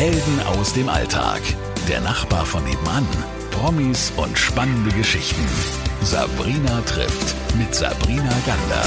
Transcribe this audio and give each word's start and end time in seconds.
Helden 0.00 0.40
aus 0.46 0.72
dem 0.72 0.88
Alltag. 0.88 1.42
Der 1.86 2.00
Nachbar 2.00 2.46
von 2.46 2.64
nebenan. 2.64 3.06
Promis 3.50 4.10
und 4.16 4.38
spannende 4.38 4.90
Geschichten. 4.96 5.44
Sabrina 6.00 6.80
trifft 6.86 7.36
mit 7.58 7.74
Sabrina 7.74 8.32
Gander. 8.46 8.82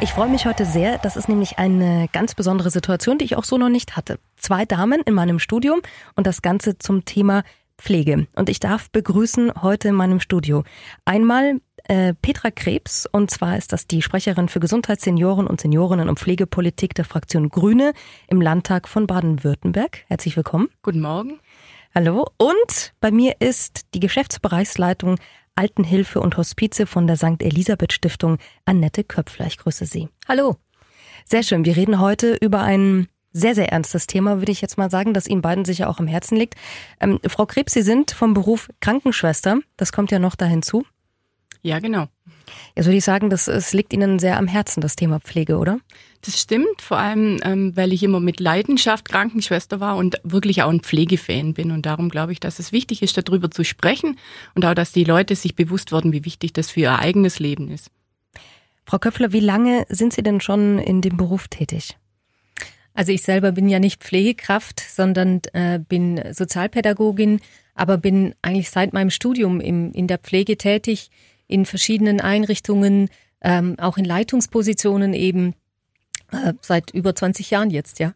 Ich 0.00 0.10
freue 0.10 0.28
mich 0.28 0.46
heute 0.46 0.64
sehr. 0.64 0.98
Das 0.98 1.16
ist 1.16 1.28
nämlich 1.28 1.60
eine 1.60 2.08
ganz 2.12 2.34
besondere 2.34 2.70
Situation, 2.70 3.18
die 3.18 3.24
ich 3.24 3.36
auch 3.36 3.44
so 3.44 3.56
noch 3.56 3.68
nicht 3.68 3.96
hatte. 3.96 4.18
Zwei 4.36 4.64
Damen 4.64 5.02
in 5.02 5.14
meinem 5.14 5.38
Studium 5.38 5.80
und 6.16 6.26
das 6.26 6.42
Ganze 6.42 6.78
zum 6.78 7.04
Thema 7.04 7.44
Pflege. 7.78 8.26
Und 8.34 8.48
ich 8.48 8.58
darf 8.58 8.90
begrüßen 8.90 9.62
heute 9.62 9.86
in 9.86 9.94
meinem 9.94 10.18
Studio 10.18 10.64
einmal 11.04 11.60
äh, 11.88 12.14
Petra 12.14 12.50
Krebs, 12.50 13.06
und 13.10 13.30
zwar 13.30 13.56
ist 13.56 13.72
das 13.72 13.86
die 13.86 14.02
Sprecherin 14.02 14.48
für 14.48 14.60
Gesundheit, 14.60 15.00
Senioren 15.00 15.46
und 15.46 15.60
Seniorinnen 15.60 16.08
und 16.08 16.18
Pflegepolitik 16.18 16.94
der 16.94 17.04
Fraktion 17.04 17.48
Grüne 17.48 17.92
im 18.28 18.40
Landtag 18.40 18.88
von 18.88 19.06
Baden-Württemberg. 19.06 20.04
Herzlich 20.08 20.36
willkommen. 20.36 20.68
Guten 20.82 21.00
Morgen. 21.00 21.40
Hallo. 21.94 22.28
Und 22.38 22.92
bei 23.00 23.10
mir 23.10 23.36
ist 23.40 23.86
die 23.94 24.00
Geschäftsbereichsleitung 24.00 25.16
Altenhilfe 25.54 26.20
und 26.20 26.36
Hospize 26.36 26.86
von 26.86 27.06
der 27.06 27.16
St. 27.16 27.40
Elisabeth 27.42 27.92
Stiftung 27.92 28.38
Annette 28.64 29.04
Köpfler. 29.04 29.46
Ich 29.46 29.56
grüße 29.56 29.86
Sie. 29.86 30.08
Hallo. 30.28 30.56
Sehr 31.24 31.42
schön. 31.42 31.64
Wir 31.64 31.76
reden 31.76 31.98
heute 31.98 32.36
über 32.40 32.62
ein 32.62 33.08
sehr, 33.32 33.54
sehr 33.54 33.70
ernstes 33.70 34.06
Thema, 34.06 34.38
würde 34.38 34.52
ich 34.52 34.62
jetzt 34.62 34.78
mal 34.78 34.90
sagen, 34.90 35.12
das 35.12 35.26
Ihnen 35.26 35.42
beiden 35.42 35.64
sicher 35.64 35.90
auch 35.90 35.98
am 35.98 36.06
Herzen 36.06 36.36
liegt. 36.36 36.54
Ähm, 37.00 37.18
Frau 37.26 37.46
Krebs, 37.46 37.74
Sie 37.74 37.82
sind 37.82 38.10
vom 38.10 38.32
Beruf 38.32 38.70
Krankenschwester. 38.80 39.58
Das 39.76 39.92
kommt 39.92 40.10
ja 40.10 40.18
noch 40.18 40.36
da 40.36 40.46
hinzu. 40.46 40.84
Ja, 41.66 41.80
genau. 41.80 42.06
Jetzt 42.76 42.86
würde 42.86 42.98
ich 42.98 43.04
sagen, 43.04 43.28
das, 43.28 43.48
es 43.48 43.72
liegt 43.72 43.92
Ihnen 43.92 44.20
sehr 44.20 44.38
am 44.38 44.46
Herzen, 44.46 44.80
das 44.80 44.94
Thema 44.94 45.18
Pflege, 45.18 45.58
oder? 45.58 45.80
Das 46.24 46.40
stimmt, 46.40 46.80
vor 46.80 46.96
allem, 46.96 47.40
ähm, 47.42 47.76
weil 47.76 47.92
ich 47.92 48.04
immer 48.04 48.20
mit 48.20 48.38
Leidenschaft 48.38 49.08
Krankenschwester 49.08 49.80
war 49.80 49.96
und 49.96 50.20
wirklich 50.22 50.62
auch 50.62 50.70
ein 50.70 50.78
Pflegefan 50.78 51.54
bin. 51.54 51.72
Und 51.72 51.84
darum 51.84 52.08
glaube 52.08 52.30
ich, 52.30 52.38
dass 52.38 52.60
es 52.60 52.70
wichtig 52.70 53.02
ist, 53.02 53.18
darüber 53.18 53.50
zu 53.50 53.64
sprechen 53.64 54.16
und 54.54 54.64
auch, 54.64 54.74
dass 54.74 54.92
die 54.92 55.02
Leute 55.02 55.34
sich 55.34 55.56
bewusst 55.56 55.90
werden, 55.90 56.12
wie 56.12 56.24
wichtig 56.24 56.52
das 56.52 56.70
für 56.70 56.80
ihr 56.80 56.98
eigenes 57.00 57.40
Leben 57.40 57.68
ist. 57.68 57.90
Frau 58.84 59.00
Köpfler, 59.00 59.32
wie 59.32 59.40
lange 59.40 59.86
sind 59.88 60.12
Sie 60.12 60.22
denn 60.22 60.40
schon 60.40 60.78
in 60.78 61.00
dem 61.00 61.16
Beruf 61.16 61.48
tätig? 61.48 61.96
Also 62.94 63.10
ich 63.10 63.22
selber 63.22 63.50
bin 63.50 63.68
ja 63.68 63.80
nicht 63.80 64.04
Pflegekraft, 64.04 64.78
sondern 64.78 65.40
äh, 65.52 65.80
bin 65.80 66.22
Sozialpädagogin, 66.32 67.40
aber 67.74 67.98
bin 67.98 68.36
eigentlich 68.40 68.70
seit 68.70 68.92
meinem 68.92 69.10
Studium 69.10 69.60
im, 69.60 69.90
in 69.90 70.06
der 70.06 70.18
Pflege 70.18 70.56
tätig 70.56 71.10
in 71.48 71.66
verschiedenen 71.66 72.20
Einrichtungen, 72.20 73.08
ähm, 73.40 73.78
auch 73.78 73.98
in 73.98 74.04
Leitungspositionen 74.04 75.14
eben 75.14 75.54
äh, 76.32 76.54
seit 76.60 76.90
über 76.90 77.14
20 77.14 77.50
Jahren 77.50 77.70
jetzt, 77.70 77.98
ja. 77.98 78.14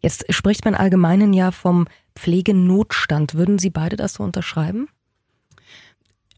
Jetzt 0.00 0.32
spricht 0.32 0.64
man 0.64 0.74
allgemeinen 0.74 1.32
ja 1.34 1.50
vom 1.50 1.86
Pflegenotstand. 2.16 3.34
Würden 3.34 3.58
Sie 3.58 3.70
beide 3.70 3.96
das 3.96 4.14
so 4.14 4.24
unterschreiben? 4.24 4.88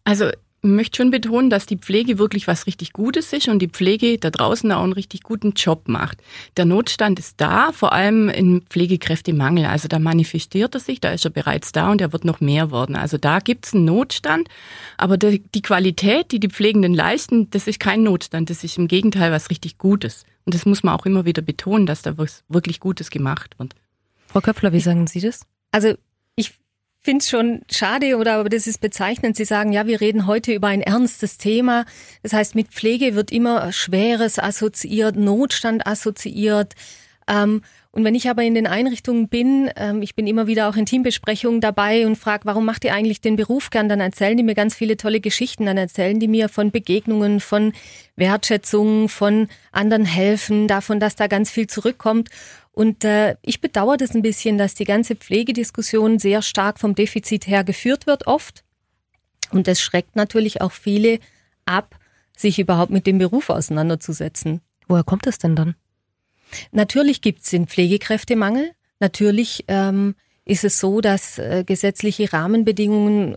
Also 0.03 0.31
möchte 0.63 0.97
schon 0.97 1.11
betonen, 1.11 1.51
dass 1.51 1.67
die 1.67 1.77
Pflege 1.77 2.19
wirklich 2.19 2.49
was 2.49 2.67
richtig 2.67 2.93
Gutes 2.93 3.33
ist 3.33 3.49
und 3.49 3.61
die 3.61 3.69
Pflege 3.69 4.19
da 4.19 4.31
draußen 4.31 4.71
auch 4.73 4.83
einen 4.83 4.93
richtig 4.93 5.23
guten 5.23 5.53
Job 5.53 5.89
macht. 5.89 6.19
Der 6.57 6.65
Notstand 6.65 7.19
ist 7.19 7.41
da, 7.41 7.73
vor 7.73 7.93
allem 7.93 8.29
im 8.29 8.63
Pflegekräftemangel. 8.69 9.67
Also 9.67 9.89
da 9.89 9.99
manifestiert 9.99 10.75
er 10.75 10.81
sich, 10.81 11.01
da 11.01 11.13
ist 11.13 11.25
er 11.25 11.31
bereits 11.31 11.73
da 11.73 11.91
und 11.91 12.01
er 12.01 12.13
wird 12.13 12.25
noch 12.25 12.41
mehr 12.41 12.73
werden. 12.73 12.97
Also 12.97 13.19
da 13.19 13.39
gibt 13.39 13.67
es 13.67 13.75
einen 13.75 13.85
Notstand, 13.85 14.49
aber 14.97 15.17
die, 15.17 15.43
die 15.55 15.63
Qualität, 15.63 16.33
die 16.33 16.41
die 16.41 16.49
Pflegenden 16.51 16.95
leisten, 16.95 17.49
das 17.51 17.67
ist 17.67 17.79
kein 17.79 18.03
Notstand, 18.03 18.51
das 18.51 18.65
ist 18.65 18.79
im 18.79 18.89
Gegenteil 18.89 19.31
was 19.31 19.51
richtig 19.51 19.79
Gutes. 19.79 20.25
Und 20.45 20.55
das 20.55 20.67
muss 20.67 20.83
man 20.83 20.95
auch 20.95 21.07
immer 21.07 21.25
wieder 21.25 21.43
betonen, 21.43 21.87
dass 21.87 22.03
da 22.03 22.19
was 22.19 22.43
wirklich 22.49 22.81
Gutes 22.81 23.11
gemacht 23.11 23.59
wird. 23.59 23.75
Frau 24.27 24.41
Köpfler, 24.41 24.73
wie 24.73 24.81
sagen 24.81 25.07
Sie 25.07 25.21
das? 25.21 25.41
Also 25.73 25.95
ich 26.37 26.55
finde 27.09 27.23
es 27.23 27.31
schon 27.31 27.63
schade 27.71 28.19
oder 28.19 28.35
aber 28.35 28.51
das 28.51 28.67
ist 28.67 28.83
bezeichnend. 28.83 29.35
Sie 29.35 29.47
sagen, 29.47 29.73
ja, 29.73 29.87
wir 29.87 30.03
reden 30.03 30.27
heute 30.27 30.53
über 30.53 30.67
ein 30.67 30.83
ernstes 30.83 31.39
Thema. 31.39 31.87
Das 32.23 32.35
heißt, 32.35 32.55
mit 32.55 32.69
Pflege 32.69 33.15
wird 33.15 33.33
immer 33.33 33.73
Schweres 33.73 34.39
assoziiert, 34.39 35.17
Notstand 35.17 35.87
assoziiert. 35.87 36.75
Ähm, 37.27 37.63
und 37.93 38.05
wenn 38.05 38.15
ich 38.15 38.29
aber 38.29 38.43
in 38.43 38.55
den 38.55 38.67
Einrichtungen 38.67 39.29
bin, 39.29 39.71
ähm, 39.77 40.03
ich 40.03 40.17
bin 40.17 40.27
immer 40.27 40.47
wieder 40.47 40.69
auch 40.69 40.77
in 40.77 40.85
Teambesprechungen 40.85 41.63
dabei 41.63 42.07
und 42.07 42.17
frage, 42.17 42.45
warum 42.45 42.67
macht 42.67 42.85
ihr 42.85 42.93
eigentlich 42.93 43.23
den 43.23 43.37
Beruf 43.37 43.71
gern? 43.71 43.89
Dann 43.89 44.01
erzählen 44.01 44.37
die 44.37 44.43
mir 44.43 44.55
ganz 44.55 44.75
viele 44.75 44.99
tolle 44.99 45.21
Geschichten. 45.21 45.65
Dann 45.65 45.79
erzählen 45.79 46.21
die 46.21 46.29
mir 46.29 46.51
von 46.51 46.71
Begegnungen, 46.71 47.41
von 47.41 47.73
Wertschätzungen, 48.17 49.09
von 49.09 49.49
anderen 49.73 50.05
helfen, 50.05 50.69
davon, 50.69 51.01
dass 51.01 51.17
da 51.17 51.27
ganz 51.27 51.51
viel 51.51 51.69
zurückkommt. 51.69 52.29
Und 52.79 53.03
äh, 53.03 53.35
ich 53.43 53.61
bedauere 53.61 53.97
das 53.97 54.15
ein 54.15 54.23
bisschen, 54.23 54.57
dass 54.57 54.73
die 54.73 54.85
ganze 54.85 55.17
Pflegediskussion 55.17 56.21
sehr 56.21 56.43
stark 56.43 56.79
vom 56.79 56.95
Defizit 56.95 57.49
her 57.49 57.65
geführt 57.65 58.07
wird 58.07 58.29
oft. 58.29 58.63
Und 59.51 59.67
das 59.67 59.81
schreckt 59.81 60.15
natürlich 60.15 60.61
auch 60.61 60.71
viele 60.71 61.19
ab, 61.65 61.99
sich 62.37 62.61
überhaupt 62.61 62.93
mit 62.93 63.09
dem 63.09 63.19
Beruf 63.19 63.51
auseinanderzusetzen. 63.51 64.61
Woher 64.87 65.03
kommt 65.03 65.27
es 65.27 65.39
denn 65.39 65.57
dann? 65.57 65.75
Natürlich 66.71 67.21
gibt 67.21 67.43
es 67.43 67.51
den 67.51 67.67
Pflegekräftemangel. 67.67 68.71
Natürlich 69.01 69.65
ähm, 69.67 70.15
ist 70.45 70.63
es 70.63 70.79
so, 70.79 71.01
dass 71.01 71.37
äh, 71.41 71.65
gesetzliche 71.67 72.33
Rahmenbedingungen 72.33 73.35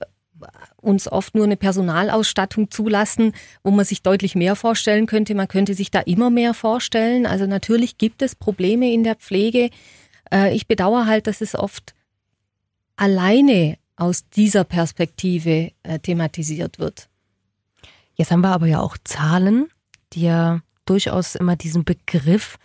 uns 0.77 1.11
oft 1.11 1.35
nur 1.35 1.45
eine 1.45 1.57
Personalausstattung 1.57 2.71
zulassen, 2.71 3.33
wo 3.63 3.71
man 3.71 3.85
sich 3.85 4.01
deutlich 4.01 4.35
mehr 4.35 4.55
vorstellen 4.55 5.05
könnte. 5.05 5.35
Man 5.35 5.47
könnte 5.47 5.73
sich 5.73 5.91
da 5.91 5.99
immer 5.99 6.29
mehr 6.29 6.53
vorstellen. 6.53 7.25
Also 7.25 7.47
natürlich 7.47 7.97
gibt 7.97 8.21
es 8.21 8.35
Probleme 8.35 8.91
in 8.91 9.03
der 9.03 9.15
Pflege. 9.15 9.69
Äh, 10.31 10.55
ich 10.55 10.67
bedauere 10.67 11.05
halt, 11.05 11.27
dass 11.27 11.41
es 11.41 11.55
oft 11.55 11.93
alleine 12.95 13.77
aus 13.95 14.27
dieser 14.29 14.63
Perspektive 14.63 15.71
äh, 15.83 15.99
thematisiert 15.99 16.79
wird. 16.79 17.07
Jetzt 18.15 18.31
haben 18.31 18.41
wir 18.41 18.49
aber 18.49 18.67
ja 18.67 18.79
auch 18.79 18.97
Zahlen, 19.03 19.67
die 20.13 20.23
ja 20.23 20.61
durchaus 20.85 21.35
immer 21.35 21.55
diesen 21.55 21.83
Begriff 21.83 22.57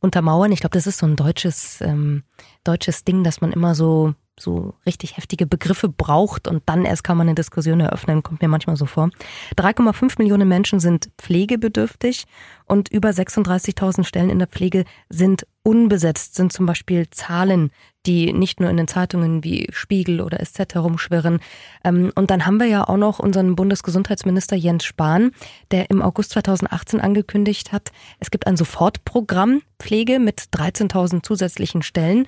untermauern. 0.00 0.52
Ich 0.52 0.60
glaube, 0.60 0.74
das 0.74 0.86
ist 0.86 0.98
so 0.98 1.06
ein 1.06 1.16
deutsches, 1.16 1.80
ähm, 1.80 2.22
deutsches 2.62 3.04
Ding, 3.04 3.24
dass 3.24 3.40
man 3.40 3.52
immer 3.52 3.74
so 3.74 4.14
so 4.38 4.74
richtig 4.84 5.16
heftige 5.16 5.46
Begriffe 5.46 5.88
braucht 5.88 6.48
und 6.48 6.62
dann 6.66 6.84
erst 6.84 7.04
kann 7.04 7.16
man 7.16 7.28
eine 7.28 7.34
Diskussion 7.34 7.80
eröffnen, 7.80 8.22
kommt 8.22 8.42
mir 8.42 8.48
manchmal 8.48 8.76
so 8.76 8.86
vor. 8.86 9.10
3,5 9.56 10.14
Millionen 10.18 10.48
Menschen 10.48 10.80
sind 10.80 11.10
pflegebedürftig 11.18 12.24
und 12.66 12.88
über 12.90 13.10
36.000 13.10 14.04
Stellen 14.04 14.30
in 14.30 14.38
der 14.38 14.48
Pflege 14.48 14.84
sind 15.08 15.46
unbesetzt, 15.62 16.34
sind 16.34 16.52
zum 16.52 16.66
Beispiel 16.66 17.08
Zahlen, 17.10 17.70
die 18.06 18.32
nicht 18.32 18.60
nur 18.60 18.68
in 18.68 18.76
den 18.76 18.88
Zeitungen 18.88 19.44
wie 19.44 19.68
Spiegel 19.72 20.20
oder 20.20 20.44
SZ 20.44 20.74
herumschwirren. 20.74 21.40
Ähm, 21.84 22.12
und 22.14 22.30
dann 22.30 22.44
haben 22.44 22.58
wir 22.58 22.66
ja 22.66 22.86
auch 22.86 22.98
noch 22.98 23.18
unseren 23.18 23.56
Bundesgesundheitsminister 23.56 24.56
Jens 24.56 24.84
Spahn, 24.84 25.30
der 25.70 25.90
im 25.90 26.02
August 26.02 26.32
2018 26.32 27.00
angekündigt 27.00 27.72
hat, 27.72 27.92
es 28.20 28.30
gibt 28.30 28.46
ein 28.46 28.56
Sofortprogramm 28.56 29.62
Pflege 29.78 30.18
mit 30.18 30.40
13.000 30.40 31.22
zusätzlichen 31.22 31.82
Stellen. 31.82 32.26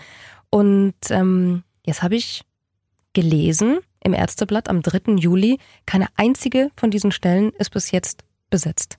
Und 0.51 0.95
ähm, 1.11 1.63
Jetzt 1.87 2.03
habe 2.03 2.17
ich 2.17 2.43
gelesen 3.15 3.79
im 4.05 4.13
Ärzteblatt 4.13 4.69
am 4.69 4.83
3. 4.83 5.15
Juli, 5.15 5.59
keine 5.87 6.09
einzige 6.17 6.71
von 6.77 6.91
diesen 6.91 7.13
Stellen 7.13 7.53
ist 7.59 7.71
bis 7.71 7.91
jetzt 7.93 8.25
besetzt. 8.51 8.99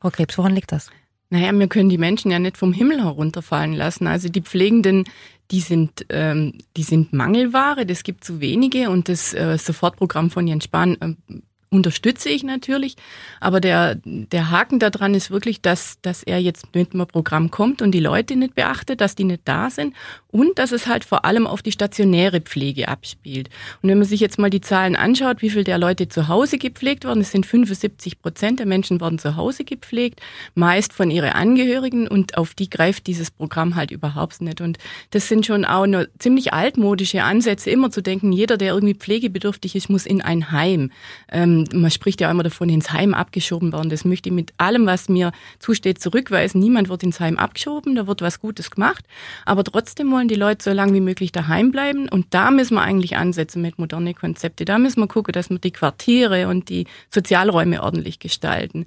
Frau 0.00 0.10
Krebs, 0.10 0.36
woran 0.36 0.54
liegt 0.54 0.72
das? 0.72 0.90
Naja, 1.30 1.50
wir 1.52 1.68
können 1.68 1.88
die 1.88 1.98
Menschen 1.98 2.30
ja 2.30 2.38
nicht 2.38 2.58
vom 2.58 2.72
Himmel 2.72 3.02
herunterfallen 3.02 3.72
lassen. 3.72 4.06
Also 4.06 4.28
die 4.28 4.42
Pflegenden, 4.42 5.04
die 5.50 5.60
sind, 5.60 6.06
ähm, 6.10 6.58
die 6.76 6.82
sind 6.82 7.12
Mangelware, 7.12 7.86
das 7.86 8.02
gibt 8.02 8.24
zu 8.24 8.40
wenige 8.40 8.90
und 8.90 9.08
das 9.08 9.32
äh, 9.32 9.56
Sofortprogramm 9.56 10.30
von 10.30 10.46
Jens 10.46 10.64
Spahn 10.64 10.96
äh, 11.00 11.40
unterstütze 11.70 12.28
ich 12.28 12.44
natürlich. 12.44 12.96
Aber 13.40 13.60
der, 13.60 13.96
der 14.04 14.50
Haken 14.50 14.78
daran 14.78 15.14
ist 15.14 15.30
wirklich, 15.30 15.60
dass, 15.60 16.00
dass 16.02 16.22
er 16.22 16.38
jetzt 16.38 16.74
mit 16.74 16.94
einem 16.94 17.06
Programm 17.06 17.50
kommt 17.50 17.82
und 17.82 17.92
die 17.92 18.00
Leute 18.00 18.36
nicht 18.36 18.54
beachtet, 18.54 19.00
dass 19.00 19.14
die 19.14 19.24
nicht 19.24 19.42
da 19.44 19.70
sind 19.70 19.94
und 20.34 20.58
dass 20.58 20.72
es 20.72 20.88
halt 20.88 21.04
vor 21.04 21.24
allem 21.24 21.46
auf 21.46 21.62
die 21.62 21.70
stationäre 21.70 22.40
Pflege 22.40 22.88
abspielt. 22.88 23.50
Und 23.80 23.88
wenn 23.88 23.98
man 23.98 24.06
sich 24.08 24.18
jetzt 24.18 24.36
mal 24.36 24.50
die 24.50 24.60
Zahlen 24.60 24.96
anschaut, 24.96 25.42
wie 25.42 25.50
viel 25.50 25.62
der 25.62 25.78
Leute 25.78 26.08
zu 26.08 26.26
Hause 26.26 26.58
gepflegt 26.58 27.04
werden, 27.04 27.20
es 27.20 27.30
sind 27.30 27.46
75 27.46 28.20
Prozent 28.20 28.58
der 28.58 28.66
Menschen 28.66 29.00
werden 29.00 29.20
zu 29.20 29.36
Hause 29.36 29.62
gepflegt, 29.62 30.20
meist 30.56 30.92
von 30.92 31.08
ihren 31.12 31.30
Angehörigen 31.30 32.08
und 32.08 32.36
auf 32.36 32.54
die 32.54 32.68
greift 32.68 33.06
dieses 33.06 33.30
Programm 33.30 33.76
halt 33.76 33.92
überhaupt 33.92 34.40
nicht. 34.40 34.60
Und 34.60 34.78
das 35.10 35.28
sind 35.28 35.46
schon 35.46 35.64
auch 35.64 35.86
nur 35.86 36.08
ziemlich 36.18 36.52
altmodische 36.52 37.22
Ansätze, 37.22 37.70
immer 37.70 37.92
zu 37.92 38.02
denken, 38.02 38.32
jeder, 38.32 38.56
der 38.56 38.74
irgendwie 38.74 38.94
pflegebedürftig 38.94 39.76
ist, 39.76 39.88
muss 39.88 40.04
in 40.04 40.20
ein 40.20 40.50
Heim. 40.50 40.90
Ähm, 41.30 41.68
man 41.72 41.92
spricht 41.92 42.20
ja 42.20 42.28
immer 42.28 42.42
davon, 42.42 42.68
ins 42.68 42.90
Heim 42.90 43.14
abgeschoben 43.14 43.72
werden. 43.72 43.88
Das 43.88 44.04
möchte 44.04 44.30
ich 44.30 44.34
mit 44.34 44.52
allem, 44.58 44.84
was 44.86 45.08
mir 45.08 45.30
zusteht, 45.60 46.00
zurückweisen. 46.00 46.60
Niemand 46.60 46.88
wird 46.88 47.04
ins 47.04 47.20
Heim 47.20 47.38
abgeschoben, 47.38 47.94
da 47.94 48.08
wird 48.08 48.20
was 48.20 48.40
Gutes 48.40 48.72
gemacht. 48.72 49.04
Aber 49.44 49.62
trotzdem 49.62 50.10
wollen 50.10 50.23
die 50.28 50.34
Leute 50.34 50.64
so 50.64 50.72
lange 50.72 50.94
wie 50.94 51.00
möglich 51.00 51.32
daheim 51.32 51.70
bleiben. 51.70 52.08
Und 52.08 52.26
da 52.30 52.50
müssen 52.50 52.74
wir 52.74 52.82
eigentlich 52.82 53.16
ansetzen 53.16 53.62
mit 53.62 53.78
moderne 53.78 54.14
Konzepte. 54.14 54.64
Da 54.64 54.78
müssen 54.78 55.00
wir 55.00 55.08
gucken, 55.08 55.32
dass 55.32 55.50
wir 55.50 55.58
die 55.58 55.70
Quartiere 55.70 56.48
und 56.48 56.68
die 56.68 56.86
Sozialräume 57.10 57.82
ordentlich 57.82 58.18
gestalten. 58.18 58.86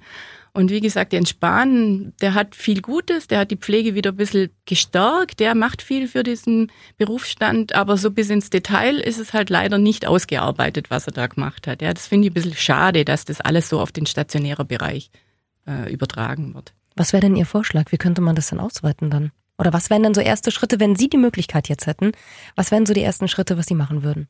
Und 0.52 0.70
wie 0.70 0.80
gesagt, 0.80 1.12
Jens 1.12 1.30
Spahn, 1.30 2.14
der 2.20 2.34
hat 2.34 2.56
viel 2.56 2.80
Gutes, 2.80 3.28
der 3.28 3.40
hat 3.40 3.50
die 3.50 3.56
Pflege 3.56 3.94
wieder 3.94 4.10
ein 4.10 4.16
bisschen 4.16 4.50
gestärkt, 4.66 5.40
der 5.40 5.54
macht 5.54 5.82
viel 5.82 6.08
für 6.08 6.22
diesen 6.22 6.72
Berufsstand, 6.96 7.74
aber 7.74 7.96
so 7.96 8.10
bis 8.10 8.28
ins 8.28 8.50
Detail 8.50 8.96
ist 8.96 9.18
es 9.18 9.32
halt 9.32 9.50
leider 9.50 9.78
nicht 9.78 10.06
ausgearbeitet, 10.06 10.90
was 10.90 11.06
er 11.06 11.12
da 11.12 11.26
gemacht 11.28 11.66
hat. 11.66 11.80
Ja, 11.80 11.94
das 11.94 12.08
finde 12.08 12.26
ich 12.26 12.32
ein 12.32 12.34
bisschen 12.34 12.56
schade, 12.56 13.04
dass 13.04 13.24
das 13.24 13.40
alles 13.40 13.68
so 13.68 13.78
auf 13.78 13.92
den 13.92 14.06
stationären 14.06 14.66
Bereich 14.66 15.10
äh, 15.68 15.92
übertragen 15.92 16.54
wird. 16.54 16.72
Was 16.96 17.12
wäre 17.12 17.20
denn 17.20 17.36
Ihr 17.36 17.46
Vorschlag? 17.46 17.92
Wie 17.92 17.98
könnte 17.98 18.20
man 18.20 18.34
das 18.34 18.48
denn 18.48 18.58
ausweiten 18.58 19.10
dann? 19.10 19.30
Oder 19.58 19.72
was 19.72 19.90
wären 19.90 20.04
denn 20.04 20.14
so 20.14 20.20
erste 20.20 20.50
Schritte, 20.50 20.78
wenn 20.78 20.94
Sie 20.94 21.08
die 21.08 21.16
Möglichkeit 21.18 21.68
jetzt 21.68 21.86
hätten? 21.86 22.12
Was 22.54 22.70
wären 22.70 22.86
so 22.86 22.94
die 22.94 23.02
ersten 23.02 23.28
Schritte, 23.28 23.58
was 23.58 23.66
Sie 23.66 23.74
machen 23.74 24.04
würden? 24.04 24.28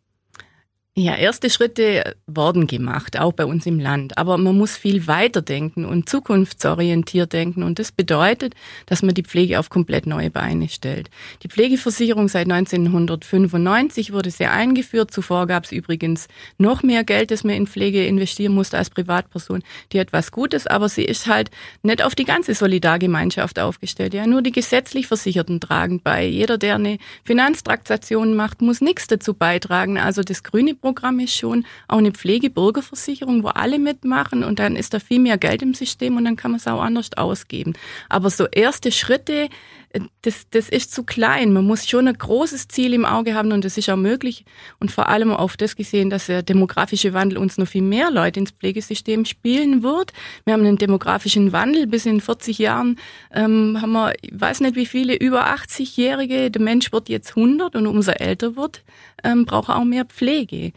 Ja, 1.01 1.15
erste 1.15 1.49
Schritte 1.49 2.17
wurden 2.27 2.67
gemacht, 2.67 3.21
auch 3.21 3.33
bei 3.33 3.45
uns 3.45 3.67
im 3.67 3.79
Land. 3.79 4.19
Aber 4.19 4.37
man 4.37 4.59
muss 4.59 4.77
viel 4.77 5.07
weiter 5.07 5.43
denken 5.43 5.85
und 5.85 6.09
zukunftsorientiert 6.09 7.33
denken. 7.33 7.63
Und 7.63 7.79
das 7.79 7.93
bedeutet, 7.93 8.55
dass 8.87 9.03
man 9.03 9.15
die 9.15 9.23
Pflege 9.23 9.61
auf 9.61 9.71
komplett 9.71 10.09
neue 10.09 10.31
Beine 10.33 10.69
stellt. 10.69 11.09
Die 11.45 11.49
Pflegeversicherung 11.49 12.27
seit 12.27 12.51
1995 12.51 14.13
wurde 14.13 14.33
sehr 14.33 14.51
eingeführt. 14.51 15.13
Zuvor 15.13 15.47
gab 15.47 15.67
es 15.67 15.71
übrigens 15.71 16.27
noch 16.59 16.83
mehr 16.83 17.05
Geld, 17.05 17.31
das 17.31 17.45
man 17.45 17.55
in 17.55 17.69
Pflege 17.69 18.05
investieren 18.05 18.53
musste 18.53 18.77
als 18.77 18.91
Privatperson. 18.91 19.63
Die 19.93 20.01
hat 20.01 20.13
was 20.13 20.33
Gutes, 20.33 20.67
aber 20.67 20.89
sie 20.89 21.05
ist 21.05 21.29
halt 21.29 21.53
nicht 21.85 22.03
auf 22.03 22.17
die 22.17 22.25
ganze 22.25 22.55
Solidargemeinschaft 22.55 23.61
aufgestellt. 23.61 24.15
Ja, 24.15 24.27
nur 24.27 24.43
die 24.43 24.51
gesetzlich 24.51 25.07
Versicherten 25.07 25.61
tragen 25.61 26.01
bei. 26.03 26.27
Jeder, 26.27 26.59
der 26.59 26.75
eine 26.75 26.99
Finanztraktation 27.23 28.35
macht, 28.35 28.63
muss 28.63 28.81
nichts 28.81 29.07
dazu 29.07 29.33
beitragen. 29.33 29.97
Also 29.97 30.23
das 30.23 30.43
grüne 30.43 30.75
ist 31.21 31.37
schon 31.37 31.65
auch 31.89 31.99
eine 31.99 32.13
Pflegebürgerversicherung, 32.13 33.43
wo 33.43 33.49
alle 33.49 33.79
mitmachen 33.79 34.45
und 34.45 34.59
dann 34.59 34.77
ist 34.77 34.95
da 34.95 35.01
viel 35.01 35.19
mehr 35.19 35.39
Geld 35.39 35.63
im 35.63 35.75
System 35.75 36.17
und 36.17 36.25
dann 36.25 36.37
kann 36.37 36.53
man 36.53 36.59
es 36.59 36.67
auch 36.67 36.81
anders 36.81 37.11
ausgeben. 37.17 37.75
Aber 38.09 38.31
so 38.31 38.47
erste 38.47 38.93
Schritte, 38.93 39.49
äh, 39.91 40.01
das, 40.23 40.49
das 40.51 40.69
ist 40.69 40.93
zu 40.93 41.05
klein. 41.05 41.53
Man 41.53 41.65
muss 41.65 41.89
schon 41.89 42.09
ein 42.09 42.17
großes 42.17 42.69
Ziel 42.69 42.95
im 42.95 43.05
Auge 43.05 43.35
haben 43.35 43.53
und 43.53 43.65
das 43.65 43.79
ist 43.79 43.89
auch 43.89 43.97
möglich. 43.97 44.45
Und 44.81 44.91
vor 44.91 45.09
allem 45.09 45.33
auf 45.33 45.57
das 45.57 45.77
gesehen, 45.77 46.11
dass 46.11 46.27
der 46.27 46.43
demografische 46.43 47.13
Wandel 47.15 47.39
uns 47.39 47.59
noch 47.59 47.69
viel 47.69 47.83
mehr 47.83 48.11
Leute 48.11 48.41
ins 48.41 48.51
Pflegesystem 48.51 49.25
spielen 49.25 49.83
wird. 49.83 50.13
Wir 50.45 50.55
haben 50.55 50.65
einen 50.65 50.79
demografischen 50.79 51.53
Wandel. 51.53 51.87
Bis 51.87 52.07
in 52.07 52.21
40 52.21 52.59
Jahren 52.59 52.99
ähm, 53.33 53.79
haben 53.81 53.93
wir, 53.93 54.13
ich 54.21 54.33
weiß 54.39 54.61
nicht 54.61 54.77
wie 54.77 54.87
viele, 54.87 55.15
über 55.17 55.47
80-Jährige. 55.47 56.51
Der 56.51 56.63
Mensch 56.63 56.93
wird 56.93 57.09
jetzt 57.09 57.37
100 57.37 57.77
und 57.77 57.87
umso 57.87 58.11
älter 58.11 58.57
wird, 58.57 58.83
ähm, 59.25 59.45
braucht 59.45 59.71
auch 59.71 59.85
mehr 59.85 60.05
Pflege. 60.05 60.73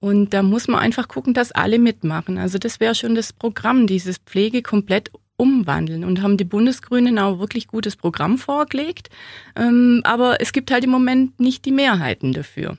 Und 0.00 0.34
da 0.34 0.42
muss 0.42 0.66
man 0.66 0.80
einfach 0.80 1.06
gucken, 1.06 1.32
dass 1.32 1.52
alle 1.52 1.78
mitmachen. 1.78 2.36
Also 2.36 2.58
das 2.58 2.80
wäre 2.80 2.94
schon 2.94 3.14
das 3.14 3.32
Programm, 3.32 3.86
dieses 3.86 4.18
Pflege 4.18 4.62
komplett 4.62 5.12
umwandeln 5.36 6.04
und 6.04 6.22
haben 6.22 6.36
die 6.36 6.44
Bundesgrünen 6.44 7.18
auch 7.18 7.38
wirklich 7.38 7.66
gutes 7.66 7.96
Programm 7.96 8.38
vorgelegt. 8.38 9.10
Ähm, 9.56 10.00
aber 10.04 10.40
es 10.40 10.52
gibt 10.52 10.70
halt 10.70 10.84
im 10.84 10.90
Moment 10.90 11.38
nicht 11.40 11.64
die 11.64 11.72
Mehrheiten 11.72 12.32
dafür. 12.32 12.78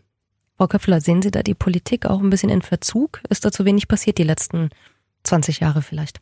Frau 0.57 0.67
Köpfler, 0.67 1.01
sehen 1.01 1.21
Sie 1.21 1.31
da 1.31 1.43
die 1.43 1.55
Politik 1.55 2.05
auch 2.05 2.21
ein 2.21 2.29
bisschen 2.29 2.49
in 2.49 2.61
Verzug? 2.61 3.21
Ist 3.29 3.43
da 3.43 3.51
zu 3.51 3.65
wenig 3.65 3.87
passiert 3.87 4.17
die 4.17 4.23
letzten 4.23 4.69
20 5.23 5.59
Jahre 5.59 5.81
vielleicht? 5.81 6.19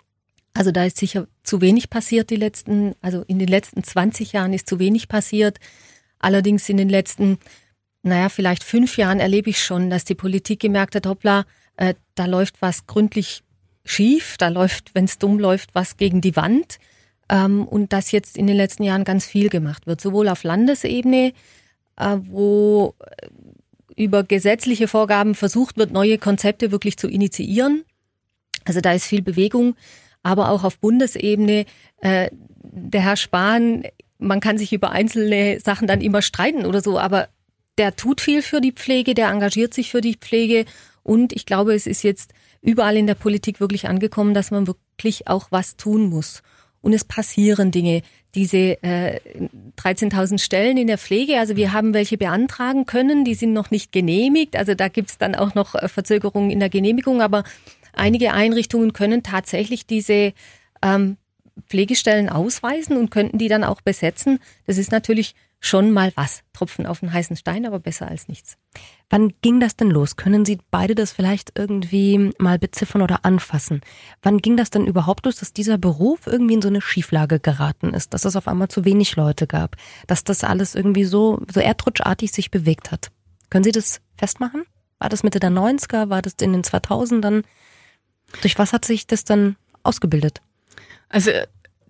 Also 0.53 0.71
da 0.71 0.85
ist 0.85 0.97
sicher 0.97 1.27
zu 1.43 1.61
wenig 1.61 1.89
passiert 1.89 2.29
die 2.29 2.35
letzten, 2.35 2.95
also 3.01 3.23
in 3.27 3.39
den 3.39 3.47
letzten 3.47 3.83
20 3.83 4.33
Jahren 4.33 4.53
ist 4.53 4.67
zu 4.67 4.79
wenig 4.79 5.07
passiert. 5.07 5.59
Allerdings 6.19 6.67
in 6.69 6.77
den 6.77 6.89
letzten 6.89 7.39
naja, 8.03 8.29
vielleicht 8.29 8.63
fünf 8.63 8.97
Jahren 8.97 9.19
erlebe 9.19 9.49
ich 9.49 9.63
schon, 9.63 9.89
dass 9.89 10.05
die 10.05 10.15
Politik 10.15 10.59
gemerkt 10.59 10.95
hat, 10.95 11.05
hoppla, 11.05 11.45
äh, 11.77 11.93
da 12.15 12.25
läuft 12.25 12.61
was 12.61 12.87
gründlich 12.87 13.43
schief, 13.83 14.37
da 14.37 14.47
läuft, 14.47 14.93
wenn 14.95 15.05
es 15.05 15.17
dumm 15.17 15.39
läuft, 15.39 15.75
was 15.75 15.97
gegen 15.97 16.21
die 16.21 16.35
Wand. 16.35 16.79
Ähm, 17.29 17.67
und 17.67 17.93
dass 17.93 18.11
jetzt 18.11 18.37
in 18.37 18.47
den 18.47 18.57
letzten 18.57 18.83
Jahren 18.83 19.03
ganz 19.03 19.25
viel 19.25 19.49
gemacht 19.49 19.87
wird, 19.87 20.01
sowohl 20.01 20.27
auf 20.27 20.43
Landesebene, 20.43 21.33
äh, 21.97 22.17
wo 22.23 22.95
äh, 22.99 23.27
über 23.95 24.23
gesetzliche 24.23 24.87
Vorgaben 24.87 25.35
versucht 25.35 25.77
wird, 25.77 25.91
neue 25.91 26.17
Konzepte 26.17 26.71
wirklich 26.71 26.97
zu 26.97 27.07
initiieren. 27.07 27.83
Also 28.65 28.81
da 28.81 28.93
ist 28.93 29.05
viel 29.05 29.21
Bewegung, 29.21 29.75
aber 30.23 30.49
auch 30.49 30.63
auf 30.63 30.79
Bundesebene. 30.79 31.65
Äh, 31.97 32.29
der 32.63 33.01
Herr 33.01 33.17
Spahn, 33.17 33.83
man 34.17 34.39
kann 34.39 34.57
sich 34.57 34.73
über 34.73 34.91
einzelne 34.91 35.59
Sachen 35.59 35.87
dann 35.87 36.01
immer 36.01 36.21
streiten 36.21 36.65
oder 36.65 36.81
so, 36.81 36.99
aber 36.99 37.27
der 37.81 37.95
tut 37.95 38.21
viel 38.21 38.43
für 38.43 38.61
die 38.61 38.73
Pflege, 38.73 39.15
der 39.15 39.29
engagiert 39.29 39.73
sich 39.73 39.89
für 39.89 40.01
die 40.01 40.13
Pflege 40.13 40.65
und 41.01 41.33
ich 41.33 41.47
glaube, 41.47 41.73
es 41.73 41.87
ist 41.87 42.03
jetzt 42.03 42.31
überall 42.61 42.95
in 42.95 43.07
der 43.07 43.15
Politik 43.15 43.59
wirklich 43.59 43.87
angekommen, 43.87 44.35
dass 44.35 44.51
man 44.51 44.67
wirklich 44.67 45.27
auch 45.27 45.47
was 45.49 45.77
tun 45.77 46.11
muss. 46.11 46.43
Und 46.81 46.93
es 46.93 47.03
passieren 47.03 47.71
Dinge. 47.71 48.03
Diese 48.35 48.83
äh, 48.83 49.19
13.000 49.79 50.37
Stellen 50.37 50.77
in 50.77 50.85
der 50.85 50.99
Pflege, 50.99 51.39
also 51.39 51.55
wir 51.55 51.73
haben 51.73 51.95
welche 51.95 52.19
beantragen 52.19 52.85
können, 52.85 53.25
die 53.25 53.33
sind 53.33 53.51
noch 53.51 53.71
nicht 53.71 53.91
genehmigt. 53.91 54.55
Also 54.55 54.75
da 54.75 54.89
gibt's 54.89 55.17
dann 55.17 55.33
auch 55.33 55.55
noch 55.55 55.73
äh, 55.73 55.87
Verzögerungen 55.87 56.51
in 56.51 56.59
der 56.59 56.69
Genehmigung, 56.69 57.23
aber 57.23 57.43
einige 57.93 58.31
Einrichtungen 58.31 58.93
können 58.93 59.23
tatsächlich 59.23 59.87
diese 59.87 60.33
ähm, 60.83 61.17
Pflegestellen 61.67 62.29
ausweisen 62.29 62.95
und 62.95 63.09
könnten 63.09 63.39
die 63.39 63.47
dann 63.47 63.63
auch 63.63 63.81
besetzen. 63.81 64.37
Das 64.67 64.77
ist 64.77 64.91
natürlich 64.91 65.33
schon 65.61 65.91
mal 65.91 66.11
was. 66.15 66.43
Tropfen 66.53 66.85
auf 66.87 66.99
den 66.99 67.13
heißen 67.13 67.37
Stein, 67.37 67.65
aber 67.65 67.79
besser 67.79 68.07
als 68.07 68.27
nichts. 68.27 68.57
Wann 69.09 69.31
ging 69.41 69.59
das 69.59 69.75
denn 69.75 69.91
los? 69.91 70.15
Können 70.17 70.43
Sie 70.43 70.57
beide 70.71 70.95
das 70.95 71.11
vielleicht 71.11 71.57
irgendwie 71.57 72.31
mal 72.39 72.57
beziffern 72.57 73.03
oder 73.03 73.23
anfassen? 73.23 73.81
Wann 74.23 74.39
ging 74.39 74.57
das 74.57 74.71
denn 74.71 74.87
überhaupt 74.87 75.25
los, 75.25 75.37
dass 75.37 75.53
dieser 75.53 75.77
Beruf 75.77 76.25
irgendwie 76.25 76.55
in 76.55 76.61
so 76.61 76.67
eine 76.67 76.81
Schieflage 76.81 77.39
geraten 77.39 77.93
ist, 77.93 78.13
dass 78.13 78.25
es 78.25 78.35
auf 78.35 78.47
einmal 78.47 78.69
zu 78.69 78.83
wenig 78.85 79.15
Leute 79.15 79.45
gab, 79.47 79.77
dass 80.07 80.23
das 80.23 80.43
alles 80.43 80.73
irgendwie 80.75 81.05
so, 81.05 81.39
so 81.49 81.59
erdrutschartig 81.59 82.31
sich 82.31 82.49
bewegt 82.49 82.91
hat? 82.91 83.11
Können 83.49 83.63
Sie 83.63 83.71
das 83.71 84.01
festmachen? 84.17 84.63
War 84.97 85.09
das 85.09 85.23
Mitte 85.23 85.39
der 85.39 85.51
90er? 85.51 86.09
War 86.09 86.23
das 86.23 86.33
in 86.41 86.53
den 86.53 86.63
2000ern? 86.63 87.43
Durch 88.41 88.57
was 88.57 88.73
hat 88.73 88.85
sich 88.85 89.05
das 89.05 89.25
dann 89.25 89.57
ausgebildet? 89.83 90.41
Also 91.09 91.31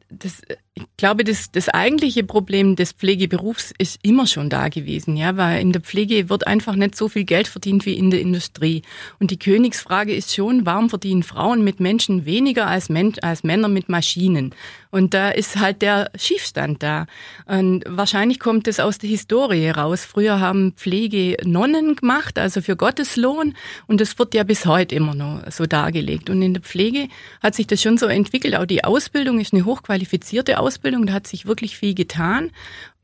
das, 0.09 0.41
ich 0.73 0.85
glaube, 0.95 1.25
das, 1.25 1.51
das 1.51 1.67
eigentliche 1.67 2.23
Problem 2.23 2.77
des 2.77 2.93
Pflegeberufs 2.93 3.73
ist 3.77 3.99
immer 4.03 4.25
schon 4.25 4.49
da 4.49 4.69
gewesen, 4.69 5.17
ja, 5.17 5.35
weil 5.35 5.59
in 5.59 5.73
der 5.73 5.81
Pflege 5.81 6.29
wird 6.29 6.47
einfach 6.47 6.75
nicht 6.75 6.95
so 6.95 7.09
viel 7.09 7.25
Geld 7.25 7.49
verdient 7.49 7.85
wie 7.85 7.95
in 7.95 8.09
der 8.09 8.21
Industrie. 8.21 8.81
Und 9.19 9.31
die 9.31 9.39
Königsfrage 9.39 10.15
ist 10.15 10.33
schon, 10.33 10.65
warum 10.65 10.89
verdienen 10.89 11.23
Frauen 11.23 11.65
mit 11.65 11.81
Menschen 11.81 12.25
weniger 12.25 12.67
als, 12.67 12.87
Mensch, 12.87 13.17
als 13.21 13.43
Männer 13.43 13.67
mit 13.67 13.89
Maschinen? 13.89 14.55
Und 14.91 15.13
da 15.13 15.29
ist 15.29 15.57
halt 15.57 15.81
der 15.81 16.11
Schiefstand 16.15 16.83
da. 16.83 17.05
Und 17.45 17.83
wahrscheinlich 17.87 18.39
kommt 18.39 18.67
es 18.67 18.79
aus 18.79 18.97
der 18.97 19.09
Historie 19.09 19.69
raus. 19.69 20.05
Früher 20.05 20.39
haben 20.39 20.73
Pflege 20.73 21.37
Nonnen 21.45 21.95
gemacht, 21.95 22.37
also 22.37 22.61
für 22.61 22.75
Gotteslohn. 22.75 23.55
Und 23.87 24.01
das 24.01 24.19
wird 24.19 24.33
ja 24.33 24.43
bis 24.43 24.65
heute 24.65 24.93
immer 24.95 25.15
noch 25.15 25.49
so 25.49 25.65
dargelegt. 25.65 26.29
Und 26.29 26.41
in 26.41 26.53
der 26.53 26.61
Pflege 26.61 27.07
hat 27.41 27.55
sich 27.55 27.67
das 27.67 27.81
schon 27.81 27.97
so 27.97 28.07
entwickelt. 28.07 28.55
Auch 28.55 28.65
die 28.65 28.83
Ausbildung 28.83 29.39
ist 29.39 29.53
eine 29.53 29.63
hochqualifizierte 29.63 30.59
Ausbildung. 30.61 31.05
Da 31.05 31.13
hat 31.13 31.27
sich 31.27 31.45
wirklich 31.45 31.77
viel 31.77 31.93
getan. 31.93 32.51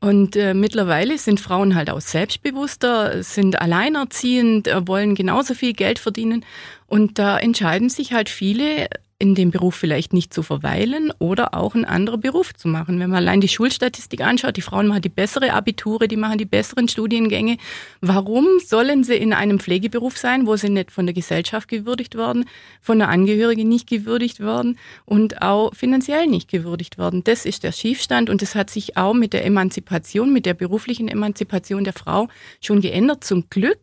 Und 0.00 0.36
äh, 0.36 0.54
mittlerweile 0.54 1.18
sind 1.18 1.40
Frauen 1.40 1.74
halt 1.74 1.90
auch 1.90 2.00
selbstbewusster, 2.00 3.22
sind 3.22 3.60
alleinerziehend, 3.60 4.68
äh, 4.68 4.86
wollen 4.86 5.14
genauso 5.14 5.54
viel 5.54 5.72
Geld 5.72 5.98
verdienen. 5.98 6.44
Und 6.86 7.18
da 7.18 7.38
entscheiden 7.38 7.90
sich 7.90 8.12
halt 8.12 8.28
viele 8.28 8.88
in 9.20 9.34
dem 9.34 9.50
Beruf 9.50 9.74
vielleicht 9.74 10.12
nicht 10.12 10.32
zu 10.32 10.44
verweilen 10.44 11.12
oder 11.18 11.52
auch 11.54 11.74
einen 11.74 11.84
anderen 11.84 12.20
Beruf 12.20 12.54
zu 12.54 12.68
machen. 12.68 13.00
Wenn 13.00 13.10
man 13.10 13.18
allein 13.18 13.40
die 13.40 13.48
Schulstatistik 13.48 14.20
anschaut, 14.20 14.56
die 14.56 14.62
Frauen 14.62 14.86
machen 14.86 15.02
die 15.02 15.08
bessere 15.08 15.52
Abiture, 15.52 16.06
die 16.06 16.16
machen 16.16 16.38
die 16.38 16.44
besseren 16.44 16.86
Studiengänge. 16.86 17.56
Warum 18.00 18.46
sollen 18.64 19.02
sie 19.02 19.16
in 19.16 19.32
einem 19.32 19.58
Pflegeberuf 19.58 20.16
sein, 20.16 20.46
wo 20.46 20.54
sie 20.54 20.68
nicht 20.68 20.92
von 20.92 21.06
der 21.06 21.14
Gesellschaft 21.14 21.66
gewürdigt 21.66 22.14
werden, 22.14 22.44
von 22.80 22.98
der 22.98 23.08
Angehörigen 23.08 23.68
nicht 23.68 23.88
gewürdigt 23.88 24.38
werden 24.38 24.78
und 25.04 25.42
auch 25.42 25.74
finanziell 25.74 26.28
nicht 26.28 26.48
gewürdigt 26.48 26.96
werden? 26.96 27.24
Das 27.24 27.44
ist 27.44 27.64
der 27.64 27.72
Schiefstand 27.72 28.30
und 28.30 28.40
das 28.40 28.54
hat 28.54 28.70
sich 28.70 28.96
auch 28.96 29.14
mit 29.14 29.32
der 29.32 29.44
Emanzipation, 29.44 30.32
mit 30.32 30.46
der 30.46 30.54
beruflichen 30.54 31.08
Emanzipation 31.08 31.82
der 31.82 31.92
Frau 31.92 32.28
schon 32.60 32.80
geändert, 32.80 33.24
zum 33.24 33.50
Glück. 33.50 33.80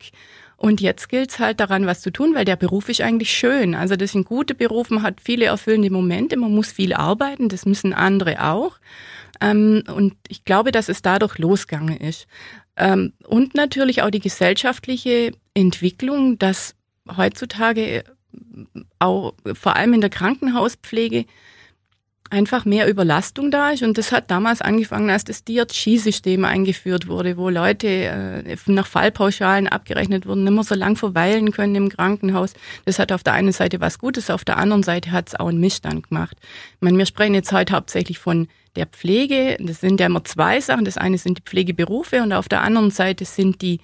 Und 0.66 0.82
jetzt 0.82 1.10
gilt 1.10 1.30
es 1.30 1.38
halt 1.38 1.60
daran, 1.60 1.86
was 1.86 2.02
zu 2.02 2.10
tun, 2.10 2.34
weil 2.34 2.44
der 2.44 2.56
Beruf 2.56 2.90
ist 2.90 3.00
eigentlich 3.00 3.32
schön. 3.32 3.76
Also 3.76 3.96
das 3.96 4.14
sind 4.14 4.26
gute 4.26 4.56
Berufe, 4.56 4.96
man 4.96 5.04
hat 5.04 5.22
viele 5.22 5.46
erfüllende 5.46 5.92
Momente, 5.92 6.38
man 6.38 6.56
muss 6.56 6.72
viel 6.72 6.92
arbeiten, 6.92 7.50
das 7.50 7.68
müssen 7.68 7.94
andere 7.94 8.44
auch. 8.44 8.80
Ähm, 9.40 9.84
und 9.94 10.16
ich 10.28 10.44
glaube, 10.44 10.72
dass 10.72 10.90
es 10.90 11.04
dadurch 11.04 11.38
losgegangen 11.38 11.98
ist. 11.98 12.26
Ähm, 12.78 13.14
und 13.28 13.54
natürlich 13.54 14.02
auch 14.02 14.10
die 14.10 14.20
gesellschaftliche 14.20 15.34
Entwicklung, 15.54 16.40
dass 16.40 16.74
heutzutage 17.16 18.04
auch 18.98 19.36
vor 19.54 19.76
allem 19.76 19.94
in 19.94 20.02
der 20.02 20.10
Krankenhauspflege 20.10 21.26
einfach 22.30 22.66
mehr 22.66 22.90
Überlastung 22.90 23.52
da 23.52 23.72
ist. 23.72 23.84
Und 23.84 23.98
das 23.98 24.12
hat 24.12 24.32
damals 24.32 24.62
angefangen, 24.62 25.10
als 25.10 25.24
das 25.24 25.44
DRG-System 25.44 26.44
eingeführt 26.44 27.08
wurde, 27.08 27.38
wo 27.38 27.50
Leute 27.50 27.88
äh, 27.88 28.56
nach 28.66 28.88
Fallpauschalen 28.88 29.68
abgerechnet 29.68 30.26
wurden, 30.26 30.44
nicht 30.44 30.54
mehr 30.54 30.64
so 30.64 30.76
lang 30.76 30.96
verweilen 30.96 31.52
können 31.52 31.76
im 31.76 31.90
Krankenhaus. 31.90 32.54
Das 32.86 33.00
hat 33.00 33.12
auf 33.12 33.24
der 33.24 33.34
einen 33.34 33.52
Seite 33.52 33.80
was 33.80 34.00
Gutes, 34.00 34.30
auf 34.30 34.44
der 34.44 34.58
anderen 34.58 34.84
Seite 34.84 35.12
hat 35.12 35.30
es 35.30 35.36
auch 35.36 35.48
einen 35.48 35.60
Missstand 35.60 36.10
gemacht. 36.10 36.38
Ich 36.76 36.82
meine, 36.82 36.98
wir 36.98 37.06
sprechen 37.06 37.36
jetzt 37.36 37.52
heute 37.52 37.74
hauptsächlich 37.74 38.18
von 38.18 38.48
der 38.76 38.88
Pflege. 38.88 39.58
Das 39.60 39.80
sind 39.80 40.00
ja 40.00 40.08
immer 40.08 40.24
zwei 40.24 40.60
Sachen. 40.60 40.86
Das 40.86 40.98
eine 40.98 41.18
sind 41.18 41.38
die 41.38 41.44
Pflegeberufe 41.44 42.22
und 42.24 42.34
auf 42.34 42.50
der 42.50 42.62
anderen 42.62 42.92
Seite 42.92 43.26
sind 43.26 43.62
die 43.62 43.80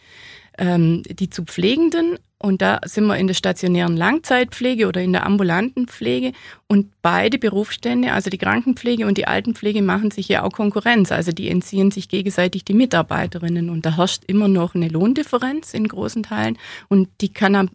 ähm, 0.58 1.04
die 1.04 1.30
zu 1.30 1.44
Pflegenden 1.44 2.18
und 2.42 2.64
da 2.64 2.80
sind 2.86 3.06
wir 3.06 3.18
in 3.18 3.28
der 3.28 3.36
stationären 3.36 3.96
Langzeitpflege 3.96 4.88
oder 4.88 5.00
in 5.00 5.12
der 5.12 5.28
ambulanten 5.28 5.88
Pflege. 5.88 6.34
Und 6.68 6.92
beide 7.04 7.38
Berufsstände, 7.38 8.14
also 8.14 8.32
die 8.32 8.40
Krankenpflege 8.40 9.06
und 9.06 9.20
die 9.20 9.28
Altenpflege, 9.28 9.84
machen 9.84 10.10
sich 10.10 10.28
ja 10.28 10.42
auch 10.42 10.52
Konkurrenz. 10.52 11.12
Also 11.12 11.32
die 11.32 11.50
entziehen 11.50 11.92
sich 11.92 12.10
gegenseitig 12.10 12.66
die 12.66 12.74
Mitarbeiterinnen. 12.74 13.70
Und 13.70 13.86
da 13.86 13.98
herrscht 13.98 14.24
immer 14.26 14.48
noch 14.48 14.74
eine 14.74 14.88
Lohndifferenz 14.88 15.76
in 15.76 15.88
großen 15.88 16.24
Teilen. 16.24 16.58
Und 16.90 17.10
die 17.22 17.32
kann, 17.32 17.70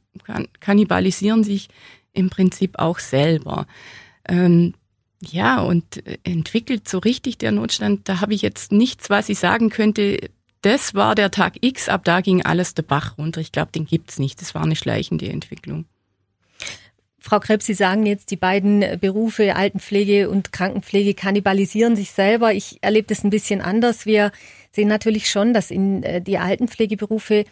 kannibalisieren 0.59 1.45
sich 1.45 1.69
im 2.13 2.29
Prinzip 2.29 2.77
auch 2.81 2.99
selber. 2.99 3.69
Ähm, 4.29 4.75
ja, 5.23 5.61
und 5.61 6.03
entwickelt 6.25 6.89
so 6.89 6.99
richtig 6.99 7.39
der 7.39 7.53
Notstand, 7.53 8.09
da 8.09 8.21
habe 8.21 8.35
ich 8.35 8.43
jetzt 8.43 8.73
nichts, 8.73 9.11
was 9.11 9.29
ich 9.29 9.39
sagen 9.39 9.71
könnte, 9.71 10.19
das 10.67 10.95
war 10.95 11.15
der 11.15 11.31
Tag 11.31 11.59
X, 11.61 11.89
ab 11.89 12.03
da 12.05 12.21
ging 12.21 12.45
alles 12.45 12.75
der 12.75 12.83
Bach 12.83 13.17
runter. 13.19 13.41
Ich 13.41 13.53
glaube, 13.53 13.71
den 13.71 13.87
gibt's 13.87 14.19
nicht. 14.19 14.41
Das 14.41 14.53
war 14.53 14.65
eine 14.65 14.75
schleichende 14.75 15.29
Entwicklung. 15.29 15.85
Frau 17.21 17.39
Krebs, 17.39 17.67
Sie 17.67 17.75
sagen 17.75 18.05
jetzt, 18.05 18.33
die 18.33 18.37
beiden 18.37 18.99
Berufe 18.99 19.55
Altenpflege 19.55 20.29
und 20.29 20.51
Krankenpflege 20.51 21.15
kannibalisieren 21.15 21.95
sich 21.95 22.11
selber. 22.11 22.53
Ich 22.53 22.79
erlebe 22.81 23.07
das 23.07 23.23
ein 23.23 23.31
bisschen 23.31 23.61
anders. 23.61 24.07
Wir 24.07 24.33
sehen 24.73 24.89
natürlich 24.89 25.31
schon, 25.31 25.55
dass 25.55 25.71
in 25.71 26.03
äh, 26.03 26.21
die 26.21 26.39
Altenpflegeberufe 26.39 27.45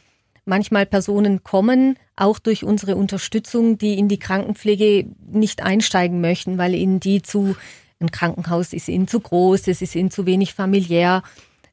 manchmal 0.44 0.84
Personen 0.84 1.44
kommen, 1.44 1.96
auch 2.16 2.40
durch 2.40 2.64
unsere 2.64 2.96
Unterstützung, 2.96 3.78
die 3.78 3.96
in 3.96 4.08
die 4.08 4.18
Krankenpflege 4.18 5.06
nicht 5.30 5.62
einsteigen 5.62 6.20
möchten, 6.20 6.58
weil 6.58 6.74
ihnen 6.74 6.98
die 6.98 7.22
zu, 7.22 7.54
ein 8.00 8.10
Krankenhaus 8.10 8.72
ist 8.72 8.88
ihnen 8.88 9.06
zu 9.06 9.20
groß, 9.20 9.68
es 9.68 9.82
ist 9.82 9.94
ihnen 9.94 10.10
zu 10.10 10.26
wenig 10.26 10.52
familiär. 10.52 11.22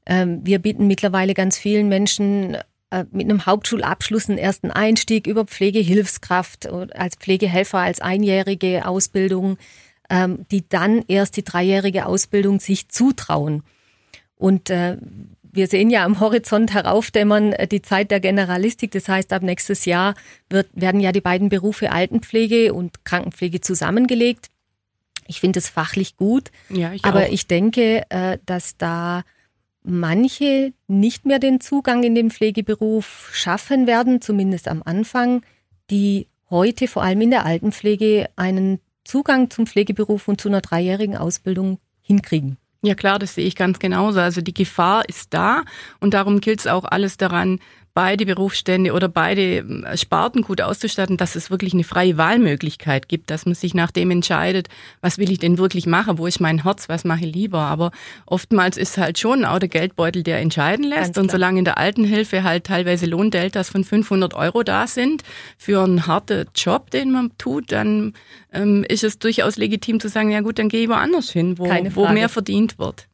Ähm, 0.06 0.42
wir 0.44 0.60
bieten 0.60 0.88
mittlerweile 0.88 1.34
ganz 1.34 1.58
vielen 1.58 1.90
Menschen 1.90 2.58
äh, 2.92 3.06
mit 3.12 3.24
einem 3.24 3.46
Hauptschulabschluss 3.46 4.30
einen 4.30 4.38
ersten 4.38 4.70
Einstieg 4.70 5.26
über 5.26 5.46
Pflegehilfskraft 5.46 6.68
als 6.68 7.16
Pflegehelfer, 7.16 7.80
als 7.80 8.02
einjährige 8.02 8.86
Ausbildung, 8.86 9.58
ähm, 10.10 10.46
die 10.52 10.68
dann 10.68 11.04
erst 11.08 11.38
die 11.38 11.44
dreijährige 11.44 12.06
Ausbildung 12.06 12.60
sich 12.60 12.90
zutrauen. 12.90 13.64
Und 14.36 14.70
äh, 14.70 14.98
wir 15.42 15.68
sehen 15.68 15.90
ja 15.90 16.04
am 16.04 16.20
Horizont 16.20 16.74
heraufdämmern 16.74 17.54
äh, 17.54 17.66
die 17.66 17.82
Zeit 17.82 18.12
der 18.12 18.20
Generalistik. 18.20 18.92
Das 18.92 19.08
heißt, 19.08 19.32
ab 19.32 19.42
nächstes 19.42 19.86
Jahr 19.86 20.16
wird, 20.50 20.68
werden 20.74 21.00
ja 21.00 21.14
die 21.14 21.22
beiden 21.22 21.48
Berufe 21.48 21.94
Altenpflege 21.94 22.74
und 22.74 23.06
Krankenpflege 23.06 23.62
zusammengelegt. 23.62 24.50
Ich 25.28 25.40
finde 25.40 25.60
es 25.60 25.70
fachlich 25.70 26.18
gut, 26.18 26.52
ja, 26.68 26.92
ich 26.92 27.06
aber 27.06 27.22
auch. 27.22 27.32
ich 27.32 27.48
denke, 27.48 28.04
dass 28.46 28.76
da 28.76 29.24
manche 29.84 30.74
nicht 30.88 31.26
mehr 31.26 31.40
den 31.40 31.60
Zugang 31.60 32.04
in 32.04 32.16
den 32.16 32.30
Pflegeberuf 32.32 33.30
schaffen 33.34 33.88
werden, 33.88 34.22
zumindest 34.22 34.68
am 34.68 34.82
Anfang, 34.84 35.44
die 35.90 36.28
heute 36.50 36.88
vor 36.88 37.04
allem 37.04 37.22
in 37.22 37.32
der 37.32 37.46
Altenpflege 37.46 38.30
einen 38.36 38.80
Zugang 39.04 39.50
zum 39.50 39.66
Pflegeberuf 39.66 40.28
und 40.28 40.40
zu 40.40 40.50
einer 40.50 40.62
dreijährigen 40.62 41.18
Ausbildung 41.18 41.80
hinkriegen. 42.02 42.58
Ja 42.84 42.96
klar, 42.96 43.20
das 43.20 43.36
sehe 43.36 43.46
ich 43.46 43.56
ganz 43.56 43.80
genauso. 43.80 44.20
Also 44.20 44.42
die 44.42 44.54
Gefahr 44.54 45.08
ist 45.08 45.34
da 45.34 45.64
und 46.00 46.14
darum 46.14 46.42
gilt 46.42 46.60
es 46.62 46.68
auch 46.68 46.84
alles 46.84 47.18
daran, 47.18 47.60
beide 47.94 48.26
Berufsstände 48.26 48.94
oder 48.94 49.10
beide 49.10 49.58
äh, 49.58 49.98
Sparten 49.98 50.42
gut 50.42 50.62
auszustatten, 50.62 51.18
dass 51.18 51.36
es 51.36 51.52
wirklich 51.52 51.74
eine 51.74 51.84
freie 51.84 52.18
Wahlmöglichkeit 52.18 53.08
gibt, 53.10 53.30
dass 53.30 53.46
man 53.46 53.56
sich 53.56 53.74
nach 53.74 53.92
dem 53.92 54.12
entscheidet, 54.12 54.70
was 55.02 55.18
will 55.18 55.32
ich 55.32 55.40
denn 55.40 55.58
wirklich 55.58 55.86
machen, 55.86 56.18
wo 56.18 56.28
ist 56.28 56.40
mein 56.40 56.64
Herz, 56.64 56.90
was 56.90 57.04
mache 57.04 57.26
ich 57.26 57.34
lieber. 57.34 57.60
Aber 57.60 57.92
oftmals 58.26 58.78
ist 58.78 58.98
halt 58.98 59.20
schon 59.20 59.46
auch 59.46 59.60
der 59.60 59.70
Geldbeutel, 59.70 60.24
der 60.24 60.40
entscheiden 60.40 60.86
lässt. 60.86 61.18
Und 61.18 61.32
solange 61.32 61.60
in 61.60 61.66
der 61.66 61.78
Altenhilfe 61.78 62.44
halt 62.44 62.66
teilweise 62.66 63.06
Lohndeltas 63.06 63.70
von 63.70 63.84
500 63.84 64.34
Euro 64.34 64.64
da 64.64 64.88
sind 64.88 65.24
für 65.58 65.84
einen 65.84 66.08
harten 66.08 66.46
Job, 66.56 66.92
den 66.92 67.12
man 67.12 67.32
tut, 67.38 67.72
dann 67.72 68.14
ähm, 68.54 68.86
ist 68.88 69.04
es 69.04 69.20
durchaus 69.20 69.58
legitim 69.58 70.00
zu 70.00 70.08
sagen, 70.08 70.32
ja 70.32 70.42
gut, 70.42 70.60
dann 70.60 70.70
gehe 70.70 70.84
ich 70.84 70.90
woanders 70.90 71.30
hin, 71.32 71.58
wo, 71.58 71.66
wo 71.66 72.08
mehr 72.08 72.30
verdient 72.30 72.80
wird. 72.80 73.08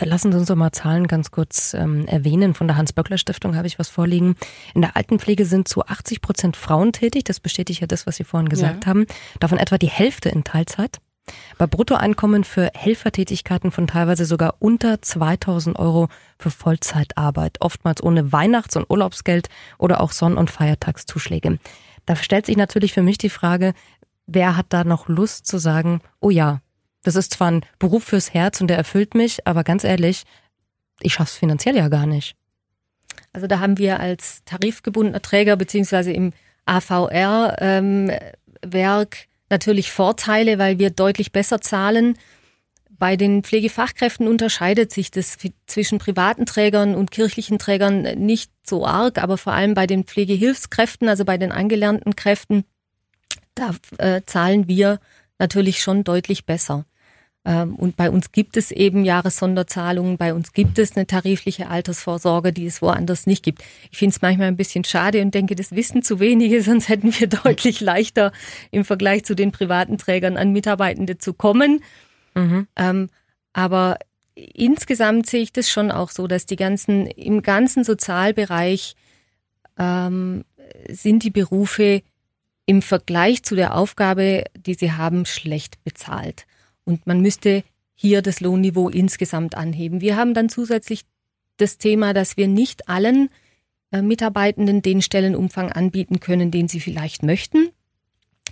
Lassen 0.00 0.32
Sie 0.32 0.38
uns 0.38 0.48
doch 0.48 0.56
mal 0.56 0.72
Zahlen 0.72 1.06
ganz 1.06 1.30
kurz 1.30 1.74
ähm, 1.74 2.06
erwähnen. 2.06 2.54
Von 2.54 2.66
der 2.66 2.76
Hans-Böckler-Stiftung 2.76 3.56
habe 3.56 3.66
ich 3.66 3.78
was 3.78 3.88
vorliegen. 3.88 4.36
In 4.74 4.82
der 4.82 4.96
Altenpflege 4.96 5.44
sind 5.44 5.68
zu 5.68 5.84
80 5.84 6.20
Prozent 6.20 6.56
Frauen 6.56 6.92
tätig. 6.92 7.24
Das 7.24 7.40
bestätigt 7.40 7.80
ja 7.80 7.86
das, 7.86 8.06
was 8.06 8.16
Sie 8.16 8.24
vorhin 8.24 8.48
gesagt 8.48 8.84
ja. 8.84 8.90
haben. 8.90 9.06
Davon 9.40 9.58
etwa 9.58 9.78
die 9.78 9.88
Hälfte 9.88 10.28
in 10.28 10.44
Teilzeit. 10.44 10.98
Bei 11.58 11.66
Bruttoeinkommen 11.66 12.44
für 12.44 12.70
Helfertätigkeiten 12.74 13.72
von 13.72 13.86
teilweise 13.86 14.24
sogar 14.26 14.56
unter 14.60 15.02
2000 15.02 15.78
Euro 15.78 16.08
für 16.38 16.50
Vollzeitarbeit. 16.50 17.60
Oftmals 17.60 18.02
ohne 18.02 18.32
Weihnachts- 18.32 18.76
und 18.76 18.88
Urlaubsgeld 18.88 19.48
oder 19.78 20.00
auch 20.00 20.12
Sonn- 20.12 20.36
und 20.36 20.50
Feiertagszuschläge. 20.50 21.58
Da 22.04 22.16
stellt 22.16 22.46
sich 22.46 22.56
natürlich 22.56 22.92
für 22.92 23.02
mich 23.02 23.18
die 23.18 23.30
Frage, 23.30 23.74
wer 24.26 24.56
hat 24.56 24.66
da 24.68 24.84
noch 24.84 25.08
Lust 25.08 25.46
zu 25.46 25.58
sagen, 25.58 26.00
oh 26.20 26.30
ja, 26.30 26.60
das 27.06 27.14
ist 27.14 27.34
zwar 27.34 27.52
ein 27.52 27.64
Beruf 27.78 28.04
fürs 28.04 28.34
Herz 28.34 28.60
und 28.60 28.66
der 28.66 28.76
erfüllt 28.76 29.14
mich, 29.14 29.46
aber 29.46 29.62
ganz 29.62 29.84
ehrlich, 29.84 30.24
ich 31.00 31.14
schaff's 31.14 31.36
finanziell 31.36 31.76
ja 31.76 31.88
gar 31.88 32.04
nicht. 32.06 32.34
Also 33.32 33.46
da 33.46 33.60
haben 33.60 33.78
wir 33.78 34.00
als 34.00 34.42
tarifgebundener 34.44 35.22
Träger 35.22 35.56
beziehungsweise 35.56 36.10
im 36.12 36.32
AVR-Werk 36.64 37.56
ähm, 37.62 38.10
natürlich 39.50 39.92
Vorteile, 39.92 40.58
weil 40.58 40.80
wir 40.80 40.90
deutlich 40.90 41.30
besser 41.30 41.60
zahlen. 41.60 42.18
Bei 42.90 43.16
den 43.16 43.44
Pflegefachkräften 43.44 44.26
unterscheidet 44.26 44.90
sich 44.90 45.12
das 45.12 45.36
zwischen 45.66 45.98
privaten 45.98 46.44
Trägern 46.44 46.96
und 46.96 47.12
kirchlichen 47.12 47.58
Trägern 47.60 48.02
nicht 48.16 48.50
so 48.66 48.84
arg, 48.84 49.22
aber 49.22 49.38
vor 49.38 49.52
allem 49.52 49.74
bei 49.74 49.86
den 49.86 50.04
Pflegehilfskräften, 50.04 51.08
also 51.08 51.24
bei 51.24 51.38
den 51.38 51.52
angelernten 51.52 52.16
Kräften, 52.16 52.64
da 53.54 53.76
äh, 53.98 54.22
zahlen 54.26 54.66
wir 54.66 54.98
natürlich 55.38 55.82
schon 55.82 56.02
deutlich 56.02 56.46
besser. 56.46 56.84
Ähm, 57.46 57.76
und 57.76 57.96
bei 57.96 58.10
uns 58.10 58.32
gibt 58.32 58.56
es 58.56 58.72
eben 58.72 59.04
Jahressonderzahlungen, 59.04 60.18
bei 60.18 60.34
uns 60.34 60.52
gibt 60.52 60.80
es 60.80 60.96
eine 60.96 61.06
tarifliche 61.06 61.68
Altersvorsorge, 61.68 62.52
die 62.52 62.66
es 62.66 62.82
woanders 62.82 63.26
nicht 63.26 63.44
gibt. 63.44 63.62
Ich 63.92 63.98
finde 63.98 64.16
es 64.16 64.20
manchmal 64.20 64.48
ein 64.48 64.56
bisschen 64.56 64.82
schade 64.82 65.22
und 65.22 65.32
denke, 65.32 65.54
das 65.54 65.70
wissen 65.70 66.02
zu 66.02 66.18
wenige, 66.18 66.60
sonst 66.64 66.88
hätten 66.88 67.18
wir 67.18 67.28
deutlich 67.28 67.80
leichter 67.80 68.32
im 68.72 68.84
Vergleich 68.84 69.24
zu 69.24 69.36
den 69.36 69.52
privaten 69.52 69.96
Trägern 69.96 70.36
an 70.36 70.52
Mitarbeitende 70.52 71.18
zu 71.18 71.34
kommen. 71.34 71.84
Mhm. 72.34 72.66
Ähm, 72.74 73.10
aber 73.52 73.98
insgesamt 74.34 75.28
sehe 75.28 75.42
ich 75.42 75.52
das 75.52 75.70
schon 75.70 75.92
auch 75.92 76.10
so, 76.10 76.26
dass 76.26 76.46
die 76.46 76.56
ganzen, 76.56 77.06
im 77.06 77.42
ganzen 77.42 77.84
Sozialbereich 77.84 78.96
ähm, 79.78 80.44
sind 80.88 81.22
die 81.22 81.30
Berufe 81.30 82.02
im 82.66 82.82
Vergleich 82.82 83.44
zu 83.44 83.54
der 83.54 83.76
Aufgabe, 83.76 84.44
die 84.56 84.74
sie 84.74 84.90
haben, 84.90 85.26
schlecht 85.26 85.82
bezahlt. 85.84 86.44
Und 86.86 87.06
man 87.06 87.20
müsste 87.20 87.62
hier 87.94 88.22
das 88.22 88.40
Lohnniveau 88.40 88.88
insgesamt 88.88 89.56
anheben. 89.56 90.00
Wir 90.00 90.16
haben 90.16 90.32
dann 90.32 90.48
zusätzlich 90.48 91.02
das 91.58 91.76
Thema, 91.76 92.14
dass 92.14 92.36
wir 92.36 92.48
nicht 92.48 92.88
allen 92.88 93.28
äh, 93.90 94.02
Mitarbeitenden 94.02 94.82
den 94.82 95.02
Stellenumfang 95.02 95.72
anbieten 95.72 96.20
können, 96.20 96.50
den 96.50 96.68
sie 96.68 96.80
vielleicht 96.80 97.22
möchten. 97.22 97.70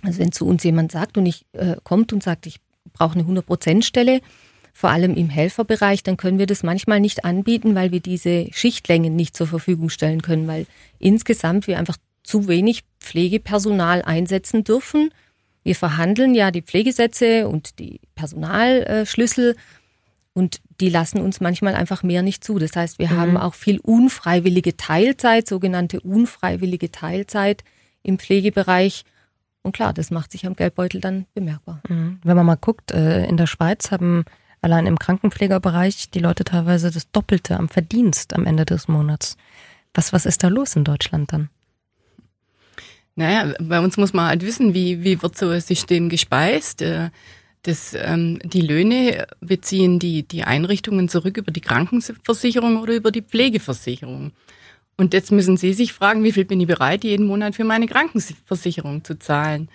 Also 0.03 0.19
wenn 0.19 0.31
zu 0.31 0.45
uns 0.45 0.63
jemand 0.63 0.91
sagt 0.91 1.17
und 1.17 1.25
ich 1.25 1.45
äh, 1.53 1.77
kommt 1.83 2.13
und 2.13 2.21
sagt, 2.21 2.45
ich 2.45 2.59
brauche 2.93 3.17
eine 3.17 3.23
100%-Stelle, 3.23 4.21
vor 4.73 4.89
allem 4.89 5.15
im 5.15 5.29
Helferbereich, 5.29 6.03
dann 6.03 6.17
können 6.17 6.37
wir 6.37 6.47
das 6.47 6.61
manchmal 6.61 6.99
nicht 6.99 7.23
anbieten, 7.23 7.75
weil 7.75 7.91
wir 7.91 8.01
diese 8.01 8.47
Schichtlängen 8.51 9.15
nicht 9.15 9.35
zur 9.35 9.47
Verfügung 9.47 9.89
stellen 9.89 10.21
können, 10.21 10.47
weil 10.47 10.67
insgesamt 10.99 11.67
wir 11.67 11.79
einfach 11.79 11.95
zu 12.23 12.49
wenig 12.49 12.83
Pflegepersonal 12.99 14.01
einsetzen 14.01 14.65
dürfen 14.65 15.11
wir 15.65 15.75
verhandeln 15.75 16.35
ja 16.35 16.51
die 16.51 16.61
Pflegesätze 16.61 17.47
und 17.47 17.79
die 17.79 17.99
Personalschlüssel 18.13 19.55
und 20.33 20.61
die 20.79 20.89
lassen 20.89 21.19
uns 21.19 21.41
manchmal 21.41 21.73
einfach 21.73 22.03
mehr 22.03 22.21
nicht 22.21 22.43
zu. 22.43 22.59
Das 22.59 22.75
heißt, 22.75 22.99
wir 22.99 23.07
mhm. 23.07 23.17
haben 23.17 23.37
auch 23.37 23.55
viel 23.55 23.79
unfreiwillige 23.79 24.77
Teilzeit, 24.77 25.47
sogenannte 25.47 26.01
unfreiwillige 26.01 26.91
Teilzeit 26.91 27.63
im 28.03 28.19
Pflegebereich. 28.19 29.05
Und 29.63 29.71
klar, 29.71 29.91
das 29.91 30.11
macht 30.11 30.31
sich 30.31 30.45
am 30.45 30.55
Geldbeutel 30.55 31.01
dann 31.01 31.25
bemerkbar. 31.33 31.81
Mhm. 31.89 32.19
Wenn 32.23 32.37
man 32.37 32.45
mal 32.45 32.57
guckt, 32.57 32.91
äh, 32.91 33.25
in 33.25 33.37
der 33.37 33.47
Schweiz 33.47 33.89
haben 33.89 34.23
allein 34.61 34.85
im 34.85 34.99
Krankenpflegerbereich 34.99 36.11
die 36.11 36.19
Leute 36.19 36.43
teilweise 36.43 36.91
das 36.91 37.09
Doppelte 37.11 37.57
am 37.57 37.69
Verdienst 37.69 38.35
am 38.35 38.45
Ende 38.45 38.65
des 38.65 38.87
Monats. 38.87 39.35
Was, 39.95 40.13
was 40.13 40.27
ist 40.27 40.43
da 40.43 40.49
los 40.49 40.75
in 40.75 40.83
Deutschland 40.83 41.33
dann? 41.33 41.49
Naja, 43.15 43.53
bei 43.61 43.79
uns 43.79 43.97
muss 43.97 44.13
man 44.13 44.27
halt 44.27 44.45
wissen, 44.45 44.73
wie, 44.73 45.03
wie 45.03 45.21
wird 45.21 45.37
so 45.37 45.49
ein 45.49 45.61
System 45.61 46.09
gespeist. 46.09 46.81
Äh, 46.81 47.09
Das, 47.63 47.95
ähm, 47.95 48.39
die 48.45 48.61
Löhne 48.61 49.27
beziehen 49.41 49.99
die, 49.99 50.23
die 50.23 50.45
Einrichtungen 50.45 51.09
zurück 51.09 51.37
über 51.37 51.51
die 51.51 51.61
Krankenversicherung 51.61 52.77
oder 52.81 52.95
über 52.95 53.11
die 53.11 53.23
Pflegeversicherung. 53.23 54.33
Und 54.97 55.13
jetzt 55.15 55.31
müssen 55.33 55.57
Sie 55.57 55.73
sich 55.73 55.93
fragen, 55.93 56.23
wie 56.23 56.33
viel 56.33 56.45
bin 56.45 56.61
ich 56.61 56.67
bereit, 56.67 57.03
jeden 57.05 57.27
Monat 57.27 57.55
für 57.55 57.65
meine 57.65 57.87
Krankenversicherung 57.87 59.03
zu 59.05 59.19
zahlen? 59.19 59.69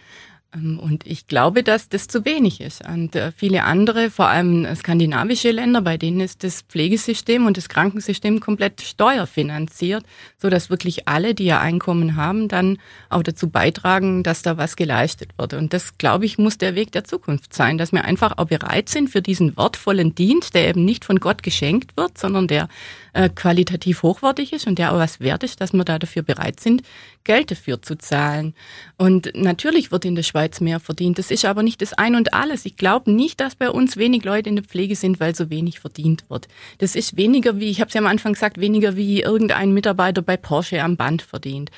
Ähm, 0.54 0.78
und 0.78 1.06
ich 1.06 1.26
glaube, 1.26 1.62
dass 1.62 1.88
das 1.88 2.08
zu 2.08 2.24
wenig 2.24 2.60
ist. 2.60 2.86
Und 2.86 3.16
äh, 3.16 3.32
viele 3.32 3.64
andere, 3.64 4.10
vor 4.10 4.28
allem 4.28 4.66
skandinavische 4.74 5.50
Länder, 5.50 5.82
bei 5.82 5.96
denen 5.96 6.20
ist 6.20 6.44
das 6.44 6.62
Pflegesystem 6.62 7.46
und 7.46 7.56
das 7.56 7.68
Krankensystem 7.68 8.40
komplett 8.40 8.80
steuerfinanziert, 8.80 10.04
so 10.38 10.50
dass 10.50 10.70
wirklich 10.70 11.08
alle, 11.08 11.34
die 11.34 11.44
ja 11.44 11.60
Einkommen 11.60 12.16
haben, 12.16 12.48
dann 12.48 12.78
auch 13.08 13.22
dazu 13.22 13.48
beitragen, 13.48 14.22
dass 14.22 14.42
da 14.42 14.56
was 14.56 14.76
geleistet 14.76 15.30
wird. 15.38 15.54
Und 15.54 15.72
das, 15.72 15.98
glaube 15.98 16.24
ich, 16.24 16.38
muss 16.38 16.58
der 16.58 16.74
Weg 16.74 16.92
der 16.92 17.04
Zukunft 17.04 17.54
sein, 17.54 17.78
dass 17.78 17.92
wir 17.92 18.04
einfach 18.04 18.38
auch 18.38 18.46
bereit 18.46 18.88
sind 18.88 19.10
für 19.10 19.22
diesen 19.22 19.56
wertvollen 19.56 20.14
Dienst, 20.14 20.54
der 20.54 20.68
eben 20.68 20.84
nicht 20.84 21.04
von 21.04 21.20
Gott 21.20 21.42
geschenkt 21.42 21.96
wird, 21.96 22.18
sondern 22.18 22.48
der 22.48 22.68
äh, 23.12 23.28
qualitativ 23.28 24.02
hochwertig 24.02 24.52
ist 24.52 24.66
und 24.66 24.78
der 24.78 24.92
auch 24.92 24.98
was 24.98 25.20
wert 25.20 25.42
ist, 25.42 25.60
dass 25.60 25.72
wir 25.72 25.84
da 25.84 25.98
dafür 25.98 26.22
bereit 26.22 26.60
sind, 26.60 26.82
Geld 27.24 27.50
dafür 27.50 27.82
zu 27.82 27.96
zahlen. 27.96 28.54
Und 28.96 29.32
natürlich 29.34 29.92
wird 29.92 30.04
in 30.04 30.14
der 30.14 30.22
Schweiz 30.22 30.60
mehr 30.60 30.80
verdient. 30.80 31.18
Das 31.18 31.30
ist 31.30 31.44
aber 31.44 31.62
nicht 31.62 31.82
das 31.82 31.92
Ein 31.92 32.14
und 32.14 32.32
Alles. 32.32 32.64
Ich 32.64 32.76
glaube 32.76 33.10
nicht, 33.12 33.40
dass 33.40 33.54
bei 33.54 33.70
uns 33.70 33.96
wenig 33.96 34.24
Leute 34.24 34.48
in 34.48 34.56
der 34.56 34.64
Pflege 34.64 34.96
sind, 34.96 35.20
weil 35.20 35.34
so 35.34 35.50
wenig 35.50 35.80
verdient 35.80 36.24
wird. 36.28 36.48
Das 36.78 36.94
ist 36.94 37.16
weniger 37.16 37.58
wie, 37.60 37.70
ich 37.70 37.80
habe 37.80 37.88
es 37.88 37.94
ja 37.94 38.00
am 38.00 38.06
Anfang 38.06 38.32
gesagt, 38.32 38.58
weniger 38.58 38.96
wie 38.96 39.20
irgendein 39.20 39.72
Mitarbeiter 39.72 40.22
bei 40.22 40.36
Porsche 40.36 40.82
am 40.82 40.96
Band 40.96 41.22
verdient. 41.22 41.70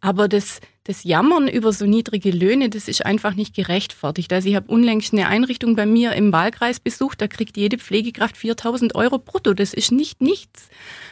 Aber 0.00 0.28
das, 0.28 0.60
das 0.84 1.04
Jammern 1.04 1.46
über 1.46 1.72
so 1.72 1.84
niedrige 1.84 2.30
Löhne, 2.30 2.70
das 2.70 2.88
ist 2.88 3.04
einfach 3.04 3.34
nicht 3.34 3.54
gerechtfertigt. 3.54 4.32
Also 4.32 4.48
ich 4.48 4.56
habe 4.56 4.72
unlängst 4.72 5.12
eine 5.12 5.28
Einrichtung 5.28 5.76
bei 5.76 5.84
mir 5.84 6.12
im 6.12 6.32
Wahlkreis 6.32 6.80
besucht, 6.80 7.20
da 7.20 7.28
kriegt 7.28 7.58
jede 7.58 7.76
Pflegekraft 7.76 8.36
4000 8.36 8.94
Euro 8.94 9.18
brutto. 9.18 9.52
Das 9.52 9.74
ist 9.74 9.92
nicht 9.92 10.22
nichts. 10.22 10.68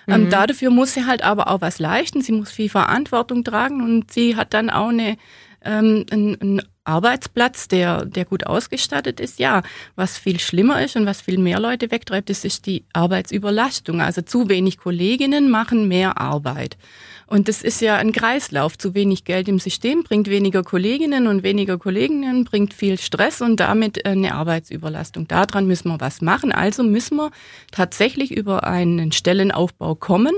Ähm, 0.06 0.20
mhm. 0.20 0.24
Ähm, 0.24 0.30
dafür 0.30 0.70
muss 0.70 0.94
sie 0.94 1.04
halt 1.04 1.22
aber 1.22 1.48
auch 1.48 1.60
was 1.60 1.78
leisten. 1.78 2.22
Sie 2.22 2.32
muss 2.32 2.50
viel 2.50 2.70
Verantwortung 2.70 3.44
tragen 3.44 3.82
und 3.82 4.10
sie 4.10 4.36
hat 4.36 4.54
dann 4.54 4.70
auch 4.70 4.88
eine, 4.88 5.18
ähm, 5.62 6.06
einen, 6.10 6.40
einen 6.40 6.62
Arbeitsplatz, 6.84 7.68
der, 7.68 8.06
der 8.06 8.24
gut 8.24 8.46
ausgestattet 8.46 9.20
ist. 9.20 9.38
Ja, 9.38 9.62
was 9.94 10.16
viel 10.16 10.40
schlimmer 10.40 10.82
ist 10.82 10.96
und 10.96 11.04
was 11.04 11.20
viel 11.20 11.36
mehr 11.36 11.60
Leute 11.60 11.90
wegtreibt, 11.90 12.30
das 12.30 12.46
ist 12.46 12.64
die 12.64 12.84
Arbeitsüberlastung. 12.94 14.00
Also 14.00 14.22
zu 14.22 14.48
wenig 14.48 14.78
Kolleginnen 14.78 15.50
machen 15.50 15.88
mehr 15.88 16.18
Arbeit. 16.18 16.78
Und 17.28 17.46
das 17.48 17.62
ist 17.62 17.82
ja 17.82 17.96
ein 17.96 18.12
Kreislauf. 18.12 18.78
Zu 18.78 18.94
wenig 18.94 19.24
Geld 19.24 19.48
im 19.48 19.58
System 19.58 20.02
bringt 20.02 20.28
weniger 20.28 20.62
Kolleginnen 20.62 21.26
und 21.26 21.42
weniger 21.42 21.76
Kolleginnen 21.76 22.44
bringt 22.44 22.72
viel 22.72 22.98
Stress 22.98 23.42
und 23.42 23.60
damit 23.60 23.98
äh, 23.98 24.10
eine 24.10 24.34
Arbeitsüberlastung. 24.34 25.28
Daran 25.28 25.66
müssen 25.66 25.88
wir 25.88 26.00
was 26.00 26.22
machen. 26.22 26.52
Also 26.52 26.82
müssen 26.82 27.16
wir 27.16 27.30
tatsächlich 27.70 28.30
über 28.30 28.64
einen 28.64 29.12
Stellenaufbau 29.12 29.94
kommen. 29.94 30.34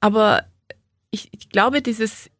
Aber 0.00 0.44
ich, 1.10 1.28
ich 1.32 1.50
glaube, 1.50 1.82
dieses 1.82 2.30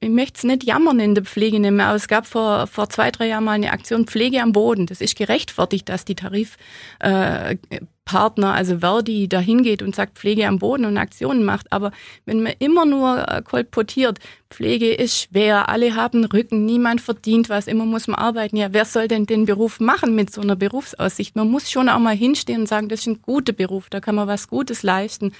ich 0.00 0.10
möchte 0.10 0.36
es 0.36 0.44
nicht 0.44 0.64
jammern 0.64 1.00
in 1.00 1.14
der 1.14 1.24
Pflege 1.24 1.58
nehmen, 1.58 1.80
aber 1.80 1.96
es 1.96 2.06
gab 2.06 2.26
vor, 2.26 2.66
vor 2.66 2.90
zwei, 2.90 3.10
drei 3.10 3.28
Jahren 3.28 3.44
mal 3.44 3.52
eine 3.52 3.72
Aktion 3.72 4.06
Pflege 4.06 4.42
am 4.42 4.52
Boden. 4.52 4.84
Das 4.84 5.00
ist 5.00 5.16
gerechtfertigt, 5.16 5.88
dass 5.88 6.04
die 6.04 6.14
Tarifpartner, 6.14 7.50
äh, 7.70 7.80
also 8.12 8.78
Verdi, 8.78 9.28
da 9.28 9.40
hingeht 9.40 9.82
und 9.82 9.94
sagt 9.94 10.18
Pflege 10.18 10.46
am 10.46 10.58
Boden 10.58 10.84
und 10.84 10.96
Aktionen 10.96 11.44
macht. 11.44 11.72
Aber 11.72 11.92
wenn 12.24 12.42
man 12.42 12.54
immer 12.58 12.86
nur 12.86 13.28
äh, 13.28 13.42
kolportiert, 13.42 14.18
Pflege 14.50 14.92
ist 14.92 15.16
schwer, 15.16 15.68
alle 15.68 15.94
haben 15.94 16.24
Rücken, 16.24 16.66
niemand 16.66 17.00
verdient 17.00 17.48
was, 17.48 17.68
immer 17.68 17.84
muss 17.84 18.08
man 18.08 18.18
arbeiten. 18.18 18.56
Ja, 18.56 18.72
wer 18.72 18.84
soll 18.84 19.06
denn 19.06 19.26
den 19.26 19.46
Beruf 19.46 19.78
machen 19.78 20.14
mit 20.14 20.32
so 20.32 20.40
einer 20.40 20.56
Berufsaussicht? 20.56 21.36
Man 21.36 21.50
muss 21.50 21.70
schon 21.70 21.88
auch 21.88 22.00
mal 22.00 22.16
hinstehen 22.16 22.62
und 22.62 22.66
sagen, 22.66 22.88
das 22.88 23.00
ist 23.00 23.06
ein 23.06 23.22
guter 23.22 23.52
Beruf, 23.52 23.88
da 23.90 24.00
kann 24.00 24.16
man 24.16 24.26
was 24.26 24.48
Gutes 24.48 24.82
leisten. 24.82 25.32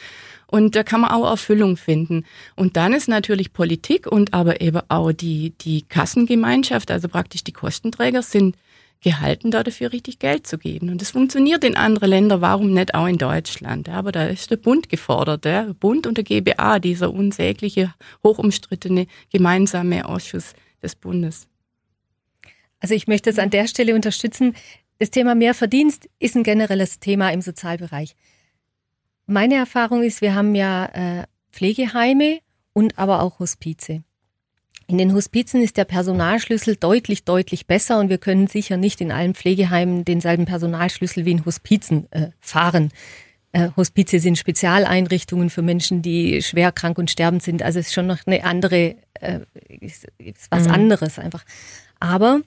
Und 0.47 0.75
da 0.75 0.83
kann 0.83 1.01
man 1.01 1.11
auch 1.11 1.31
Erfüllung 1.31 1.77
finden. 1.77 2.25
Und 2.57 2.77
dann 2.77 2.93
ist 2.93 3.09
natürlich 3.09 3.53
Politik 3.53 4.07
und 4.07 4.35
aber 4.35 4.61
eben 4.61 4.81
auch 4.89 5.13
die, 5.13 5.55
die 5.61 5.83
Kassengemeinschaft, 5.83 6.91
also 6.91 7.09
praktisch 7.09 7.45
die 7.45 7.53
Kostenträger 7.53 8.23
sind 8.23 8.57
gehalten, 9.03 9.51
da 9.51 9.63
dafür 9.63 9.93
richtig 9.93 10.19
Geld 10.19 10.47
zu 10.47 10.59
geben. 10.59 10.91
Und 10.91 11.01
das 11.01 11.11
funktioniert 11.11 11.65
in 11.65 11.77
anderen 11.77 12.11
Ländern, 12.11 12.41
warum 12.41 12.73
nicht 12.73 12.95
auch 12.95 13.07
in 13.07 13.19
Deutschland? 13.19 13.89
Aber 13.89 14.13
da 14.13 14.27
ist 14.27 14.51
der 14.51 14.57
Bund 14.57 14.89
gefordert, 14.89 15.45
der 15.45 15.75
Bund 15.75 16.07
und 16.07 16.17
der 16.17 16.25
GBA, 16.25 16.79
dieser 16.79 17.13
unsägliche, 17.13 17.95
hochumstrittene 18.23 19.07
gemeinsame 19.33 20.07
Ausschuss 20.07 20.55
des 20.83 20.95
Bundes. 20.95 21.49
Also 22.79 22.95
ich 22.95 23.07
möchte 23.07 23.31
es 23.31 23.39
an 23.39 23.51
der 23.51 23.69
Stelle 23.69 23.95
unterstützen. 23.95 24.55
Das 24.99 25.11
Thema 25.11 25.35
Mehrverdienst 25.35 26.09
ist 26.19 26.37
ein 26.37 26.43
generelles 26.43 26.99
Thema 26.99 27.31
im 27.31 27.41
Sozialbereich. 27.41 28.17
Meine 29.27 29.55
Erfahrung 29.55 30.03
ist, 30.03 30.21
wir 30.21 30.35
haben 30.35 30.55
ja 30.55 30.87
äh, 30.87 31.25
Pflegeheime 31.53 32.41
und 32.73 32.99
aber 32.99 33.23
auch 33.23 33.39
Hospize. 33.39 34.03
In 34.91 34.99
den 34.99 35.15
Hospizen 35.15 35.63
ist 35.63 35.77
der 35.77 35.85
Personalschlüssel 35.85 36.75
deutlich, 36.75 37.23
deutlich 37.23 37.69
besser 37.69 38.01
und 38.01 38.09
wir 38.09 38.19
können 38.19 38.49
sicher 38.49 38.77
nicht 38.77 39.01
in 39.01 39.13
allen 39.13 39.35
Pflegeheimen 39.35 40.05
denselben 40.05 40.47
Personalschlüssel 40.47 41.25
wie 41.25 41.31
in 41.31 41.45
Hospizen 41.47 42.11
äh, 42.11 42.31
fahren. 42.41 42.91
Äh, 43.53 43.69
Hospize 43.77 44.19
sind 44.19 44.37
Spezialeinrichtungen 44.37 45.49
für 45.49 45.63
Menschen, 45.63 46.03
die 46.03 46.43
schwer 46.43 46.73
krank 46.73 46.99
und 46.99 47.09
sterbend 47.09 47.45
sind. 47.45 47.63
Also 47.63 47.79
es 47.79 47.87
ist 47.87 47.95
schon 47.95 48.09
noch 48.09 48.19
eine 48.27 48.43
andere, 48.43 48.97
äh, 49.21 49.41
ist, 49.69 50.09
ist 50.19 50.51
was 50.51 50.67
mhm. 50.67 50.75
anderes 50.75 51.21
einfach. 51.21 51.45
Aber 52.01 52.41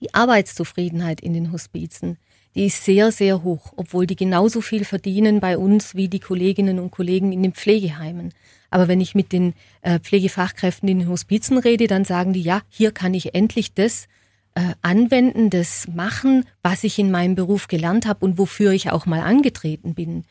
die 0.00 0.14
Arbeitszufriedenheit 0.14 1.20
in 1.20 1.32
den 1.32 1.50
Hospizen 1.50 2.18
die 2.54 2.66
ist 2.66 2.84
sehr, 2.84 3.12
sehr 3.12 3.42
hoch, 3.42 3.72
obwohl 3.76 4.06
die 4.06 4.16
genauso 4.16 4.60
viel 4.60 4.84
verdienen 4.84 5.40
bei 5.40 5.58
uns 5.58 5.94
wie 5.94 6.08
die 6.08 6.20
Kolleginnen 6.20 6.78
und 6.78 6.90
Kollegen 6.90 7.32
in 7.32 7.42
den 7.42 7.52
Pflegeheimen. 7.52 8.32
Aber 8.70 8.88
wenn 8.88 9.00
ich 9.00 9.14
mit 9.14 9.32
den 9.32 9.54
äh, 9.82 9.98
Pflegefachkräften 9.98 10.88
in 10.88 11.00
den 11.00 11.08
Hospizen 11.08 11.58
rede, 11.58 11.86
dann 11.86 12.04
sagen 12.04 12.32
die, 12.32 12.42
ja, 12.42 12.62
hier 12.68 12.92
kann 12.92 13.14
ich 13.14 13.34
endlich 13.34 13.74
das 13.74 14.08
äh, 14.54 14.74
anwenden, 14.82 15.50
das 15.50 15.88
machen, 15.88 16.44
was 16.62 16.84
ich 16.84 16.98
in 16.98 17.10
meinem 17.10 17.34
Beruf 17.34 17.68
gelernt 17.68 18.06
habe 18.06 18.24
und 18.24 18.38
wofür 18.38 18.72
ich 18.72 18.90
auch 18.90 19.06
mal 19.06 19.20
angetreten 19.20 19.94
bin. 19.94 20.24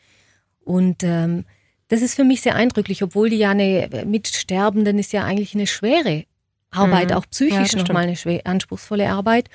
Und 0.60 1.02
ähm, 1.02 1.44
das 1.88 2.02
ist 2.02 2.14
für 2.14 2.24
mich 2.24 2.42
sehr 2.42 2.54
eindrücklich, 2.54 3.02
obwohl 3.02 3.30
die 3.30 3.38
ja 3.38 3.50
eine 3.50 3.90
äh, 3.90 4.04
mit 4.04 4.28
Sterbenden 4.28 4.98
ist 4.98 5.12
ja 5.12 5.24
eigentlich 5.24 5.54
eine 5.54 5.66
schwere 5.66 6.24
Arbeit, 6.70 7.10
mhm. 7.10 7.16
auch 7.16 7.26
psychisch 7.30 7.72
ja, 7.72 7.78
nochmal 7.78 8.04
eine 8.06 8.46
anspruchsvolle 8.46 9.08
Arbeit 9.08 9.48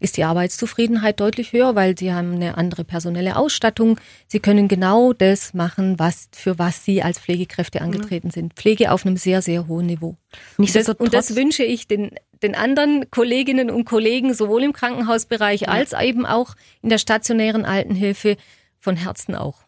ist 0.00 0.16
die 0.16 0.24
Arbeitszufriedenheit 0.24 1.20
deutlich 1.20 1.52
höher, 1.52 1.74
weil 1.74 1.96
sie 1.96 2.12
haben 2.12 2.34
eine 2.34 2.56
andere 2.56 2.84
personelle 2.84 3.36
Ausstattung. 3.36 3.98
Sie 4.26 4.40
können 4.40 4.68
genau 4.68 5.12
das 5.12 5.54
machen, 5.54 5.98
was, 5.98 6.28
für 6.32 6.58
was 6.58 6.84
sie 6.84 7.02
als 7.02 7.18
Pflegekräfte 7.18 7.80
angetreten 7.80 8.30
sind. 8.30 8.54
Pflege 8.54 8.92
auf 8.92 9.06
einem 9.06 9.16
sehr, 9.16 9.42
sehr 9.42 9.68
hohen 9.68 9.86
Niveau. 9.86 10.16
Und 10.56 10.74
das, 10.74 10.88
und 10.88 11.14
das 11.14 11.36
wünsche 11.36 11.64
ich 11.64 11.86
den, 11.86 12.10
den 12.42 12.54
anderen 12.54 13.10
Kolleginnen 13.10 13.70
und 13.70 13.84
Kollegen 13.84 14.34
sowohl 14.34 14.62
im 14.62 14.72
Krankenhausbereich 14.72 15.62
ja. 15.62 15.68
als 15.68 15.92
eben 15.92 16.26
auch 16.26 16.54
in 16.82 16.88
der 16.88 16.98
stationären 16.98 17.64
Altenhilfe 17.64 18.36
von 18.78 18.96
Herzen 18.96 19.34
auch. 19.34 19.58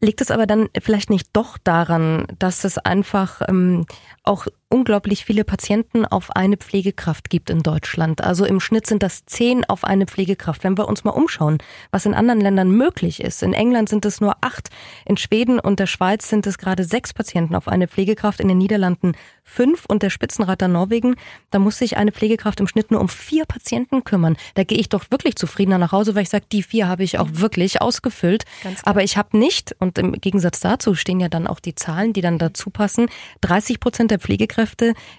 Liegt 0.00 0.20
es 0.20 0.30
aber 0.30 0.46
dann 0.46 0.68
vielleicht 0.82 1.08
nicht 1.08 1.28
doch 1.32 1.56
daran, 1.56 2.26
dass 2.38 2.64
es 2.64 2.78
einfach 2.78 3.40
ähm, 3.48 3.86
auch 4.22 4.46
unglaublich 4.74 5.24
viele 5.24 5.44
Patienten 5.44 6.04
auf 6.04 6.34
eine 6.34 6.56
Pflegekraft 6.56 7.30
gibt 7.30 7.48
in 7.48 7.62
Deutschland. 7.62 8.24
Also 8.24 8.44
im 8.44 8.58
Schnitt 8.58 8.88
sind 8.88 9.04
das 9.04 9.24
zehn 9.24 9.64
auf 9.64 9.84
eine 9.84 10.06
Pflegekraft. 10.06 10.64
Wenn 10.64 10.76
wir 10.76 10.88
uns 10.88 11.04
mal 11.04 11.12
umschauen, 11.12 11.58
was 11.92 12.06
in 12.06 12.12
anderen 12.12 12.40
Ländern 12.40 12.72
möglich 12.72 13.22
ist. 13.22 13.44
In 13.44 13.52
England 13.52 13.88
sind 13.88 14.04
es 14.04 14.20
nur 14.20 14.34
acht, 14.40 14.70
in 15.06 15.16
Schweden 15.16 15.60
und 15.60 15.78
der 15.78 15.86
Schweiz 15.86 16.28
sind 16.28 16.44
es 16.48 16.58
gerade 16.58 16.82
sechs 16.82 17.14
Patienten 17.14 17.54
auf 17.54 17.68
eine 17.68 17.86
Pflegekraft, 17.86 18.40
in 18.40 18.48
den 18.48 18.58
Niederlanden 18.58 19.12
fünf 19.44 19.84
und 19.86 20.02
der 20.02 20.10
Spitzenreiter 20.10 20.66
Norwegen, 20.66 21.14
da 21.50 21.58
muss 21.58 21.78
sich 21.78 21.96
eine 21.96 22.10
Pflegekraft 22.10 22.58
im 22.60 22.66
Schnitt 22.66 22.90
nur 22.90 23.00
um 23.00 23.08
vier 23.08 23.44
Patienten 23.44 24.02
kümmern. 24.02 24.36
Da 24.54 24.64
gehe 24.64 24.78
ich 24.78 24.88
doch 24.88 25.04
wirklich 25.10 25.36
zufriedener 25.36 25.78
nach 25.78 25.92
Hause, 25.92 26.14
weil 26.14 26.22
ich 26.22 26.30
sage, 26.30 26.46
die 26.50 26.62
vier 26.62 26.88
habe 26.88 27.04
ich 27.04 27.18
auch 27.18 27.28
wirklich 27.30 27.80
ausgefüllt. 27.80 28.44
Aber 28.82 29.04
ich 29.04 29.16
habe 29.16 29.38
nicht, 29.38 29.76
und 29.78 29.98
im 29.98 30.12
Gegensatz 30.12 30.60
dazu 30.60 30.94
stehen 30.94 31.20
ja 31.20 31.28
dann 31.28 31.46
auch 31.46 31.60
die 31.60 31.74
Zahlen, 31.74 32.12
die 32.12 32.22
dann 32.22 32.38
dazu 32.38 32.70
passen, 32.70 33.08
30 33.42 33.78
Prozent 33.78 34.10
der 34.10 34.18
Pflegekräfte 34.18 34.63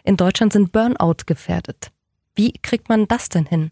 in 0.04 0.18
Deutschland 0.18 0.54
sind 0.54 0.72
Burnout 0.72 1.26
gefährdet. 1.26 1.92
Wie 2.36 2.54
kriegt 2.54 2.90
man 2.90 3.08
das 3.08 3.30
denn 3.30 3.46
hin? 3.46 3.72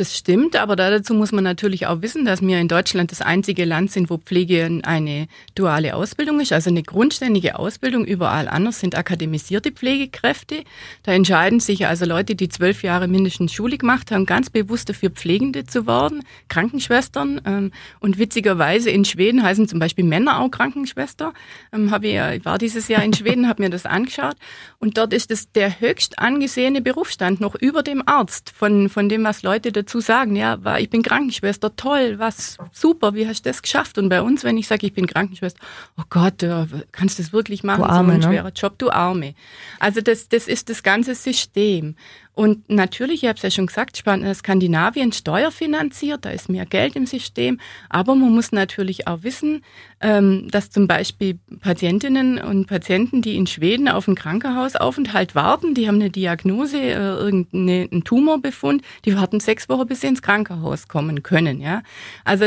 Das 0.00 0.16
stimmt, 0.16 0.56
aber 0.56 0.76
dazu 0.76 1.12
muss 1.12 1.30
man 1.30 1.44
natürlich 1.44 1.86
auch 1.86 2.00
wissen, 2.00 2.24
dass 2.24 2.40
wir 2.40 2.58
in 2.58 2.68
Deutschland 2.68 3.10
das 3.10 3.20
einzige 3.20 3.66
Land 3.66 3.90
sind, 3.90 4.08
wo 4.08 4.16
Pflege 4.16 4.80
eine 4.82 5.26
duale 5.54 5.94
Ausbildung 5.94 6.40
ist, 6.40 6.54
also 6.54 6.70
eine 6.70 6.82
grundständige 6.82 7.58
Ausbildung. 7.58 8.06
Überall 8.06 8.48
anders 8.48 8.80
sind 8.80 8.96
akademisierte 8.96 9.72
Pflegekräfte. 9.72 10.64
Da 11.02 11.12
entscheiden 11.12 11.60
sich 11.60 11.86
also 11.86 12.06
Leute, 12.06 12.34
die 12.34 12.48
zwölf 12.48 12.82
Jahre 12.82 13.08
mindestens 13.08 13.52
Schule 13.52 13.76
gemacht 13.76 14.10
haben, 14.10 14.24
ganz 14.24 14.48
bewusst 14.48 14.88
dafür 14.88 15.10
Pflegende 15.10 15.66
zu 15.66 15.86
werden, 15.86 16.22
Krankenschwestern. 16.48 17.42
Ähm, 17.44 17.70
und 17.98 18.18
witzigerweise 18.18 18.88
in 18.88 19.04
Schweden 19.04 19.42
heißen 19.42 19.68
zum 19.68 19.80
Beispiel 19.80 20.06
Männer 20.06 20.40
auch 20.40 20.50
Krankenschwester. 20.50 21.34
Ähm, 21.74 21.92
ich 22.02 22.44
war 22.46 22.56
dieses 22.56 22.88
Jahr 22.88 23.04
in 23.04 23.12
Schweden, 23.12 23.48
habe 23.48 23.64
mir 23.64 23.68
das 23.68 23.84
angeschaut. 23.84 24.36
Und 24.78 24.96
dort 24.96 25.12
ist 25.12 25.30
es 25.30 25.52
der 25.52 25.78
höchst 25.78 26.18
angesehene 26.18 26.80
Berufsstand 26.80 27.42
noch 27.42 27.54
über 27.54 27.82
dem 27.82 28.02
Arzt 28.06 28.48
von, 28.48 28.88
von 28.88 29.10
dem, 29.10 29.24
was 29.24 29.42
Leute 29.42 29.72
dazu 29.72 29.89
dazu 29.90 30.00
sagen, 30.00 30.36
ja, 30.36 30.58
ich 30.78 30.88
bin 30.88 31.02
Krankenschwester, 31.02 31.74
toll, 31.74 32.18
was 32.18 32.56
super, 32.72 33.14
wie 33.14 33.26
hast 33.26 33.44
du 33.44 33.50
das 33.50 33.60
geschafft? 33.60 33.98
Und 33.98 34.08
bei 34.08 34.22
uns, 34.22 34.44
wenn 34.44 34.56
ich 34.56 34.68
sage, 34.68 34.86
ich 34.86 34.92
bin 34.92 35.06
Krankenschwester, 35.06 35.60
oh 35.98 36.04
Gott, 36.08 36.46
kannst 36.92 37.18
du 37.18 37.22
das 37.22 37.32
wirklich 37.32 37.64
machen? 37.64 37.82
Du 37.82 37.88
Arme, 37.88 38.08
so 38.08 38.12
ein 38.12 38.18
ne? 38.20 38.26
schwerer 38.26 38.52
Job, 38.52 38.78
du 38.78 38.90
Arme. 38.90 39.34
Also 39.80 40.00
das, 40.00 40.28
das 40.28 40.46
ist 40.46 40.70
das 40.70 40.82
ganze 40.82 41.14
System. 41.14 41.96
Und 42.40 42.70
natürlich, 42.70 43.22
ich 43.22 43.28
habe 43.28 43.36
es 43.36 43.42
ja 43.42 43.50
schon 43.50 43.66
gesagt, 43.66 44.02
äh, 44.06 44.34
Skandinavien 44.34 45.12
steuerfinanziert, 45.12 46.24
da 46.24 46.30
ist 46.30 46.48
mehr 46.48 46.64
Geld 46.64 46.96
im 46.96 47.04
System, 47.04 47.60
aber 47.90 48.14
man 48.14 48.32
muss 48.32 48.50
natürlich 48.50 49.06
auch 49.06 49.22
wissen, 49.24 49.62
ähm, 50.00 50.48
dass 50.50 50.70
zum 50.70 50.88
Beispiel 50.88 51.38
Patientinnen 51.60 52.38
und 52.38 52.66
Patienten, 52.66 53.20
die 53.20 53.36
in 53.36 53.46
Schweden 53.46 53.88
auf 53.88 54.08
einen 54.08 54.14
Krankenhausaufenthalt 54.14 55.34
warten, 55.34 55.74
die 55.74 55.86
haben 55.86 55.96
eine 55.96 56.08
Diagnose, 56.08 56.78
äh, 56.78 56.94
irgendeinen 56.94 58.04
Tumorbefund, 58.04 58.80
die 59.04 59.14
warten 59.14 59.40
sechs 59.40 59.68
Wochen, 59.68 59.88
bis 59.88 60.00
sie 60.00 60.06
ins 60.06 60.22
Krankenhaus 60.22 60.88
kommen 60.88 61.22
können. 61.22 61.60
Ja, 61.60 61.82
also 62.24 62.46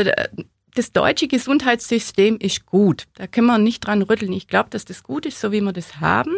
das 0.74 0.90
deutsche 0.90 1.28
Gesundheitssystem 1.28 2.36
ist 2.40 2.66
gut. 2.66 3.04
Da 3.14 3.28
können 3.28 3.46
wir 3.46 3.58
nicht 3.58 3.86
dran 3.86 4.02
rütteln. 4.02 4.32
Ich 4.32 4.48
glaube, 4.48 4.70
dass 4.70 4.84
das 4.84 5.04
gut 5.04 5.24
ist, 5.24 5.40
so 5.40 5.52
wie 5.52 5.60
wir 5.60 5.72
das 5.72 6.00
haben. 6.00 6.32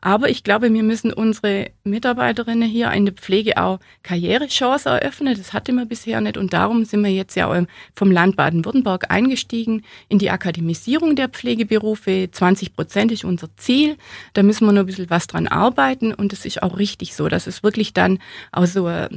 Aber 0.00 0.28
ich 0.28 0.44
glaube, 0.44 0.72
wir 0.72 0.82
müssen 0.82 1.12
unsere 1.12 1.70
Mitarbeiterinnen 1.84 2.68
hier 2.68 2.90
in 2.92 3.06
der 3.06 3.14
Pflege 3.14 3.56
auch 3.56 3.80
Karrierechancen 4.02 4.92
eröffnen. 4.92 5.36
Das 5.36 5.52
hatte 5.52 5.72
man 5.72 5.88
bisher 5.88 6.20
nicht. 6.20 6.36
Und 6.36 6.52
darum 6.52 6.84
sind 6.84 7.02
wir 7.02 7.10
jetzt 7.10 7.34
ja 7.34 7.48
vom 7.94 8.10
Land 8.10 8.36
Baden-Württemberg 8.36 9.10
eingestiegen 9.10 9.82
in 10.08 10.18
die 10.18 10.30
Akademisierung 10.30 11.16
der 11.16 11.28
Pflegeberufe. 11.28 12.28
20 12.30 12.74
Prozent 12.74 13.12
ist 13.12 13.24
unser 13.24 13.48
Ziel. 13.56 13.96
Da 14.34 14.42
müssen 14.42 14.66
wir 14.66 14.72
noch 14.72 14.80
ein 14.80 14.86
bisschen 14.86 15.10
was 15.10 15.26
dran 15.26 15.48
arbeiten. 15.48 16.14
Und 16.14 16.32
es 16.32 16.44
ist 16.44 16.62
auch 16.62 16.78
richtig 16.78 17.14
so, 17.14 17.28
dass 17.28 17.46
es 17.46 17.62
wirklich 17.62 17.92
dann 17.92 18.20
auch 18.52 18.66
so, 18.66 18.88
äh, 18.88 19.08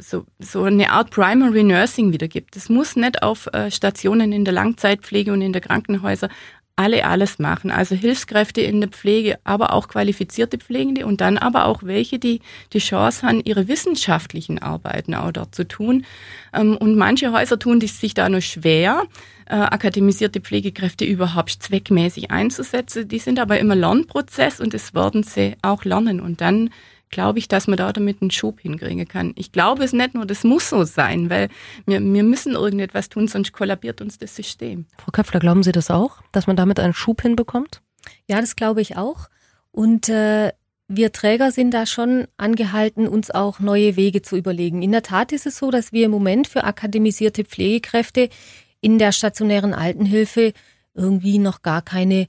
so, 0.00 0.26
so 0.38 0.64
eine 0.64 0.90
Art 0.90 1.10
Primary 1.10 1.62
Nursing 1.62 2.12
wieder 2.12 2.28
gibt. 2.28 2.56
Es 2.56 2.68
muss 2.68 2.94
nicht 2.96 3.22
auf 3.22 3.48
äh, 3.52 3.70
Stationen 3.70 4.32
in 4.32 4.44
der 4.44 4.52
Langzeitpflege 4.52 5.32
und 5.32 5.40
in 5.40 5.52
der 5.52 5.62
Krankenhäuser 5.62 6.28
alle 6.80 7.04
alles 7.04 7.38
machen. 7.38 7.70
Also 7.70 7.94
Hilfskräfte 7.94 8.62
in 8.62 8.80
der 8.80 8.88
Pflege, 8.88 9.38
aber 9.44 9.74
auch 9.74 9.86
qualifizierte 9.86 10.56
Pflegende 10.56 11.04
und 11.04 11.20
dann 11.20 11.36
aber 11.36 11.66
auch 11.66 11.82
welche, 11.82 12.18
die 12.18 12.40
die 12.72 12.78
Chance 12.78 13.26
haben, 13.26 13.42
ihre 13.44 13.68
wissenschaftlichen 13.68 14.58
Arbeiten 14.58 15.14
auch 15.14 15.30
dort 15.30 15.54
zu 15.54 15.68
tun. 15.68 16.06
Ähm, 16.54 16.78
und 16.78 16.96
manche 16.96 17.32
Häuser 17.32 17.58
tun 17.58 17.82
sich 17.82 18.14
da 18.14 18.30
nur 18.30 18.40
schwer, 18.40 19.02
äh, 19.44 19.56
akademisierte 19.56 20.40
Pflegekräfte 20.40 21.04
überhaupt 21.04 21.50
zweckmäßig 21.50 22.30
einzusetzen. 22.30 23.06
Die 23.08 23.18
sind 23.18 23.38
aber 23.38 23.58
immer 23.58 23.76
Lernprozess 23.76 24.58
und 24.58 24.72
das 24.72 24.94
werden 24.94 25.22
sie 25.22 25.56
auch 25.60 25.84
lernen. 25.84 26.18
Und 26.18 26.40
dann 26.40 26.70
glaube 27.10 27.38
ich, 27.38 27.48
dass 27.48 27.66
man 27.66 27.76
da 27.76 27.92
damit 27.92 28.22
einen 28.22 28.30
Schub 28.30 28.60
hinkriegen 28.60 29.06
kann. 29.06 29.32
Ich 29.36 29.52
glaube 29.52 29.84
es 29.84 29.92
nicht 29.92 30.14
nur, 30.14 30.26
das 30.26 30.44
muss 30.44 30.70
so 30.70 30.84
sein, 30.84 31.28
weil 31.28 31.48
wir, 31.86 32.00
wir 32.00 32.22
müssen 32.22 32.54
irgendetwas 32.54 33.08
tun, 33.08 33.28
sonst 33.28 33.52
kollabiert 33.52 34.00
uns 34.00 34.18
das 34.18 34.34
System. 34.34 34.86
Frau 34.98 35.10
Köpfler, 35.12 35.40
glauben 35.40 35.62
Sie 35.62 35.72
das 35.72 35.90
auch, 35.90 36.22
dass 36.32 36.46
man 36.46 36.56
damit 36.56 36.80
einen 36.80 36.94
Schub 36.94 37.22
hinbekommt? 37.22 37.82
Ja, 38.26 38.40
das 38.40 38.56
glaube 38.56 38.80
ich 38.80 38.96
auch. 38.96 39.28
Und 39.72 40.08
äh, 40.08 40.52
wir 40.88 41.12
Träger 41.12 41.52
sind 41.52 41.72
da 41.72 41.86
schon 41.86 42.26
angehalten, 42.36 43.06
uns 43.06 43.30
auch 43.30 43.60
neue 43.60 43.96
Wege 43.96 44.22
zu 44.22 44.36
überlegen. 44.36 44.82
In 44.82 44.90
der 44.90 45.02
Tat 45.02 45.30
ist 45.30 45.46
es 45.46 45.56
so, 45.56 45.70
dass 45.70 45.92
wir 45.92 46.06
im 46.06 46.10
Moment 46.10 46.48
für 46.48 46.64
akademisierte 46.64 47.44
Pflegekräfte 47.44 48.28
in 48.80 48.98
der 48.98 49.12
stationären 49.12 49.72
Altenhilfe 49.72 50.52
irgendwie 50.94 51.38
noch 51.38 51.62
gar 51.62 51.82
keine 51.82 52.26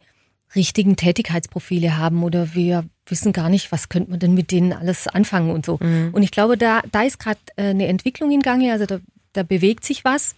richtigen 0.55 0.95
Tätigkeitsprofile 0.95 1.97
haben 1.97 2.23
oder 2.23 2.53
wir 2.53 2.85
wissen 3.05 3.33
gar 3.33 3.49
nicht, 3.49 3.71
was 3.71 3.89
könnte 3.89 4.11
man 4.11 4.19
denn 4.19 4.33
mit 4.33 4.51
denen 4.51 4.73
alles 4.73 5.07
anfangen 5.07 5.51
und 5.51 5.65
so. 5.65 5.77
Mhm. 5.81 6.09
Und 6.13 6.23
ich 6.23 6.31
glaube, 6.31 6.57
da, 6.57 6.81
da 6.91 7.03
ist 7.03 7.19
gerade 7.19 7.39
äh, 7.55 7.69
eine 7.69 7.87
Entwicklung 7.87 8.31
in 8.31 8.41
Gange, 8.41 8.71
also 8.71 8.85
da, 8.85 8.99
da 9.33 9.43
bewegt 9.43 9.85
sich 9.85 10.03
was. 10.03 10.35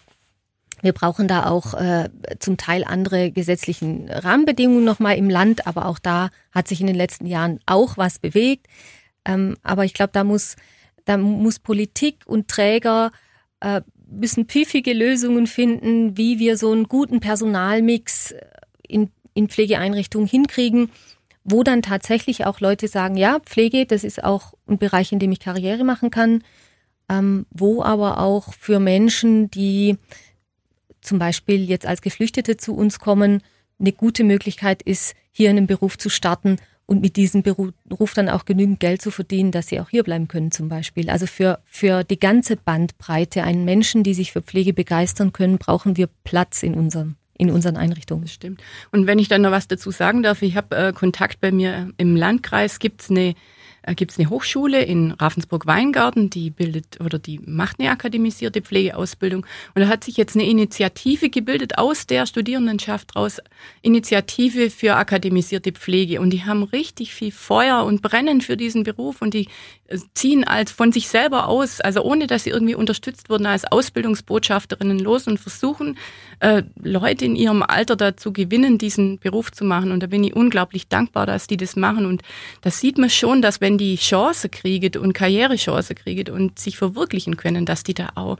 Wir 0.81 0.91
brauchen 0.91 1.27
da 1.27 1.49
auch 1.49 1.73
äh, 1.75 2.09
zum 2.39 2.57
Teil 2.57 2.83
andere 2.83 3.31
gesetzlichen 3.31 4.09
Rahmenbedingungen 4.09 4.83
nochmal 4.83 5.17
im 5.17 5.29
Land, 5.29 5.65
aber 5.65 5.85
auch 5.85 5.97
da 5.97 6.29
hat 6.51 6.67
sich 6.67 6.81
in 6.81 6.87
den 6.87 6.95
letzten 6.95 7.25
Jahren 7.25 7.59
auch 7.65 7.97
was 7.97 8.19
bewegt. 8.19 8.67
Ähm, 9.25 9.55
aber 9.63 9.85
ich 9.85 9.93
glaube, 9.93 10.11
da 10.13 10.23
muss, 10.23 10.57
da 11.05 11.17
muss 11.17 11.59
Politik 11.59 12.23
und 12.25 12.49
Träger 12.49 13.11
äh, 13.61 13.81
müssen 14.09 14.45
pfiffige 14.45 14.93
Lösungen 14.93 15.47
finden, 15.47 16.17
wie 16.17 16.39
wir 16.39 16.57
so 16.57 16.71
einen 16.71 16.85
guten 16.85 17.19
Personalmix 17.19 18.35
in, 18.87 19.09
in 19.33 19.49
Pflegeeinrichtungen 19.49 20.27
hinkriegen, 20.27 20.89
wo 21.43 21.63
dann 21.63 21.81
tatsächlich 21.81 22.45
auch 22.45 22.59
Leute 22.59 22.87
sagen, 22.87 23.15
ja, 23.15 23.39
Pflege, 23.39 23.85
das 23.85 24.03
ist 24.03 24.23
auch 24.23 24.53
ein 24.67 24.77
Bereich, 24.77 25.11
in 25.11 25.19
dem 25.19 25.31
ich 25.31 25.39
Karriere 25.39 25.83
machen 25.83 26.09
kann, 26.09 26.43
ähm, 27.09 27.45
wo 27.49 27.83
aber 27.83 28.19
auch 28.19 28.53
für 28.53 28.79
Menschen, 28.79 29.51
die 29.51 29.97
zum 31.01 31.19
Beispiel 31.19 31.69
jetzt 31.69 31.85
als 31.85 32.01
Geflüchtete 32.01 32.57
zu 32.57 32.73
uns 32.75 32.99
kommen, 32.99 33.41
eine 33.79 33.91
gute 33.91 34.23
Möglichkeit 34.23 34.81
ist, 34.81 35.15
hier 35.31 35.49
einen 35.49 35.67
Beruf 35.67 35.97
zu 35.97 36.09
starten 36.09 36.57
und 36.85 37.01
mit 37.01 37.15
diesem 37.15 37.43
Beruf 37.43 38.13
dann 38.13 38.29
auch 38.29 38.45
genügend 38.45 38.79
Geld 38.79 39.01
zu 39.01 39.11
verdienen, 39.11 39.51
dass 39.51 39.67
sie 39.67 39.79
auch 39.79 39.89
hier 39.89 40.03
bleiben 40.03 40.27
können 40.27 40.51
zum 40.51 40.69
Beispiel. 40.69 41.09
Also 41.09 41.27
für, 41.27 41.59
für 41.65 42.03
die 42.03 42.19
ganze 42.19 42.55
Bandbreite 42.55 43.43
einen 43.43 43.65
Menschen, 43.65 44.03
die 44.03 44.13
sich 44.13 44.31
für 44.31 44.41
Pflege 44.41 44.73
begeistern 44.73 45.33
können, 45.33 45.57
brauchen 45.57 45.97
wir 45.97 46.07
Platz 46.23 46.63
in 46.63 46.75
unserem 46.75 47.15
in 47.37 47.49
unseren 47.49 47.77
Einrichtungen. 47.77 48.23
Das 48.23 48.33
stimmt. 48.33 48.61
Und 48.91 49.07
wenn 49.07 49.19
ich 49.19 49.27
dann 49.27 49.41
noch 49.41 49.51
was 49.51 49.67
dazu 49.67 49.91
sagen 49.91 50.23
darf, 50.23 50.41
ich 50.41 50.55
habe 50.55 50.75
äh, 50.75 50.93
Kontakt 50.93 51.41
bei 51.41 51.51
mir 51.51 51.89
im 51.97 52.15
Landkreis, 52.15 52.79
gibt's 52.79 53.09
eine 53.09 53.35
äh, 53.83 53.95
gibt 53.95 54.11
es 54.11 54.19
eine 54.19 54.29
Hochschule 54.29 54.81
in 54.81 55.11
Ravensburg-Weingarten, 55.11 56.29
die 56.29 56.49
bildet 56.49 56.99
oder 57.01 57.19
die 57.19 57.39
macht 57.45 57.79
eine 57.79 57.91
akademisierte 57.91 58.61
Pflegeausbildung. 58.61 59.45
Und 59.75 59.81
da 59.81 59.87
hat 59.87 60.03
sich 60.03 60.17
jetzt 60.17 60.35
eine 60.35 60.45
Initiative 60.45 61.29
gebildet 61.29 61.77
aus 61.77 62.07
der 62.07 62.25
Studierendenschaft 62.25 63.15
raus, 63.15 63.39
Initiative 63.81 64.69
für 64.69 64.95
akademisierte 64.95 65.73
Pflege. 65.73 66.21
Und 66.21 66.31
die 66.31 66.45
haben 66.45 66.63
richtig 66.63 67.13
viel 67.13 67.31
Feuer 67.31 67.83
und 67.83 68.01
brennen 68.01 68.41
für 68.41 68.57
diesen 68.57 68.83
Beruf 68.83 69.21
und 69.21 69.33
die 69.33 69.49
ziehen 70.13 70.43
als 70.43 70.71
von 70.71 70.91
sich 70.91 71.07
selber 71.07 71.47
aus, 71.47 71.81
also 71.81 72.03
ohne 72.03 72.27
dass 72.27 72.43
sie 72.43 72.49
irgendwie 72.49 72.75
unterstützt 72.75 73.29
wurden 73.29 73.45
als 73.45 73.65
Ausbildungsbotschafterinnen 73.65 74.99
los 74.99 75.27
und 75.27 75.39
versuchen, 75.39 75.97
äh, 76.39 76.63
Leute 76.81 77.25
in 77.25 77.35
ihrem 77.35 77.63
Alter 77.63 77.95
dazu 77.95 78.33
gewinnen, 78.33 78.77
diesen 78.77 79.19
Beruf 79.19 79.51
zu 79.51 79.65
machen. 79.65 79.91
Und 79.91 80.01
da 80.01 80.07
bin 80.07 80.23
ich 80.23 80.35
unglaublich 80.35 80.87
dankbar, 80.87 81.25
dass 81.25 81.47
die 81.47 81.57
das 81.57 81.75
machen. 81.75 82.05
Und 82.05 82.21
da 82.61 82.71
sieht 82.71 82.97
man 82.97 83.09
schon, 83.09 83.41
dass 83.41 83.61
wenn 83.61 83.77
die 83.77 83.95
Chance 83.95 84.49
kriegen 84.49 85.01
und 85.01 85.13
Karrierechance 85.13 85.95
kriegen 85.95 86.33
und 86.33 86.59
sich 86.59 86.77
verwirklichen 86.77 87.37
können, 87.37 87.65
dass 87.65 87.83
die 87.83 87.93
da 87.93 88.09
auch 88.15 88.37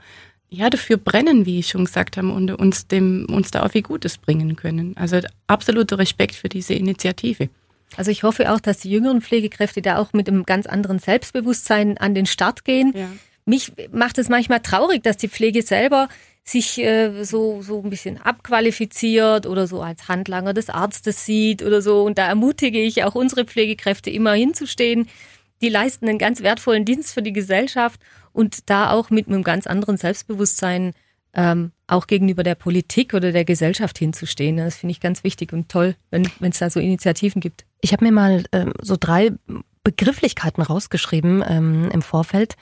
ja, 0.50 0.70
dafür 0.70 0.96
brennen, 0.96 1.46
wie 1.46 1.58
ich 1.58 1.68
schon 1.68 1.84
gesagt 1.84 2.16
habe, 2.16 2.28
und 2.28 2.50
uns, 2.52 2.86
dem, 2.86 3.26
uns 3.30 3.50
da 3.50 3.64
auch 3.64 3.70
viel 3.72 3.82
Gutes 3.82 4.18
bringen 4.18 4.56
können. 4.56 4.96
Also 4.96 5.20
absoluter 5.46 5.98
Respekt 5.98 6.34
für 6.34 6.48
diese 6.48 6.74
Initiative. 6.74 7.48
Also 7.96 8.10
ich 8.10 8.22
hoffe 8.22 8.52
auch, 8.52 8.60
dass 8.60 8.78
die 8.78 8.90
jüngeren 8.90 9.20
Pflegekräfte 9.20 9.82
da 9.82 9.98
auch 9.98 10.12
mit 10.12 10.28
einem 10.28 10.44
ganz 10.44 10.66
anderen 10.66 10.98
Selbstbewusstsein 10.98 11.98
an 11.98 12.14
den 12.14 12.26
Start 12.26 12.64
gehen. 12.64 12.92
Ja. 12.94 13.08
Mich 13.44 13.72
macht 13.92 14.18
es 14.18 14.28
manchmal 14.28 14.60
traurig, 14.60 15.02
dass 15.02 15.16
die 15.16 15.28
Pflege 15.28 15.62
selber 15.62 16.08
sich 16.44 16.78
äh, 16.78 17.24
so, 17.24 17.62
so 17.62 17.82
ein 17.82 17.90
bisschen 17.90 18.20
abqualifiziert 18.20 19.46
oder 19.46 19.66
so 19.66 19.80
als 19.80 20.08
Handlanger 20.08 20.52
des 20.52 20.68
Arztes 20.68 21.24
sieht 21.24 21.62
oder 21.62 21.80
so. 21.80 22.02
Und 22.02 22.18
da 22.18 22.26
ermutige 22.26 22.80
ich 22.80 23.02
auch 23.04 23.14
unsere 23.14 23.44
Pflegekräfte 23.44 24.10
immer 24.10 24.34
hinzustehen. 24.34 25.08
Die 25.62 25.70
leisten 25.70 26.08
einen 26.08 26.18
ganz 26.18 26.42
wertvollen 26.42 26.84
Dienst 26.84 27.14
für 27.14 27.22
die 27.22 27.32
Gesellschaft 27.32 28.00
und 28.32 28.68
da 28.68 28.90
auch 28.90 29.08
mit 29.08 29.28
einem 29.28 29.42
ganz 29.42 29.66
anderen 29.66 29.96
Selbstbewusstsein 29.96 30.92
ähm, 31.34 31.72
auch 31.86 32.06
gegenüber 32.06 32.42
der 32.42 32.54
Politik 32.54 33.14
oder 33.14 33.32
der 33.32 33.44
Gesellschaft 33.44 33.98
hinzustehen. 33.98 34.56
Das 34.56 34.76
finde 34.76 34.92
ich 34.92 35.00
ganz 35.00 35.24
wichtig 35.24 35.52
und 35.52 35.68
toll, 35.68 35.96
wenn 36.10 36.26
es 36.40 36.58
da 36.58 36.70
so 36.70 36.80
Initiativen 36.80 37.40
gibt. 37.40 37.64
Ich 37.80 37.92
habe 37.92 38.04
mir 38.04 38.12
mal 38.12 38.44
ähm, 38.52 38.72
so 38.80 38.96
drei 38.98 39.32
Begrifflichkeiten 39.82 40.62
rausgeschrieben 40.62 41.44
ähm, 41.46 41.90
im 41.92 42.02
Vorfeld 42.02 42.56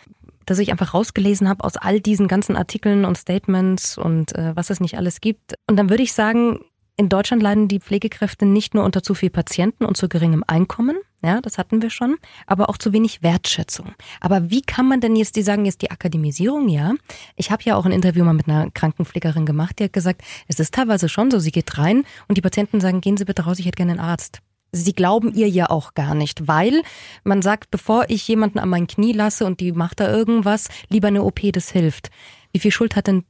dass 0.47 0.59
ich 0.59 0.71
einfach 0.71 0.95
rausgelesen 0.95 1.49
habe 1.49 1.65
aus 1.65 1.77
all 1.77 2.01
diesen 2.01 2.29
ganzen 2.29 2.57
Artikeln 2.57 3.05
und 3.05 3.17
Statements 3.17 3.97
und 3.97 4.35
äh, 4.35 4.55
was 4.57 4.71
es 4.71 4.81
nicht 4.81 4.97
alles 4.97 5.21
gibt. 5.21 5.55
Und 5.69 5.77
dann 5.77 5.89
würde 5.89 6.03
ich 6.03 6.13
sagen, 6.13 6.61
in 6.97 7.09
Deutschland 7.09 7.43
leiden 7.43 7.69
die 7.69 7.81
Pflegekräfte 7.81 8.47
nicht 8.47 8.75
nur 8.75 8.85
unter 8.85 9.03
zu 9.03 9.15
viel 9.15 9.31
Patienten 9.31 9.85
und 9.85 9.97
zu 9.97 10.09
geringem 10.09 10.45
Einkommen, 10.47 10.97
ja, 11.23 11.41
das 11.41 11.59
hatten 11.59 11.83
wir 11.83 11.91
schon, 11.91 12.17
aber 12.47 12.69
auch 12.69 12.79
zu 12.79 12.93
wenig 12.93 13.23
Wertschätzung. 13.23 13.93
Aber 14.21 14.51
wie 14.51 14.63
kann 14.63 14.89
man 14.89 15.01
denn 15.01 15.17
jetzt, 15.17 15.37
die 15.37 15.43
sagen 15.43 15.65
jetzt 15.65 15.83
die 15.83 15.91
Akademisierung, 15.91 16.69
ja? 16.69 16.95
Ich 17.37 17.51
habe 17.51 17.63
ja 17.65 17.77
auch 17.77 17.87
ein 17.87 17.93
Interview 17.93 18.25
mal 18.25 18.33
mit 18.33 18.49
einer 18.49 18.71
Krankenpflegerin 18.71 19.47
gemacht, 19.47 19.79
die 19.79 19.85
hat 19.85 19.93
gesagt, 19.93 20.23
es 20.49 20.59
ist 20.59 20.75
teilweise 20.75 21.09
schon 21.09 21.31
so, 21.31 21.39
sie 21.39 21.53
geht 21.53 21.79
rein 21.79 22.05
und 22.29 22.37
die 22.37 22.43
Patienten 22.43 22.81
sagen, 22.81 23.01
gehen 23.01 23.17
Sie 23.17 23.25
bitte 23.25 23.43
raus, 23.45 23.59
ich 23.59 23.67
hätte 23.67 23.77
gerne 23.77 23.93
einen 23.93 24.01
Arzt. 24.01 24.41
Sie 24.73 24.95
glauben 24.95 25.35
ihr 25.35 25.49
ja 25.49 25.69
auch 25.69 25.93
gar 25.95 26.15
nicht, 26.15 26.49
weil 26.49 26.83
man 27.25 27.43
sagt, 27.43 27.71
bevor 27.71 28.07
ich 28.09 28.27
jemanden 28.27 28.59
an 28.59 28.71
mein 28.71 28.87
Knie 28.87 29.13
lasse 29.13 29.45
und 29.45 29.61
die 29.61 29.73
macht 29.73 30.01
da 30.01 30.11
irgendwas, 30.11 30.69
lieber 30.89 31.09
eine 31.09 31.23
OP, 31.23 31.41
das 31.53 31.71
hilft. 31.71 32.11
Wie 32.53 32.59
viel 32.59 32.71
Schuld 32.71 32.97
hat 32.97 33.07
denn 33.07 33.25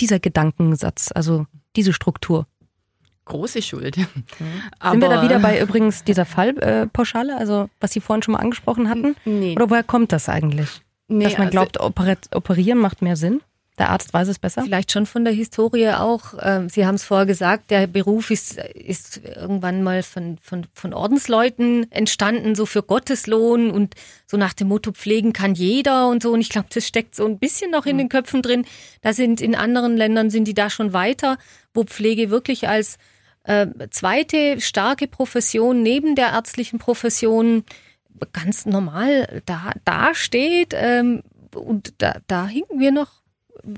dieser 0.00 0.18
Gedankensatz, 0.18 1.10
also 1.14 1.46
diese 1.76 1.92
Struktur? 1.92 2.46
Große 3.30 3.62
Schuld. 3.62 3.96
Mhm. 3.96 4.04
Sind 4.90 5.00
wir 5.00 5.08
da 5.08 5.22
wieder 5.22 5.38
bei 5.38 5.60
übrigens 5.60 6.04
dieser 6.04 6.24
Fallpauschale, 6.24 7.32
äh, 7.32 7.36
also 7.36 7.68
was 7.80 7.92
Sie 7.92 8.00
vorhin 8.00 8.22
schon 8.22 8.32
mal 8.32 8.40
angesprochen 8.40 8.88
hatten? 8.88 9.16
Nee. 9.24 9.54
Oder 9.56 9.70
woher 9.70 9.82
kommt 9.82 10.12
das 10.12 10.28
eigentlich? 10.28 10.82
Nee, 11.08 11.24
Dass 11.24 11.38
man 11.38 11.48
also 11.48 11.66
glaubt, 11.76 12.34
operieren 12.34 12.78
macht 12.78 13.02
mehr 13.02 13.16
Sinn? 13.16 13.40
Der 13.80 13.88
Arzt 13.88 14.12
weiß 14.12 14.28
es 14.28 14.38
besser? 14.38 14.62
Vielleicht 14.62 14.92
schon 14.92 15.06
von 15.06 15.24
der 15.24 15.32
Historie 15.32 15.88
auch. 15.88 16.34
Ähm, 16.42 16.68
Sie 16.68 16.84
haben 16.84 16.96
es 16.96 17.02
vorher 17.02 17.24
gesagt, 17.24 17.70
der 17.70 17.86
Beruf 17.86 18.30
ist, 18.30 18.58
ist 18.58 19.22
irgendwann 19.24 19.82
mal 19.82 20.02
von, 20.02 20.36
von, 20.42 20.66
von 20.74 20.92
Ordensleuten 20.92 21.90
entstanden, 21.90 22.54
so 22.54 22.66
für 22.66 22.82
Gotteslohn 22.82 23.70
und 23.70 23.94
so 24.26 24.36
nach 24.36 24.52
dem 24.52 24.68
Motto, 24.68 24.92
pflegen 24.92 25.32
kann 25.32 25.54
jeder 25.54 26.08
und 26.08 26.22
so. 26.22 26.30
Und 26.30 26.42
ich 26.42 26.50
glaube, 26.50 26.68
das 26.74 26.86
steckt 26.86 27.14
so 27.14 27.24
ein 27.24 27.38
bisschen 27.38 27.70
noch 27.70 27.86
in 27.86 27.96
den 27.96 28.10
Köpfen 28.10 28.42
drin. 28.42 28.66
Da 29.00 29.14
sind 29.14 29.40
in 29.40 29.54
anderen 29.54 29.96
Ländern 29.96 30.28
sind 30.28 30.44
die 30.44 30.54
da 30.54 30.68
schon 30.68 30.92
weiter, 30.92 31.38
wo 31.72 31.84
Pflege 31.84 32.28
wirklich 32.28 32.68
als 32.68 32.98
äh, 33.44 33.66
zweite 33.90 34.60
starke 34.60 35.06
Profession 35.06 35.82
neben 35.82 36.14
der 36.14 36.28
ärztlichen 36.28 36.78
Profession 36.78 37.64
ganz 38.32 38.66
normal 38.66 39.42
da, 39.46 39.72
da 39.84 40.14
steht. 40.14 40.74
Ähm, 40.74 41.22
und 41.54 41.94
da, 41.98 42.16
da 42.26 42.46
hinken 42.46 42.78
wir 42.78 42.92
noch 42.92 43.20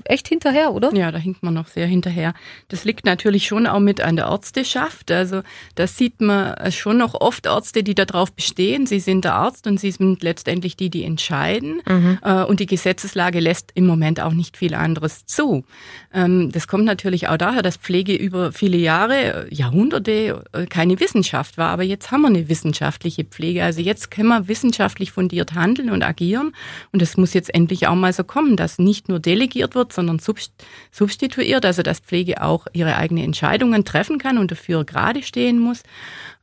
echt 0.05 0.27
hinterher, 0.27 0.73
oder? 0.73 0.93
Ja, 0.93 1.11
da 1.11 1.17
hinkt 1.17 1.43
man 1.43 1.53
noch 1.53 1.67
sehr 1.67 1.87
hinterher. 1.87 2.33
Das 2.69 2.85
liegt 2.85 3.05
natürlich 3.05 3.47
schon 3.47 3.67
auch 3.67 3.79
mit 3.79 4.01
an 4.01 4.15
der 4.15 4.25
Ärzteschaft. 4.25 5.11
Also 5.11 5.41
da 5.75 5.87
sieht 5.87 6.21
man 6.21 6.71
schon 6.71 6.97
noch 6.97 7.19
oft 7.19 7.45
Ärzte, 7.45 7.83
die 7.83 7.95
darauf 7.95 8.31
bestehen, 8.33 8.85
sie 8.85 8.99
sind 8.99 9.25
der 9.25 9.35
Arzt 9.35 9.67
und 9.67 9.79
sie 9.79 9.91
sind 9.91 10.23
letztendlich 10.23 10.77
die, 10.77 10.89
die 10.89 11.03
entscheiden. 11.03 11.81
Mhm. 11.87 12.19
Äh, 12.21 12.43
und 12.43 12.59
die 12.59 12.65
Gesetzeslage 12.65 13.39
lässt 13.39 13.71
im 13.75 13.85
Moment 13.85 14.19
auch 14.19 14.33
nicht 14.33 14.57
viel 14.57 14.73
anderes 14.73 15.25
zu. 15.25 15.65
Ähm, 16.13 16.51
das 16.51 16.67
kommt 16.67 16.85
natürlich 16.85 17.27
auch 17.27 17.37
daher, 17.37 17.63
dass 17.63 17.77
Pflege 17.77 18.15
über 18.15 18.51
viele 18.51 18.77
Jahre, 18.77 19.47
Jahrhunderte 19.49 20.43
äh, 20.51 20.65
keine 20.67 20.99
Wissenschaft 20.99 21.57
war. 21.57 21.69
Aber 21.69 21.83
jetzt 21.83 22.11
haben 22.11 22.21
wir 22.21 22.27
eine 22.27 22.49
wissenschaftliche 22.49 23.23
Pflege. 23.23 23.63
Also 23.63 23.81
jetzt 23.81 24.11
können 24.11 24.29
wir 24.29 24.47
wissenschaftlich 24.47 25.11
fundiert 25.11 25.53
handeln 25.53 25.89
und 25.89 26.03
agieren. 26.03 26.53
Und 26.91 27.01
das 27.01 27.17
muss 27.17 27.33
jetzt 27.33 27.53
endlich 27.53 27.87
auch 27.87 27.95
mal 27.95 28.13
so 28.13 28.23
kommen, 28.23 28.55
dass 28.55 28.77
nicht 28.77 29.09
nur 29.09 29.19
delegiert 29.19 29.73
wird, 29.73 29.91
sondern 29.91 30.19
substituiert, 30.91 31.65
also 31.65 31.81
dass 31.81 31.99
Pflege 31.99 32.41
auch 32.41 32.67
ihre 32.73 32.95
eigenen 32.95 33.23
Entscheidungen 33.23 33.83
treffen 33.83 34.19
kann 34.19 34.37
und 34.37 34.51
dafür 34.51 34.85
gerade 34.85 35.23
stehen 35.23 35.59
muss. 35.59 35.81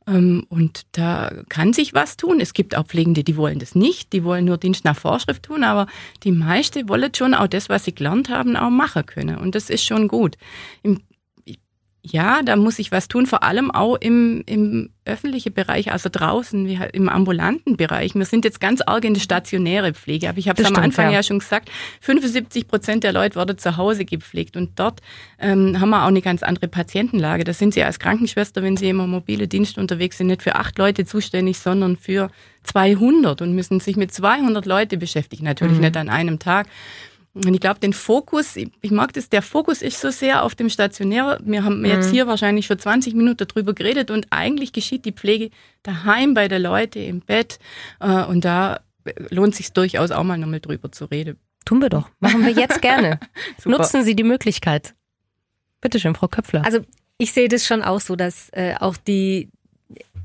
Ähm, 0.07 0.45
und 0.49 0.85
da 0.93 1.31
kann 1.49 1.73
sich 1.73 1.93
was 1.93 2.17
tun. 2.17 2.39
Es 2.39 2.53
gibt 2.53 2.75
auch 2.75 2.85
Pflegende, 2.85 3.23
die 3.23 3.37
wollen 3.37 3.59
das 3.59 3.75
nicht, 3.75 4.13
die 4.13 4.23
wollen 4.23 4.45
nur 4.45 4.57
Dienst 4.57 4.85
nach 4.85 4.97
Vorschrift 4.97 5.43
tun, 5.43 5.63
aber 5.63 5.87
die 6.23 6.31
meisten 6.31 6.89
wollen 6.89 7.13
schon 7.15 7.33
auch 7.33 7.47
das, 7.47 7.69
was 7.69 7.85
sie 7.85 7.93
gelernt 7.93 8.29
haben, 8.29 8.55
auch 8.55 8.69
machen 8.69 9.05
können. 9.05 9.37
Und 9.37 9.55
das 9.55 9.69
ist 9.69 9.83
schon 9.83 10.07
gut. 10.07 10.37
Im 10.83 11.01
ja, 12.03 12.41
da 12.41 12.55
muss 12.55 12.79
ich 12.79 12.91
was 12.91 13.07
tun, 13.07 13.27
vor 13.27 13.43
allem 13.43 13.69
auch 13.69 13.95
im, 13.95 14.41
im 14.47 14.89
öffentlichen 15.05 15.53
Bereich, 15.53 15.91
also 15.91 16.09
draußen, 16.11 16.65
wie 16.65 16.79
halt 16.79 16.95
im 16.95 17.09
ambulanten 17.09 17.77
Bereich. 17.77 18.15
Wir 18.15 18.25
sind 18.25 18.43
jetzt 18.43 18.59
ganz 18.59 18.81
arg 18.81 19.05
in 19.05 19.13
die 19.13 19.19
stationäre 19.19 19.93
Pflege, 19.93 20.27
aber 20.27 20.39
ich 20.39 20.49
habe 20.49 20.61
es 20.61 20.67
am 20.67 20.75
Anfang 20.77 21.07
ja. 21.07 21.17
ja. 21.17 21.23
schon 21.23 21.39
gesagt, 21.39 21.69
75 22.01 22.67
Prozent 22.67 23.03
der 23.03 23.13
Leute 23.13 23.35
werden 23.35 23.57
zu 23.57 23.77
Hause 23.77 24.05
gepflegt 24.05 24.57
und 24.57 24.79
dort 24.79 25.01
ähm, 25.39 25.79
haben 25.79 25.89
wir 25.89 26.03
auch 26.03 26.07
eine 26.07 26.21
ganz 26.21 26.41
andere 26.41 26.67
Patientenlage. 26.67 27.43
Da 27.43 27.53
sind 27.53 27.75
Sie 27.75 27.83
als 27.83 27.99
Krankenschwester, 27.99 28.63
wenn 28.63 28.77
Sie 28.77 28.89
im 28.89 28.97
mobile 28.97 29.47
Dienst 29.47 29.77
unterwegs 29.77 30.17
sind, 30.17 30.27
nicht 30.27 30.41
für 30.41 30.55
acht 30.55 30.79
Leute 30.79 31.05
zuständig, 31.05 31.59
sondern 31.59 31.97
für 31.97 32.31
200 32.63 33.41
und 33.41 33.53
müssen 33.53 33.79
sich 33.79 33.95
mit 33.95 34.11
200 34.11 34.65
Leute 34.65 34.97
beschäftigen, 34.97 35.45
natürlich 35.45 35.75
mhm. 35.75 35.81
nicht 35.81 35.97
an 35.97 36.09
einem 36.09 36.39
Tag. 36.39 36.67
Und 37.33 37.53
ich 37.53 37.61
glaube, 37.61 37.79
den 37.79 37.93
Fokus, 37.93 38.57
ich 38.57 38.91
mag 38.91 39.13
das, 39.13 39.29
der 39.29 39.41
Fokus 39.41 39.81
ist 39.81 40.01
so 40.01 40.09
sehr 40.09 40.43
auf 40.43 40.53
dem 40.53 40.69
Stationär. 40.69 41.39
Wir 41.43 41.63
haben 41.63 41.85
jetzt 41.85 42.09
mhm. 42.09 42.11
hier 42.11 42.27
wahrscheinlich 42.27 42.65
schon 42.65 42.77
20 42.77 43.13
Minuten 43.13 43.47
drüber 43.47 43.73
geredet 43.73 44.11
und 44.11 44.27
eigentlich 44.31 44.73
geschieht 44.73 45.05
die 45.05 45.13
Pflege 45.13 45.49
daheim 45.83 46.33
bei 46.33 46.49
der 46.49 46.59
Leute 46.59 46.99
im 46.99 47.21
Bett. 47.21 47.59
Äh, 48.01 48.25
und 48.25 48.43
da 48.43 48.81
lohnt 49.29 49.55
sich 49.55 49.71
durchaus 49.71 50.11
auch 50.11 50.23
mal 50.23 50.37
nochmal 50.37 50.59
drüber 50.59 50.91
zu 50.91 51.05
reden. 51.05 51.39
Tun 51.63 51.81
wir 51.81 51.89
doch. 51.89 52.09
Machen 52.19 52.45
wir 52.45 52.51
jetzt 52.51 52.81
gerne. 52.81 53.19
Nutzen 53.65 54.03
Sie 54.03 54.15
die 54.15 54.23
Möglichkeit. 54.23 54.93
Bitte 55.79 55.99
schön, 55.99 56.15
Frau 56.15 56.27
Köpfler. 56.27 56.65
Also 56.65 56.79
ich 57.17 57.31
sehe 57.31 57.47
das 57.47 57.65
schon 57.65 57.81
auch 57.81 58.01
so, 58.01 58.15
dass 58.15 58.49
äh, 58.51 58.75
auch 58.79 58.97
die, 58.97 59.49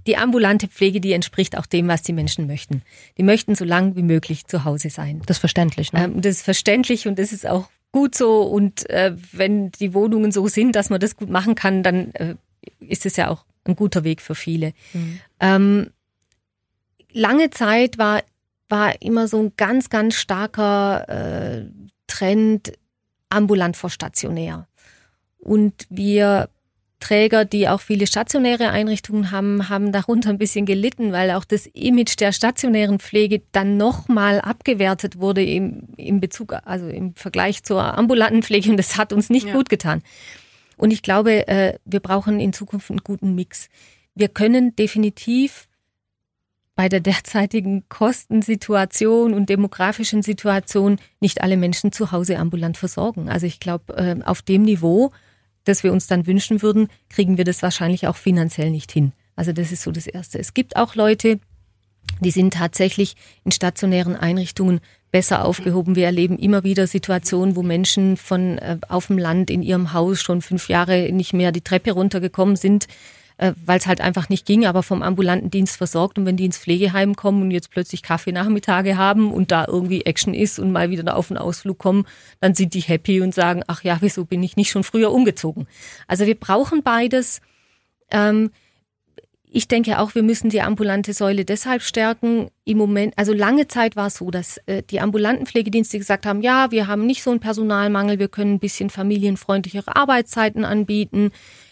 die 0.07 0.16
ambulante 0.16 0.69
Pflege, 0.69 1.01
die 1.01 1.12
entspricht 1.12 1.57
auch 1.57 1.66
dem, 1.66 1.88
was 1.88 2.03
die 2.03 2.12
Menschen 2.12 2.47
möchten. 2.47 2.83
Die 3.19 3.23
möchten 3.23 3.55
so 3.55 3.64
lang 3.64 3.97
wie 3.97 4.03
möglich 4.03 4.47
zu 4.47 4.64
Hause 4.64 4.90
sein. 4.90 5.23
Das 5.27 5.37
ist 5.37 5.40
verständlich, 5.40 5.92
ne? 5.92 6.05
Ähm, 6.05 6.21
das 6.21 6.37
ist 6.37 6.42
verständlich 6.42 7.07
und 7.09 7.19
das 7.19 7.33
ist 7.33 7.47
auch 7.47 7.69
gut 7.92 8.14
so. 8.14 8.42
Und 8.42 8.88
äh, 8.90 9.14
wenn 9.33 9.71
die 9.73 9.95
Wohnungen 9.95 10.33
so 10.33 10.49
sind, 10.49 10.77
dass 10.77 10.90
man 10.90 11.01
das 11.01 11.16
gut 11.16 11.31
machen 11.31 11.55
kann, 11.55 11.83
dann 11.83 12.12
äh, 12.14 12.35
ist 12.81 13.07
es 13.07 13.16
ja 13.16 13.29
auch 13.29 13.45
ein 13.64 13.77
guter 13.77 14.05
Weg 14.05 14.21
für 14.21 14.35
viele. 14.35 14.73
Mhm. 14.92 15.21
Ähm, 15.40 15.90
lange 17.12 17.51
Zeit 17.51 17.99
war, 17.99 18.23
war 18.69 19.01
immer 19.03 19.29
so 19.29 19.42
ein 19.42 19.53
ganz, 19.57 19.90
ganz 19.90 20.14
starker 20.14 21.09
äh, 21.09 21.64
Trend 22.07 22.73
ambulant 23.29 23.77
vor 23.77 23.90
stationär. 23.90 24.69
Und 25.38 25.87
wir 25.88 26.49
Träger, 27.01 27.45
die 27.45 27.69
auch 27.69 27.81
viele 27.81 28.07
stationäre 28.07 28.71
Einrichtungen 28.71 29.31
haben, 29.31 29.69
haben 29.69 29.93
darunter 29.93 30.31
ein 30.31 30.39
bisschen 30.39 30.65
gelitten, 30.65 31.13
weil 31.13 31.31
auch 31.33 31.45
das 31.45 31.67
Image 31.67 32.19
der 32.19 32.33
stationären 32.33 32.99
Pflege 32.99 33.43
dann 33.53 33.77
nochmal 33.77 34.41
abgewertet 34.41 35.19
wurde 35.19 35.45
im, 35.45 35.83
im 35.97 36.21
Bezug, 36.21 36.55
also 36.65 36.89
im 36.89 37.15
Vergleich 37.15 37.63
zur 37.63 37.83
ambulanten 37.83 38.43
Pflege 38.43 38.71
und 38.71 38.79
das 38.79 38.97
hat 38.97 39.13
uns 39.13 39.29
nicht 39.29 39.49
ja. 39.49 39.53
gut 39.53 39.69
getan. 39.69 40.03
Und 40.77 40.91
ich 40.93 41.03
glaube, 41.03 41.47
äh, 41.49 41.79
wir 41.85 42.01
brauchen 42.01 42.41
in 42.41 42.53
Zukunft 42.53 42.91
einen 42.91 43.01
guten 43.05 43.35
Mix. 43.35 43.69
Wir 44.15 44.29
können 44.29 44.75
definitiv 44.77 45.69
bei 46.77 46.89
der 46.89 47.01
derzeitigen 47.01 47.89
Kostensituation 47.89 49.33
und 49.33 49.49
demografischen 49.49 50.23
Situation 50.23 50.99
nicht 51.21 51.43
alle 51.43 51.57
Menschen 51.57 51.93
zu 51.93 52.13
Hause 52.13 52.39
ambulant 52.39 52.77
versorgen. 52.77 53.29
Also 53.29 53.47
ich 53.47 53.61
glaube, 53.61 53.97
äh, 53.97 54.23
auf 54.25 54.43
dem 54.43 54.63
Niveau 54.63 55.13
das 55.67 55.83
wir 55.83 55.93
uns 55.93 56.07
dann 56.07 56.27
wünschen 56.27 56.63
würden, 56.63 56.89
kriegen 57.11 57.37
wir 57.37 57.45
das 57.45 57.63
wahrscheinlich 57.63 58.07
auch 58.07 58.17
finanziell 58.17 58.71
nicht 58.71 58.91
hin. 58.91 59.13
Also 59.37 59.53
das 59.53 59.71
ist 59.71 59.83
so 59.83 59.93
das 59.93 60.07
Erste. 60.07 60.39
Es 60.39 60.55
gibt 60.55 60.77
auch 60.77 60.95
Leute, 60.95 61.39
die 62.21 62.31
sind 62.31 62.55
tatsächlich 62.55 63.17
in 63.45 63.53
stationären 63.53 64.17
Einrichtungen 64.17 64.81
besser 65.13 65.45
aufgehoben. 65.45 65.97
Wir 65.97 66.07
erleben 66.07 66.39
immer 66.39 66.65
wieder 66.65 66.87
Situationen, 66.87 67.57
wo 67.57 67.63
Menschen 67.63 68.17
von 68.17 68.59
äh, 68.59 68.79
auf 68.89 69.09
dem 69.09 69.19
Land 69.19 69.51
in 69.51 69.63
ihrem 69.63 69.93
Haus 69.93 70.21
schon 70.21 70.43
fünf 70.43 70.69
Jahre 70.69 71.11
nicht 71.13 71.33
mehr 71.33 71.53
die 71.53 71.61
Treppe 71.61 71.93
runtergekommen 71.93 72.57
sind, 72.57 72.87
äh, 73.38 73.53
weil 73.64 73.79
es 73.79 73.87
halt 73.87 74.01
einfach 74.01 74.29
nicht 74.29 74.46
ging, 74.46 74.66
aber 74.66 74.83
vom 74.83 75.03
ambulanten 75.03 75.51
Dienst 75.51 75.77
versorgt. 75.77 76.18
Und 76.18 76.27
wenn 76.27 76.37
die 76.37 76.46
ins 76.46 76.59
Pflegeheim 76.59 77.16
kommen 77.16 77.42
und 77.42 77.51
jetzt 77.51 77.70
plötzlich 77.70 78.03
Kaffeenachmittage 78.03 78.96
haben 78.96 79.33
und 79.33 79.53
da 79.53 79.66
irgendwie 79.66 80.03
Action 80.03 80.35
ist 80.35 80.59
und 80.59 80.72
mal 80.72 80.90
wieder 80.90 81.16
auf 81.16 81.31
einen 81.31 81.38
Ausflug 81.38 81.79
kommen, 81.79 82.07
dann 82.40 82.55
sind 82.55 82.75
die 82.75 82.81
happy 82.81 83.20
und 83.20 83.35
sagen, 83.35 83.62
ach 83.66 83.85
ja, 83.85 83.99
wieso 84.01 84.25
bin 84.25 84.42
ich 84.42 84.57
nicht 84.57 84.70
schon 84.70 84.85
früher 84.85 85.12
umgezogen? 85.12 85.66
Also 86.07 86.27
wir 86.27 86.35
brauchen 86.35 86.83
beides. 86.83 87.40
Ähm, 88.11 88.51
ich 89.49 89.68
denke 89.68 90.01
auch, 90.01 90.14
wir 90.14 90.22
müssen 90.22 90.51
die 90.51 90.61
ambulante 90.61 91.12
Säule 91.12 91.44
deshalb 91.44 91.83
stärken. 91.83 92.49
Im 92.64 92.79
Moment, 92.79 93.14
also 93.16 93.33
lange 93.33 93.68
Zeit 93.68 93.96
war 93.96 94.09
es 94.09 94.16
so, 94.16 94.31
dass 94.31 94.59
äh, 94.66 94.83
die 94.83 95.01
ambulanten 95.01 95.46
Pflegedienste 95.46 95.99
gesagt 95.99 96.27
haben, 96.27 96.42
ja, 96.42 96.70
wir 96.70 96.87
haben 96.88 97.07
nicht 97.07 97.22
so 97.22 97.31
einen 97.31 97.40
Personalmangel, 97.40 98.18
wir 98.18 98.29
können 98.29 98.55
ein 98.55 98.59
bisschen 98.61 98.90
familienfreundlichere 98.90 99.94
Arbeitszeiten 99.94 100.64
anbieten. 100.64 101.31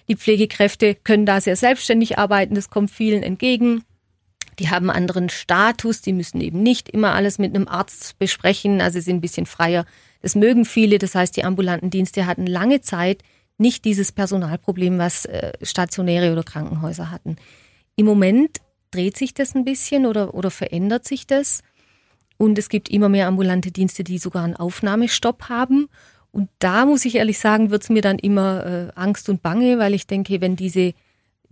Die 0.08 0.16
Pflegekräfte 0.16 0.94
können 0.94 1.26
da 1.26 1.40
sehr 1.40 1.56
selbstständig 1.56 2.18
arbeiten, 2.18 2.54
das 2.54 2.70
kommt 2.70 2.90
vielen 2.90 3.22
entgegen. 3.22 3.84
Die 4.58 4.70
haben 4.70 4.90
anderen 4.90 5.30
Status, 5.30 6.00
die 6.00 6.12
müssen 6.12 6.40
eben 6.40 6.62
nicht 6.62 6.88
immer 6.88 7.14
alles 7.14 7.38
mit 7.38 7.54
einem 7.54 7.66
Arzt 7.66 8.18
besprechen, 8.18 8.80
also 8.80 9.00
sind 9.00 9.16
ein 9.16 9.20
bisschen 9.20 9.46
freier. 9.46 9.84
Das 10.22 10.36
mögen 10.36 10.64
viele, 10.64 10.98
das 10.98 11.14
heißt, 11.14 11.36
die 11.36 11.44
ambulanten 11.44 11.90
Dienste 11.90 12.26
hatten 12.26 12.46
lange 12.46 12.80
Zeit 12.80 13.22
nicht 13.58 13.84
dieses 13.84 14.12
Personalproblem, 14.12 14.98
was 14.98 15.24
äh, 15.26 15.52
stationäre 15.62 16.32
oder 16.32 16.42
Krankenhäuser 16.42 17.10
hatten. 17.10 17.36
Im 17.96 18.06
Moment 18.06 18.58
dreht 18.90 19.16
sich 19.16 19.34
das 19.34 19.54
ein 19.54 19.64
bisschen 19.64 20.06
oder, 20.06 20.34
oder 20.34 20.50
verändert 20.50 21.06
sich 21.06 21.26
das. 21.26 21.62
Und 22.36 22.58
es 22.58 22.68
gibt 22.68 22.88
immer 22.90 23.08
mehr 23.08 23.28
ambulante 23.28 23.70
Dienste, 23.70 24.02
die 24.02 24.18
sogar 24.18 24.44
einen 24.44 24.56
Aufnahmestopp 24.56 25.48
haben. 25.48 25.88
Und 26.34 26.50
da 26.58 26.84
muss 26.84 27.04
ich 27.04 27.14
ehrlich 27.14 27.38
sagen, 27.38 27.70
wird 27.70 27.84
es 27.84 27.90
mir 27.90 28.02
dann 28.02 28.18
immer 28.18 28.66
äh, 28.66 28.92
Angst 28.96 29.28
und 29.28 29.40
Bange, 29.40 29.78
weil 29.78 29.94
ich 29.94 30.08
denke, 30.08 30.40
wenn 30.40 30.56
diese, 30.56 30.92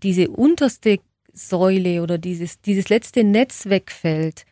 diese 0.03 0.29
unterste 0.29 0.99
Säule 1.33 2.03
oder 2.03 2.19
dieses, 2.19 2.61
dieses 2.61 2.89
letzte 2.89 3.23
Netz 3.23 3.67
wegfällt 3.67 4.45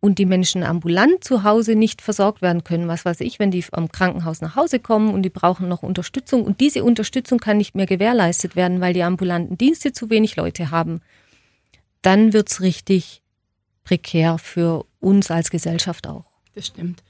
und 0.00 0.18
die 0.18 0.24
Menschen 0.24 0.62
ambulant 0.62 1.22
zu 1.22 1.44
Hause 1.44 1.74
nicht 1.74 2.00
versorgt 2.00 2.40
werden 2.40 2.64
können, 2.64 2.88
was 2.88 3.04
weiß 3.04 3.20
ich, 3.20 3.38
wenn 3.38 3.50
die 3.50 3.62
am 3.72 3.92
Krankenhaus 3.92 4.40
nach 4.40 4.56
Hause 4.56 4.80
kommen 4.80 5.12
und 5.12 5.22
die 5.22 5.28
brauchen 5.28 5.68
noch 5.68 5.82
Unterstützung 5.82 6.44
und 6.44 6.60
diese 6.60 6.82
Unterstützung 6.82 7.38
kann 7.38 7.58
nicht 7.58 7.74
mehr 7.74 7.84
gewährleistet 7.84 8.56
werden, 8.56 8.80
weil 8.80 8.94
die 8.94 9.02
ambulanten 9.02 9.58
Dienste 9.58 9.92
zu 9.92 10.08
wenig 10.08 10.34
Leute 10.36 10.70
haben, 10.70 11.02
dann 12.00 12.32
wird 12.32 12.50
es 12.50 12.62
richtig 12.62 13.20
prekär 13.84 14.38
für 14.38 14.86
uns 14.98 15.30
als 15.30 15.50
Gesellschaft 15.50 16.06
auch. 16.06 16.24
Das 16.54 16.68
stimmt. 16.68 17.02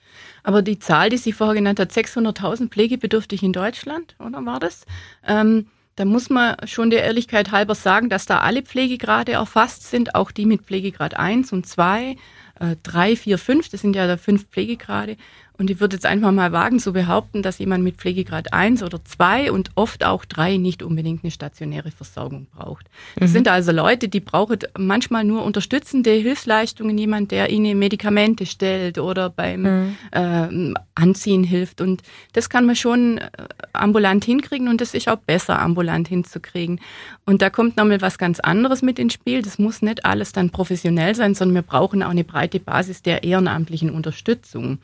Aber 0.43 0.63
die 0.63 0.79
Zahl, 0.79 1.11
die 1.11 1.17
Sie 1.17 1.33
vorher 1.33 1.55
genannt 1.55 1.81
hat, 1.81 1.91
600.000 1.91 2.69
pflegebedürftig 2.69 3.43
in 3.43 3.53
Deutschland, 3.53 4.17
oder 4.19 4.45
war 4.45 4.61
das? 4.61 4.87
Ähm, 5.27 5.67
da 5.97 6.05
muss 6.05 6.29
man 6.29 6.57
schon 6.67 6.91
der 6.91 7.05
Ehrlichkeit 7.05 7.53
halber 7.53 7.75
sagen, 7.75 8.09
dass 8.09 8.27
da 8.27 8.41
alle 8.41 8.63
Pflegegrade 8.63 9.33
erfasst 9.33 9.91
sind, 9.91 10.15
auch 10.15 10.33
die 10.33 10.47
mit 10.47 10.63
Pflegegrad 10.63 11.15
1 11.17 11.53
und 11.53 11.67
2. 11.67 12.17
äh, 12.61 12.77
drei, 12.83 13.17
vier, 13.17 13.39
fünf, 13.39 13.69
das 13.69 13.81
sind 13.81 13.95
ja 13.97 14.17
fünf 14.17 14.47
Pflegegrade. 14.49 15.17
Und 15.57 15.71
ich 15.71 15.79
würde 15.79 15.95
jetzt 15.95 16.07
einfach 16.07 16.33
mal 16.33 16.51
wagen 16.51 16.81
zu 16.81 16.93
behaupten, 16.93 17.41
dass 17.43 17.59
jemand 17.59 17.85
mit 17.85 17.97
Pflegegrad 17.97 18.53
1 18.53 18.83
oder 18.83 19.05
2 19.05 19.53
und 19.53 19.71
oft 19.77 20.05
auch 20.05 20.25
3 20.25 20.57
nicht 20.57 20.83
unbedingt 20.83 21.23
eine 21.23 21.31
stationäre 21.31 21.93
Versorgung 21.93 22.49
braucht. 22.57 22.87
Das 23.17 23.31
mhm. 23.31 23.35
sind 23.35 23.49
also 23.49 23.71
Leute, 23.71 24.09
die 24.09 24.19
brauchen 24.19 24.59
manchmal 24.77 25.23
nur 25.23 25.45
unterstützende 25.45 26.11
Hilfsleistungen, 26.11 26.99
jemand, 26.99 27.31
der 27.31 27.51
ihnen 27.51 27.79
Medikamente 27.79 28.47
stellt 28.47 28.99
oder 28.99 29.31
beim 29.31 29.63
mhm. 29.63 29.97
äh, 30.11 30.75
Anziehen 30.97 31.45
hilft. 31.45 31.81
Und 31.81 32.03
das 32.33 32.51
kann 32.51 32.67
man 32.67 32.75
schon 32.75 33.19
äh, 33.19 33.31
ambulant 33.73 34.25
hinkriegen 34.25 34.67
und 34.67 34.81
das 34.81 34.93
ist 34.93 35.09
auch 35.09 35.19
besser 35.19 35.61
ambulant 35.61 36.09
hinzukriegen. 36.09 36.81
Und 37.27 37.43
da 37.43 37.49
kommt 37.49 37.77
nochmal 37.77 38.01
was 38.01 38.19
ganz 38.19 38.41
anderes 38.41 38.83
mit 38.83 38.99
ins 38.99 39.15
Spiel. 39.15 39.41
Das 39.41 39.59
muss 39.59 39.83
nicht 39.83 40.05
alles 40.05 40.33
dann 40.33 40.51
professionell 40.51 41.15
sein, 41.15 41.35
sondern 41.35 41.55
wir 41.55 41.63
brauchen 41.63 42.03
auch 42.03 42.11
eine 42.11 42.25
breite 42.25 42.59
Basis 42.59 43.03
der 43.03 43.23
ehrenamtlichen 43.23 43.91
Unterstützung. 43.91 44.79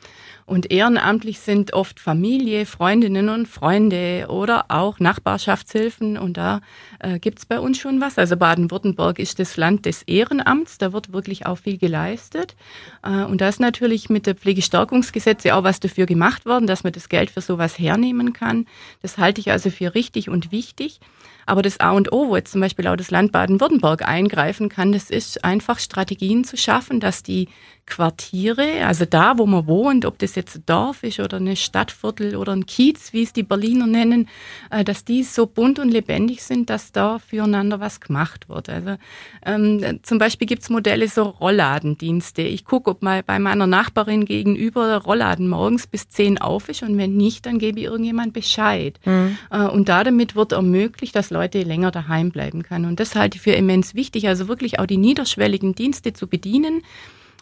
Und 0.47 0.60
ehrenamtlich 0.67 1.41
sind 1.41 1.73
oft 1.73 2.01
Familie, 2.01 2.67
Freundinnen 2.67 3.29
und 3.29 3.47
Freunde 3.47 4.27
oder 4.29 4.67
auch 4.69 4.99
Nachbarschaftshilfen. 4.99 6.19
Und 6.19 6.37
da 6.37 6.61
äh, 6.99 7.19
gibt's 7.19 7.47
bei 7.47 7.61
uns 7.61 7.79
schon 7.79 8.01
was. 8.01 8.19
Also 8.19 8.37
Baden-Württemberg 8.37 9.19
ist 9.19 9.39
das 9.39 9.57
Land 9.57 9.87
des 9.87 10.03
Ehrenamts. 10.03 10.79
Da 10.79 10.93
wird 10.93 11.13
wirklich 11.13 11.47
auch 11.47 11.59
viel 11.59 11.79
geleistet. 11.79 12.57
Äh, 13.03 13.25
und 13.25 13.41
da 13.41 13.49
ist 13.49 13.61
natürlich 13.61 14.11
mit 14.11 14.27
der 14.27 14.35
Pflegestärkungsgesetze 14.35 15.55
auch 15.55 15.65
was 15.65 15.81
dafür 15.81 16.07
gemacht 16.07 16.47
worden, 16.47 16.67
dass 16.67 16.85
man 16.85 16.93
das 16.93 17.09
Geld 17.09 17.31
für 17.31 17.41
sowas 17.41 17.79
hernehmen 17.79 18.33
kann. 18.33 18.67
Das 19.03 19.19
halte 19.19 19.41
ich 19.41 19.51
also 19.51 19.71
für 19.71 19.95
richtig 19.95 20.29
und 20.29 20.53
wichtig. 20.53 21.01
Aber 21.47 21.63
das 21.63 21.81
A 21.81 21.93
und 21.93 22.13
O, 22.13 22.29
wo 22.29 22.37
jetzt 22.37 22.53
zum 22.53 22.61
Beispiel 22.61 22.87
auch 22.87 22.97
das 22.97 23.11
Land 23.11 23.33
Baden-Württemberg 23.33 24.07
eingreifen 24.07 24.69
kann, 24.69 24.93
das 24.93 25.11
ist 25.11 25.45
einfach 25.45 25.79
Strategien 25.79 26.45
zu 26.45 26.57
schaffen, 26.57 27.01
dass 27.01 27.23
die 27.23 27.49
Quartiere, 27.91 28.87
also 28.87 29.05
da, 29.05 29.37
wo 29.37 29.47
man 29.47 29.67
wohnt, 29.67 30.07
ob 30.07 30.19
das 30.19 30.37
jetzt 30.37 30.57
ein 30.57 30.63
Dorf 30.65 31.03
ist 31.03 31.21
oder 31.21 31.39
eine 31.39 31.57
Stadtviertel 31.57 32.37
oder 32.37 32.53
ein 32.53 32.65
Kiez, 32.65 33.13
wie 33.13 33.23
es 33.23 33.33
die 33.33 33.43
Berliner 33.43 33.87
nennen, 33.87 34.29
äh, 34.71 34.85
dass 34.85 35.05
die 35.05 35.25
so 35.25 35.47
bunt 35.47 35.79
und 35.79 35.91
lebendig 35.91 36.43
sind, 36.43 36.71
dass 36.71 36.93
da 36.93 37.19
füreinander 37.19 37.81
was 37.81 38.01
gemacht 38.01 38.49
wird. 38.49 38.69
Also 38.69 38.97
ähm, 39.45 40.01
zum 40.03 40.19
Beispiel 40.19 40.47
gibt's 40.47 40.71
Modelle 40.71 41.09
so 41.09 41.25
Rollladendienste. 41.25 42.43
Ich 42.43 42.65
gucke, 42.65 42.91
ob 42.91 43.03
mal 43.03 43.23
bei 43.25 43.39
meiner 43.39 43.67
Nachbarin 43.67 44.25
gegenüber 44.25 44.87
der 44.87 44.99
Rollladen 44.99 45.49
morgens 45.49 45.89
bis 45.89 46.09
zehn 46.09 46.39
auf 46.39 46.69
ist 46.69 46.83
und 46.83 46.97
wenn 46.97 47.17
nicht, 47.17 47.45
dann 47.45 47.59
gebe 47.59 47.81
ich 47.81 47.87
irgendjemand 47.87 48.33
Bescheid. 48.33 49.01
Mhm. 49.05 49.37
Äh, 49.51 49.65
und 49.65 49.89
da 49.89 50.05
damit 50.05 50.37
wird 50.37 50.53
ermöglicht, 50.53 51.17
dass 51.17 51.30
Leute 51.31 51.63
länger 51.63 51.91
daheim 51.91 52.31
bleiben 52.31 52.63
können. 52.63 52.87
Und 52.87 53.01
das 53.01 53.15
halte 53.15 53.37
ich 53.37 53.43
für 53.43 53.53
immens 53.53 53.95
wichtig, 53.95 54.29
also 54.29 54.49
wirklich 54.49 54.79
auch 54.79 54.87
die 54.87 54.97
niederschwelligen 54.97 55.75
Dienste 55.75 56.13
zu 56.13 56.27
bedienen. 56.27 56.83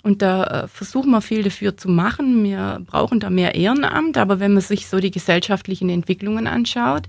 Und 0.03 0.23
da 0.23 0.45
äh, 0.45 0.69
versuchen 0.69 1.11
wir 1.11 1.21
viel 1.21 1.43
dafür 1.43 1.77
zu 1.77 1.89
machen. 1.89 2.45
Wir 2.45 2.81
brauchen 2.87 3.21
da 3.21 3.31
mehr 3.31 3.55
Ehrenamt, 3.55 4.17
aber 4.17 4.41
wenn 4.41 4.53
man 4.53 4.63
sich 4.63 4.87
so 4.87 5.01
die 5.01 5.11
gesellschaftlichen 5.11 5.91
Entwicklungen 5.91 6.47
anschaut, 6.47 7.09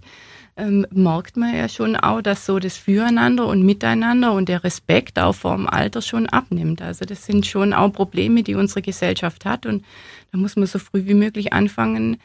ähm, 0.58 0.86
merkt 0.92 1.38
man 1.38 1.56
ja 1.56 1.70
schon 1.70 1.96
auch, 1.96 2.22
dass 2.22 2.46
so 2.46 2.60
das 2.60 2.78
Füreinander 2.78 3.48
und 3.48 3.64
Miteinander 3.64 4.34
und 4.34 4.50
der 4.50 4.64
Respekt 4.64 5.18
auch 5.18 5.34
vor 5.34 5.56
dem 5.56 5.68
Alter 5.68 6.02
schon 6.02 6.28
abnimmt. 6.28 6.82
Also 6.82 7.06
das 7.06 7.26
sind 7.26 7.46
schon 7.46 7.74
auch 7.74 7.94
Probleme, 7.94 8.44
die 8.44 8.56
unsere 8.56 8.82
Gesellschaft 8.82 9.46
hat 9.46 9.66
und 9.66 9.86
da 10.32 10.38
muss 10.38 10.56
man 10.56 10.66
so 10.66 10.80
früh 10.80 11.06
wie 11.06 11.14
möglich 11.14 11.54
anfangen, 11.54 12.18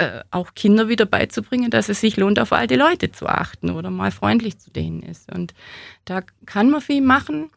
äh, 0.00 0.22
auch 0.30 0.54
Kinder 0.54 0.88
wieder 0.88 1.04
beizubringen, 1.04 1.70
dass 1.70 1.90
es 1.90 2.00
sich 2.00 2.16
lohnt, 2.16 2.40
auf 2.40 2.52
alte 2.52 2.76
Leute 2.76 3.12
zu 3.12 3.26
achten 3.26 3.70
oder 3.70 3.90
mal 3.90 4.10
freundlich 4.10 4.58
zu 4.58 4.70
denen 4.70 5.02
ist. 5.02 5.30
Und 5.30 5.52
da 6.06 6.22
kann 6.46 6.70
man 6.70 6.80
viel 6.80 7.02
machen. 7.02 7.50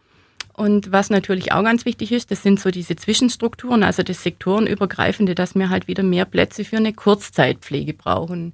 Und 0.51 0.91
was 0.91 1.09
natürlich 1.09 1.53
auch 1.53 1.63
ganz 1.63 1.85
wichtig 1.85 2.11
ist, 2.11 2.29
das 2.31 2.43
sind 2.43 2.59
so 2.59 2.69
diese 2.69 2.95
Zwischenstrukturen, 2.95 3.81
also 3.81 4.03
das 4.03 4.21
Sektorenübergreifende, 4.21 5.35
dass 5.35 5.55
wir 5.55 5.69
halt 5.69 5.87
wieder 5.87 6.03
mehr 6.03 6.25
Plätze 6.25 6.65
für 6.65 6.77
eine 6.77 6.93
Kurzzeitpflege 6.93 7.93
brauchen 7.93 8.53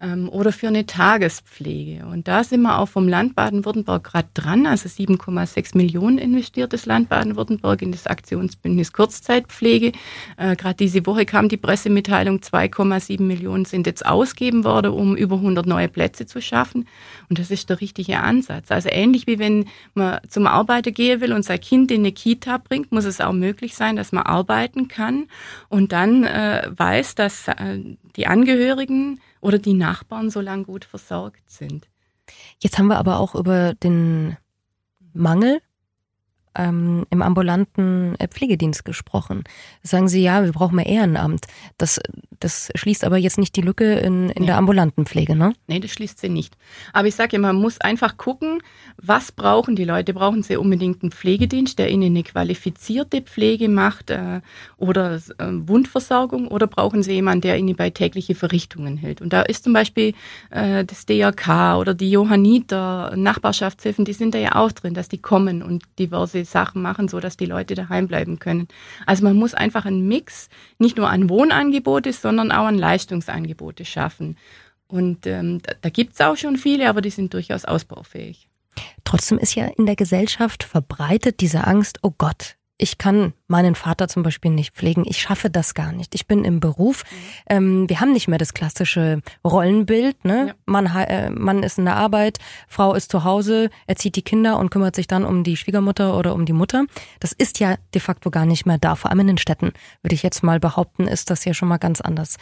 ähm, 0.00 0.28
oder 0.28 0.52
für 0.52 0.68
eine 0.68 0.86
Tagespflege. 0.86 2.06
Und 2.06 2.28
da 2.28 2.44
sind 2.44 2.62
wir 2.62 2.78
auch 2.78 2.88
vom 2.88 3.08
Land 3.08 3.34
Baden-Württemberg 3.34 4.04
gerade 4.04 4.28
dran. 4.34 4.66
Also 4.66 4.88
7,6 4.88 5.76
Millionen 5.76 6.18
investiert 6.18 6.72
das 6.72 6.86
Land 6.86 7.08
Baden-Württemberg 7.08 7.82
in 7.82 7.92
das 7.92 8.06
Aktionsbündnis 8.06 8.92
Kurzzeitpflege. 8.92 9.92
Äh, 10.36 10.56
gerade 10.56 10.76
diese 10.76 11.04
Woche 11.06 11.26
kam 11.26 11.48
die 11.48 11.56
Pressemitteilung, 11.56 12.38
2,7 12.38 13.22
Millionen 13.22 13.64
sind 13.64 13.86
jetzt 13.86 14.04
ausgeben 14.06 14.64
worden, 14.64 14.92
um 14.92 15.16
über 15.16 15.36
100 15.36 15.66
neue 15.66 15.88
Plätze 15.88 16.26
zu 16.26 16.40
schaffen. 16.40 16.86
Und 17.28 17.38
das 17.38 17.50
ist 17.50 17.68
der 17.68 17.80
richtige 17.80 18.20
Ansatz. 18.20 18.70
Also 18.70 18.88
ähnlich 18.90 19.26
wie 19.26 19.38
wenn 19.38 19.66
man 19.94 20.20
zum 20.28 20.46
Arbeiter 20.46 20.90
gehen 20.90 21.20
will 21.20 21.32
und 21.32 21.44
sein 21.44 21.60
Kind 21.60 21.90
in 21.90 22.00
eine 22.00 22.12
Kita 22.12 22.58
bringt, 22.58 22.92
muss 22.92 23.04
es 23.04 23.20
auch 23.20 23.32
möglich 23.32 23.74
sein, 23.74 23.96
dass 23.96 24.12
man 24.12 24.24
arbeiten 24.24 24.88
kann 24.88 25.26
und 25.68 25.92
dann 25.92 26.24
äh, 26.24 26.70
weiß, 26.74 27.14
dass 27.14 27.48
äh, 27.48 27.78
die 28.16 28.26
Angehörigen 28.26 29.20
oder 29.40 29.58
die 29.58 29.74
Nachbarn 29.74 30.30
so 30.30 30.40
lange 30.40 30.64
gut 30.64 30.84
versorgt 30.84 31.48
sind. 31.50 31.88
Jetzt 32.58 32.78
haben 32.78 32.88
wir 32.88 32.98
aber 32.98 33.18
auch 33.18 33.34
über 33.34 33.74
den 33.74 34.36
Mangel 35.12 35.60
ähm, 36.54 37.06
im 37.10 37.22
ambulanten 37.22 38.14
äh, 38.18 38.28
Pflegedienst 38.28 38.84
gesprochen. 38.84 39.44
Sagen 39.82 40.08
Sie, 40.08 40.22
ja, 40.22 40.44
wir 40.44 40.52
brauchen 40.52 40.76
mehr 40.76 40.86
Ehrenamt. 40.86 41.46
Das, 41.78 42.00
das 42.40 42.70
schließt 42.74 43.04
aber 43.04 43.18
jetzt 43.18 43.38
nicht 43.38 43.54
die 43.54 43.60
Lücke 43.60 43.94
in, 43.94 44.30
in 44.30 44.42
nee. 44.42 44.46
der 44.46 44.56
ambulanten 44.56 45.04
Pflege, 45.04 45.36
ne? 45.36 45.52
Nee, 45.66 45.78
das 45.78 45.90
schließt 45.92 46.18
sie 46.18 46.30
nicht. 46.30 46.56
Aber 46.94 47.06
ich 47.06 47.14
sage 47.14 47.36
ja, 47.36 47.38
man 47.38 47.56
muss 47.56 47.80
einfach 47.80 48.16
gucken, 48.16 48.62
was 48.96 49.30
brauchen 49.30 49.76
die 49.76 49.84
Leute? 49.84 50.14
Brauchen 50.14 50.42
sie 50.42 50.56
unbedingt 50.56 51.02
einen 51.02 51.12
Pflegedienst, 51.12 51.78
der 51.78 51.90
ihnen 51.90 52.14
eine 52.14 52.22
qualifizierte 52.22 53.20
Pflege 53.20 53.68
macht 53.68 54.10
äh, 54.10 54.40
oder 54.78 55.16
äh, 55.16 55.20
Wundversorgung 55.38 56.48
oder 56.48 56.66
brauchen 56.66 57.02
sie 57.02 57.12
jemanden, 57.12 57.42
der 57.42 57.58
ihnen 57.58 57.76
bei 57.76 57.90
täglichen 57.90 58.34
Verrichtungen 58.34 58.96
hält? 58.96 59.20
Und 59.20 59.32
da 59.32 59.42
ist 59.42 59.64
zum 59.64 59.74
Beispiel 59.74 60.14
äh, 60.48 60.84
das 60.84 61.04
DRK 61.04 61.76
oder 61.78 61.92
die 61.92 62.10
Johanniter, 62.10 63.14
Nachbarschaftshilfen, 63.16 64.06
die 64.06 64.14
sind 64.14 64.34
da 64.34 64.38
ja 64.38 64.54
auch 64.56 64.72
drin, 64.72 64.94
dass 64.94 65.08
die 65.08 65.18
kommen 65.18 65.62
und 65.62 65.84
diverse 65.98 66.44
Sachen 66.46 66.80
machen, 66.80 67.08
so 67.08 67.20
dass 67.20 67.36
die 67.36 67.46
Leute 67.46 67.74
daheim 67.74 68.08
bleiben 68.08 68.38
können. 68.38 68.66
Also 69.04 69.24
man 69.24 69.36
muss 69.36 69.52
einfach 69.52 69.84
einen 69.84 70.08
Mix 70.08 70.48
nicht 70.78 70.96
nur 70.96 71.10
an 71.10 71.28
Wohnangebote, 71.28 72.14
sondern 72.14 72.29
auch 72.38 72.66
an 72.66 72.78
Leistungsangebote 72.78 73.84
schaffen. 73.84 74.36
Und 74.86 75.26
ähm, 75.26 75.60
da, 75.62 75.72
da 75.80 75.88
gibt 75.88 76.14
es 76.14 76.20
auch 76.20 76.36
schon 76.36 76.56
viele, 76.56 76.88
aber 76.88 77.00
die 77.00 77.10
sind 77.10 77.34
durchaus 77.34 77.64
ausbaufähig. 77.64 78.48
Trotzdem 79.04 79.38
ist 79.38 79.54
ja 79.54 79.66
in 79.66 79.86
der 79.86 79.96
Gesellschaft 79.96 80.62
verbreitet 80.62 81.40
diese 81.40 81.66
Angst, 81.66 81.98
oh 82.02 82.12
Gott, 82.16 82.56
ich 82.80 82.98
kann 82.98 83.34
meinen 83.46 83.74
Vater 83.74 84.08
zum 84.08 84.22
Beispiel 84.22 84.50
nicht 84.50 84.74
pflegen. 84.74 85.04
Ich 85.06 85.20
schaffe 85.20 85.50
das 85.50 85.74
gar 85.74 85.92
nicht. 85.92 86.14
Ich 86.14 86.26
bin 86.26 86.44
im 86.44 86.60
Beruf. 86.60 87.04
Ähm, 87.48 87.88
wir 87.88 88.00
haben 88.00 88.12
nicht 88.12 88.28
mehr 88.28 88.38
das 88.38 88.54
klassische 88.54 89.20
Rollenbild. 89.44 90.24
Ne? 90.24 90.46
Ja. 90.48 90.54
Mann, 90.66 90.86
äh, 90.86 91.30
Mann 91.30 91.62
ist 91.62 91.78
in 91.78 91.84
der 91.84 91.96
Arbeit, 91.96 92.38
Frau 92.68 92.94
ist 92.94 93.10
zu 93.10 93.24
Hause, 93.24 93.70
erzieht 93.86 94.16
die 94.16 94.22
Kinder 94.22 94.58
und 94.58 94.70
kümmert 94.70 94.96
sich 94.96 95.06
dann 95.06 95.24
um 95.24 95.44
die 95.44 95.56
Schwiegermutter 95.56 96.16
oder 96.16 96.34
um 96.34 96.46
die 96.46 96.52
Mutter. 96.52 96.86
Das 97.18 97.32
ist 97.32 97.60
ja 97.60 97.76
de 97.92 98.00
facto 98.00 98.30
gar 98.30 98.46
nicht 98.46 98.66
mehr 98.66 98.78
da. 98.78 98.94
Vor 98.94 99.10
allem 99.10 99.20
in 99.20 99.26
den 99.26 99.38
Städten, 99.38 99.72
würde 100.02 100.14
ich 100.14 100.22
jetzt 100.22 100.42
mal 100.42 100.60
behaupten, 100.60 101.06
ist 101.06 101.30
das 101.30 101.44
ja 101.44 101.52
schon 101.52 101.68
mal 101.68 101.78
ganz 101.78 102.00
anders. 102.00 102.36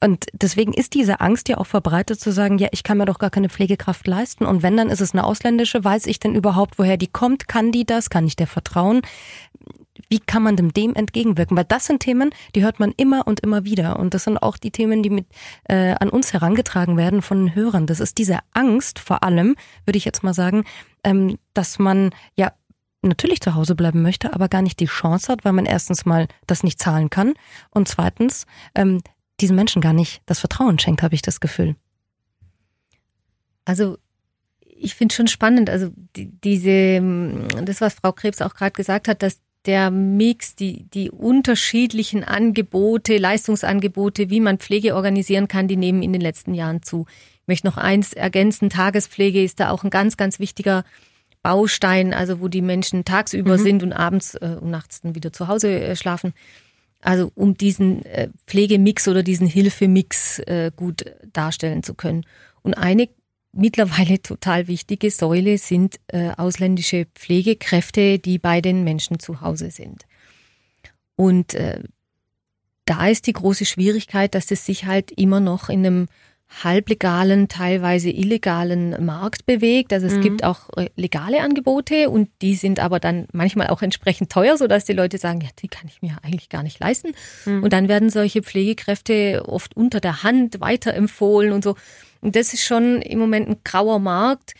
Und 0.00 0.26
deswegen 0.32 0.72
ist 0.72 0.94
diese 0.94 1.20
Angst 1.20 1.48
ja 1.48 1.58
auch 1.58 1.66
verbreitet 1.66 2.20
zu 2.20 2.30
sagen, 2.32 2.58
ja, 2.58 2.68
ich 2.70 2.82
kann 2.82 2.98
mir 2.98 3.06
doch 3.06 3.18
gar 3.18 3.30
keine 3.30 3.48
Pflegekraft 3.48 4.06
leisten. 4.06 4.44
Und 4.44 4.62
wenn, 4.62 4.76
dann 4.76 4.90
ist 4.90 5.00
es 5.00 5.12
eine 5.12 5.24
ausländische. 5.24 5.82
Weiß 5.82 6.06
ich 6.06 6.20
denn 6.20 6.34
überhaupt, 6.34 6.78
woher 6.78 6.96
die 6.96 7.08
kommt? 7.08 7.48
Kann 7.48 7.72
die 7.72 7.84
das? 7.84 8.10
Kann 8.10 8.26
ich 8.26 8.36
der 8.36 8.46
vertrauen? 8.46 9.00
Wie 10.10 10.18
kann 10.18 10.42
man 10.42 10.56
dem, 10.56 10.74
dem 10.74 10.94
entgegenwirken? 10.94 11.56
Weil 11.56 11.64
das 11.64 11.86
sind 11.86 12.00
Themen, 12.00 12.30
die 12.54 12.62
hört 12.62 12.80
man 12.80 12.92
immer 12.96 13.26
und 13.26 13.40
immer 13.40 13.64
wieder. 13.64 13.98
Und 13.98 14.12
das 14.12 14.24
sind 14.24 14.38
auch 14.38 14.56
die 14.56 14.72
Themen, 14.72 15.02
die 15.02 15.10
mit 15.10 15.26
äh, 15.64 15.94
an 15.98 16.10
uns 16.10 16.32
herangetragen 16.32 16.96
werden 16.96 17.22
von 17.22 17.38
den 17.38 17.54
Hörern. 17.54 17.86
Das 17.86 18.00
ist 18.00 18.18
diese 18.18 18.40
Angst 18.52 18.98
vor 18.98 19.22
allem, 19.22 19.54
würde 19.86 19.98
ich 19.98 20.04
jetzt 20.04 20.24
mal 20.24 20.34
sagen, 20.34 20.64
ähm, 21.04 21.38
dass 21.54 21.78
man 21.78 22.10
ja 22.36 22.52
natürlich 23.02 23.40
zu 23.40 23.54
Hause 23.54 23.76
bleiben 23.76 24.02
möchte, 24.02 24.34
aber 24.34 24.48
gar 24.48 24.62
nicht 24.62 24.80
die 24.80 24.86
Chance 24.86 25.32
hat, 25.32 25.44
weil 25.44 25.52
man 25.52 25.64
erstens 25.64 26.04
mal 26.04 26.26
das 26.46 26.64
nicht 26.64 26.78
zahlen 26.78 27.08
kann 27.08 27.34
und 27.70 27.88
zweitens 27.88 28.46
ähm, 28.74 29.00
diesen 29.40 29.56
Menschen 29.56 29.80
gar 29.80 29.94
nicht 29.94 30.22
das 30.26 30.40
Vertrauen 30.40 30.78
schenkt, 30.78 31.02
habe 31.02 31.14
ich 31.14 31.22
das 31.22 31.40
Gefühl. 31.40 31.76
Also 33.64 33.96
ich 34.60 34.94
finde 34.94 35.14
schon 35.14 35.28
spannend, 35.28 35.70
also 35.70 35.90
die, 36.16 36.30
diese, 36.40 37.00
das, 37.62 37.80
was 37.80 37.94
Frau 37.94 38.12
Krebs 38.12 38.42
auch 38.42 38.54
gerade 38.54 38.72
gesagt 38.72 39.08
hat, 39.08 39.22
dass 39.22 39.40
der 39.66 39.90
Mix, 39.90 40.54
die, 40.54 40.84
die 40.84 41.10
unterschiedlichen 41.10 42.24
Angebote, 42.24 43.18
Leistungsangebote, 43.18 44.30
wie 44.30 44.40
man 44.40 44.58
Pflege 44.58 44.94
organisieren 44.94 45.48
kann, 45.48 45.68
die 45.68 45.76
nehmen 45.76 46.02
in 46.02 46.12
den 46.12 46.22
letzten 46.22 46.54
Jahren 46.54 46.82
zu. 46.82 47.06
Ich 47.42 47.48
möchte 47.48 47.66
noch 47.66 47.76
eins 47.76 48.12
ergänzen, 48.12 48.70
Tagespflege 48.70 49.42
ist 49.42 49.60
da 49.60 49.70
auch 49.70 49.84
ein 49.84 49.90
ganz, 49.90 50.16
ganz 50.16 50.38
wichtiger 50.38 50.84
Baustein, 51.42 52.14
also 52.14 52.40
wo 52.40 52.48
die 52.48 52.62
Menschen 52.62 53.04
tagsüber 53.04 53.58
mhm. 53.58 53.62
sind 53.62 53.82
und 53.82 53.92
abends 53.92 54.34
äh, 54.34 54.56
und 54.60 54.70
nachts 54.70 55.00
dann 55.00 55.14
wieder 55.14 55.32
zu 55.32 55.48
Hause 55.48 55.80
äh, 55.80 55.96
schlafen. 55.96 56.32
Also 57.02 57.32
um 57.34 57.56
diesen 57.56 58.04
äh, 58.04 58.28
Pflegemix 58.46 59.08
oder 59.08 59.22
diesen 59.22 59.46
Hilfemix 59.46 60.38
äh, 60.40 60.70
gut 60.74 61.04
darstellen 61.32 61.82
zu 61.82 61.94
können. 61.94 62.26
Und 62.62 62.74
eine 62.74 63.08
mittlerweile 63.52 64.22
total 64.22 64.68
wichtige 64.68 65.10
Säule 65.10 65.58
sind 65.58 65.96
äh, 66.08 66.30
ausländische 66.36 67.06
Pflegekräfte, 67.14 68.18
die 68.18 68.38
bei 68.38 68.60
den 68.60 68.84
Menschen 68.84 69.18
zu 69.18 69.40
Hause 69.40 69.70
sind. 69.70 70.04
Und 71.16 71.54
äh, 71.54 71.82
da 72.86 73.08
ist 73.08 73.26
die 73.26 73.32
große 73.32 73.64
Schwierigkeit, 73.64 74.34
dass 74.34 74.50
es 74.50 74.64
sich 74.66 74.86
halt 74.86 75.10
immer 75.12 75.40
noch 75.40 75.68
in 75.68 75.86
einem 75.86 76.08
halblegalen, 76.64 77.48
teilweise 77.48 78.10
illegalen 78.10 79.04
Markt 79.04 79.46
bewegt. 79.46 79.92
Also 79.92 80.06
es 80.06 80.14
mhm. 80.14 80.22
gibt 80.22 80.44
auch 80.44 80.68
äh, 80.76 80.90
legale 80.96 81.40
Angebote 81.42 82.10
und 82.10 82.28
die 82.42 82.56
sind 82.56 82.80
aber 82.80 82.98
dann 82.98 83.28
manchmal 83.32 83.68
auch 83.68 83.82
entsprechend 83.82 84.32
teuer, 84.32 84.56
sodass 84.56 84.84
die 84.84 84.92
Leute 84.92 85.18
sagen, 85.18 85.40
ja, 85.40 85.48
die 85.62 85.68
kann 85.68 85.86
ich 85.86 86.02
mir 86.02 86.16
eigentlich 86.22 86.48
gar 86.48 86.62
nicht 86.62 86.80
leisten. 86.80 87.12
Mhm. 87.46 87.62
Und 87.62 87.72
dann 87.72 87.88
werden 87.88 88.10
solche 88.10 88.42
Pflegekräfte 88.42 89.44
oft 89.46 89.76
unter 89.76 90.00
der 90.00 90.22
Hand 90.22 90.60
weiterempfohlen 90.60 91.52
und 91.52 91.62
so. 91.62 91.76
Und 92.20 92.36
das 92.36 92.52
ist 92.52 92.64
schon 92.64 93.02
im 93.02 93.18
Moment 93.18 93.48
ein 93.48 93.56
grauer 93.64 93.98
Markt, 93.98 94.54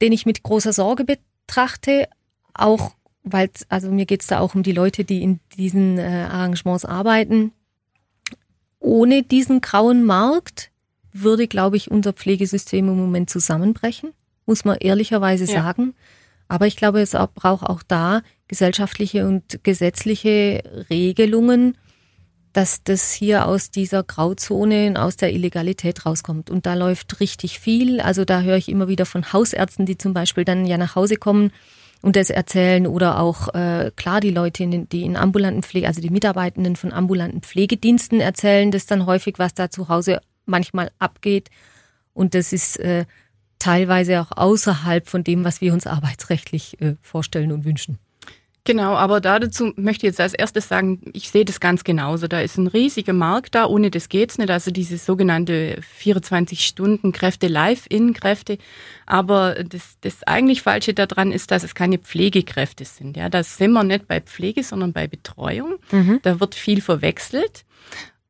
den 0.00 0.12
ich 0.12 0.26
mit 0.26 0.42
großer 0.42 0.72
Sorge 0.72 1.04
betrachte, 1.04 2.08
auch 2.54 2.92
weil, 3.22 3.50
also 3.68 3.90
mir 3.90 4.06
geht 4.06 4.22
es 4.22 4.28
da 4.28 4.38
auch 4.38 4.54
um 4.54 4.62
die 4.62 4.72
Leute, 4.72 5.04
die 5.04 5.22
in 5.22 5.40
diesen 5.56 5.98
äh, 5.98 6.26
Arrangements 6.30 6.84
arbeiten. 6.84 7.52
Ohne 8.78 9.22
diesen 9.22 9.60
grauen 9.60 10.04
Markt 10.04 10.70
würde, 11.12 11.48
glaube 11.48 11.76
ich, 11.76 11.90
unser 11.90 12.12
Pflegesystem 12.12 12.88
im 12.88 12.96
Moment 12.96 13.28
zusammenbrechen, 13.28 14.12
muss 14.46 14.64
man 14.64 14.76
ehrlicherweise 14.78 15.44
ja. 15.44 15.62
sagen. 15.62 15.94
Aber 16.48 16.66
ich 16.68 16.76
glaube, 16.76 17.00
es 17.00 17.16
braucht 17.34 17.66
auch 17.66 17.82
da 17.82 18.22
gesellschaftliche 18.46 19.26
und 19.26 19.64
gesetzliche 19.64 20.62
Regelungen, 20.88 21.76
dass 22.56 22.82
das 22.82 23.12
hier 23.12 23.46
aus 23.46 23.70
dieser 23.70 24.02
Grauzone 24.02 24.94
aus 24.96 25.18
der 25.18 25.34
Illegalität 25.34 26.06
rauskommt. 26.06 26.48
Und 26.48 26.64
da 26.64 26.72
läuft 26.72 27.20
richtig 27.20 27.58
viel. 27.58 28.00
Also 28.00 28.24
da 28.24 28.40
höre 28.40 28.56
ich 28.56 28.70
immer 28.70 28.88
wieder 28.88 29.04
von 29.04 29.30
Hausärzten, 29.30 29.84
die 29.84 29.98
zum 29.98 30.14
Beispiel 30.14 30.46
dann 30.46 30.64
ja 30.64 30.78
nach 30.78 30.94
Hause 30.94 31.16
kommen 31.16 31.52
und 32.00 32.16
das 32.16 32.30
erzählen 32.30 32.86
oder 32.86 33.20
auch 33.20 33.52
äh, 33.54 33.90
klar 33.94 34.22
die 34.22 34.30
Leute, 34.30 34.66
die 34.66 35.02
in 35.02 35.18
ambulanten 35.18 35.62
Pflege, 35.64 35.86
also 35.86 36.00
die 36.00 36.08
Mitarbeitenden 36.08 36.76
von 36.76 36.94
ambulanten 36.94 37.42
Pflegediensten 37.42 38.20
erzählen 38.20 38.70
das 38.70 38.86
dann 38.86 39.04
häufig, 39.04 39.38
was 39.38 39.52
da 39.52 39.68
zu 39.68 39.90
Hause 39.90 40.20
manchmal 40.46 40.90
abgeht. 40.98 41.50
Und 42.14 42.34
das 42.34 42.54
ist 42.54 42.80
äh, 42.80 43.04
teilweise 43.58 44.22
auch 44.22 44.32
außerhalb 44.34 45.06
von 45.06 45.24
dem, 45.24 45.44
was 45.44 45.60
wir 45.60 45.74
uns 45.74 45.86
arbeitsrechtlich 45.86 46.80
äh, 46.80 46.94
vorstellen 47.02 47.52
und 47.52 47.66
wünschen. 47.66 47.98
Genau, 48.66 48.96
aber 48.96 49.20
dazu 49.20 49.72
möchte 49.76 50.06
ich 50.06 50.10
jetzt 50.10 50.20
als 50.20 50.34
erstes 50.34 50.66
sagen, 50.66 51.00
ich 51.12 51.30
sehe 51.30 51.44
das 51.44 51.60
ganz 51.60 51.84
genauso. 51.84 52.26
Da 52.26 52.40
ist 52.40 52.58
ein 52.58 52.66
riesiger 52.66 53.12
Markt 53.12 53.54
da, 53.54 53.66
ohne 53.66 53.92
das 53.92 54.08
geht's 54.08 54.38
nicht. 54.38 54.50
Also 54.50 54.72
diese 54.72 54.98
sogenannte 54.98 55.78
24-Stunden-Kräfte, 56.02 57.46
Live-In-Kräfte. 57.46 58.58
Aber 59.06 59.54
das, 59.62 59.98
das 60.00 60.24
eigentlich 60.24 60.62
Falsche 60.62 60.94
daran 60.94 61.30
ist, 61.30 61.52
dass 61.52 61.62
es 61.62 61.76
keine 61.76 61.98
Pflegekräfte 61.98 62.84
sind. 62.84 63.16
Ja, 63.16 63.28
das 63.28 63.56
sind 63.56 63.70
wir 63.70 63.84
nicht 63.84 64.08
bei 64.08 64.20
Pflege, 64.20 64.64
sondern 64.64 64.92
bei 64.92 65.06
Betreuung. 65.06 65.76
Mhm. 65.92 66.18
Da 66.24 66.40
wird 66.40 66.56
viel 66.56 66.80
verwechselt. 66.80 67.64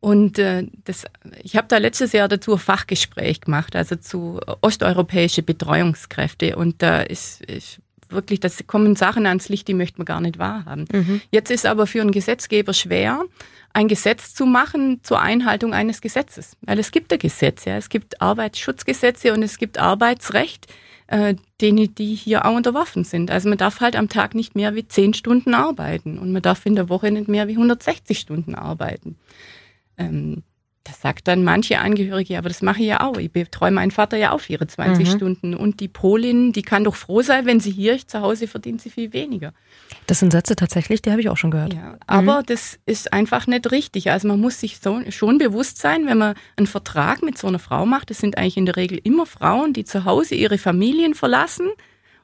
Und 0.01 0.39
äh, 0.39 0.66
das, 0.84 1.07
ich 1.43 1.57
habe 1.57 1.68
da 1.68 1.78
letztes 1.78 2.12
Jahr 2.12 2.28
dazu 2.28 2.53
ein 2.53 2.59
Fachgespräch 2.59 3.41
gemacht, 3.41 3.74
also 3.74 3.97
zu 3.97 4.39
osteuropäische 4.61 5.43
Betreuungskräfte. 5.43 6.57
Und 6.57 6.82
da 6.82 7.01
ist, 7.01 7.41
ist 7.41 7.80
wirklich, 8.11 8.40
das 8.40 8.66
kommen 8.66 8.96
Sachen 8.96 9.26
ans 9.26 9.48
Licht, 9.48 9.68
die 9.68 9.74
möchte 9.74 9.98
man 9.98 10.07
gar 10.07 10.20
nicht 10.20 10.38
wahrhaben. 10.38 10.86
Mhm. 10.92 11.20
Jetzt 11.30 11.50
ist 11.50 11.66
aber 11.66 11.86
für 11.86 12.00
einen 12.00 12.12
Gesetzgeber 12.12 12.72
schwer, 12.72 13.24
ein 13.72 13.88
Gesetz 13.88 14.34
zu 14.34 14.46
machen 14.46 15.00
zur 15.02 15.20
Einhaltung 15.20 15.74
eines 15.74 16.00
Gesetzes. 16.00 16.57
Weil 16.62 16.78
es 16.78 16.90
gibt 16.90 17.12
ein 17.12 17.18
Gesetz, 17.18 17.64
ja. 17.66 17.76
Es 17.76 17.88
gibt 17.88 18.22
Arbeitsschutzgesetze 18.22 19.32
und 19.32 19.42
es 19.42 19.59
gibt 19.59 19.78
Arbeitsrecht, 19.78 20.66
äh, 21.09 21.34
denen 21.61 21.94
die 21.94 22.14
hier 22.14 22.46
auch 22.46 22.57
unterworfen 22.57 23.04
sind. 23.04 23.30
Also 23.30 23.48
man 23.48 23.59
darf 23.59 23.80
halt 23.80 23.96
am 23.96 24.09
Tag 24.09 24.34
nicht 24.34 24.57
mehr 24.57 24.74
wie 24.74 24.88
zehn 24.88 25.14
Stunden 25.14 25.54
arbeiten 25.54 26.18
und 26.18 26.32
man 26.32 26.42
darf 26.42 26.64
in 26.66 26.74
der 26.74 26.88
Woche 26.88 27.11
nicht 27.11 27.28
mehr 27.28 27.48
wie 27.48 27.52
160 27.52 28.18
Stunden 28.18 28.54
arbeiten. 28.54 29.16
Ähm, 29.98 30.42
das 30.87 31.01
sagt 31.01 31.26
dann 31.26 31.43
manche 31.43 31.80
Angehörige, 31.80 32.39
aber 32.39 32.49
das 32.49 32.62
mache 32.62 32.80
ich 32.80 32.87
ja 32.87 33.01
auch. 33.01 33.16
Ich 33.16 33.32
betreue 33.32 33.72
meinen 33.72 33.91
Vater 33.91 34.16
ja 34.16 34.32
auch 34.32 34.41
24 34.41 35.09
mhm. 35.09 35.16
Stunden. 35.16 35.55
Und 35.55 35.80
die 35.80 35.89
Polin, 35.89 36.53
die 36.53 36.62
kann 36.62 36.84
doch 36.84 36.95
froh 36.95 37.22
sein, 37.22 37.45
wenn 37.45 37.59
sie 37.59 37.72
hier 37.72 37.95
ist. 37.95 38.11
Zu 38.11 38.20
Hause 38.20 38.47
verdient 38.47 38.80
sie 38.80 38.91
viel 38.91 39.12
weniger. 39.12 39.53
Das 40.07 40.20
sind 40.20 40.30
Sätze 40.30 40.55
tatsächlich, 40.55 41.03
die 41.03 41.11
habe 41.11 41.20
ich 41.20 41.28
auch 41.28 41.37
schon 41.37 41.51
gehört. 41.51 41.74
Ja, 41.74 41.97
aber 42.07 42.41
mhm. 42.41 42.47
das 42.47 42.78
ist 42.87 43.12
einfach 43.12 43.47
nicht 43.47 43.70
richtig. 43.72 44.11
Also 44.11 44.28
man 44.28 44.41
muss 44.41 44.61
sich 44.61 44.78
so, 44.78 45.01
schon 45.11 45.39
bewusst 45.39 45.78
sein, 45.78 46.07
wenn 46.07 46.18
man 46.18 46.34
einen 46.57 46.66
Vertrag 46.66 47.22
mit 47.22 47.37
so 47.37 47.49
einer 47.49 47.59
Frau 47.59 47.84
macht, 47.84 48.11
das 48.11 48.18
sind 48.18 48.39
eigentlich 48.39 48.57
in 48.57 48.66
der 48.66 48.76
Regel 48.76 49.01
immer 49.03 49.26
Frauen, 49.26 49.72
die 49.72 49.84
zu 49.84 50.05
Hause 50.05 50.37
ihre 50.37 50.59
Familien 50.59 51.14
verlassen 51.14 51.68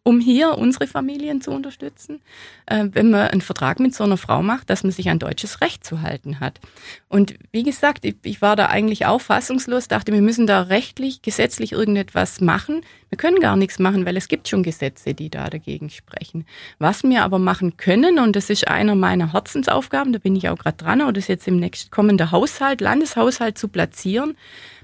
um 0.05 0.18
hier 0.18 0.59
unsere 0.59 0.88
Familien 0.88 1.40
zu 1.40 1.53
unterstützen, 1.53 2.20
äh, 2.66 2.86
wenn 2.90 3.11
man 3.11 3.28
einen 3.28 3.40
Vertrag 3.40 3.78
mit 3.78 3.94
so 3.94 4.03
einer 4.03 4.16
Frau 4.16 4.42
macht, 4.42 4.68
dass 4.68 4.82
man 4.82 4.90
sich 4.90 5.09
an 5.09 5.20
deutsches 5.20 5.61
Recht 5.61 5.84
zu 5.84 6.03
halten 6.03 6.40
hat. 6.40 6.61
Und 7.09 7.34
wie 7.53 7.62
gesagt, 7.62 8.05
ich, 8.05 8.16
ich 8.24 8.42
war 8.42 8.57
da 8.57 8.66
eigentlich 8.66 9.07
auch 9.07 9.20
fassungslos, 9.20 9.86
dachte, 9.86 10.12
wir 10.12 10.22
müssen 10.22 10.48
da 10.48 10.62
rechtlich, 10.62 11.22
gesetzlich 11.22 11.72
irgendetwas 11.72 12.40
machen. 12.40 12.80
Wir 13.11 13.18
können 13.18 13.38
gar 13.38 13.57
nichts 13.57 13.78
machen, 13.78 14.05
weil 14.05 14.16
es 14.16 14.26
gibt 14.26 14.48
schon 14.48 14.64
Gesetze, 14.64 15.14
die 15.14 15.30
da 15.30 15.48
dagegen 15.48 15.88
sprechen. 15.88 16.46
Was 16.80 17.05
wir 17.05 17.22
aber 17.22 17.38
machen 17.38 17.76
können, 17.76 18.18
und 18.18 18.34
das 18.34 18.50
ist 18.50 18.66
einer 18.66 18.96
meiner 18.96 19.32
Herzensaufgaben, 19.32 20.12
da 20.12 20.18
bin 20.18 20.34
ich 20.34 20.48
auch 20.48 20.59
gerade 20.59 20.78
dran, 20.78 21.03
oder 21.03 21.12
das 21.12 21.28
jetzt 21.28 21.46
im 21.46 21.59
nächsten 21.59 21.92
kommenden 21.92 22.32
Haushalt, 22.32 22.80
Landeshaushalt 22.80 23.57
zu 23.57 23.68
platzieren. 23.68 24.36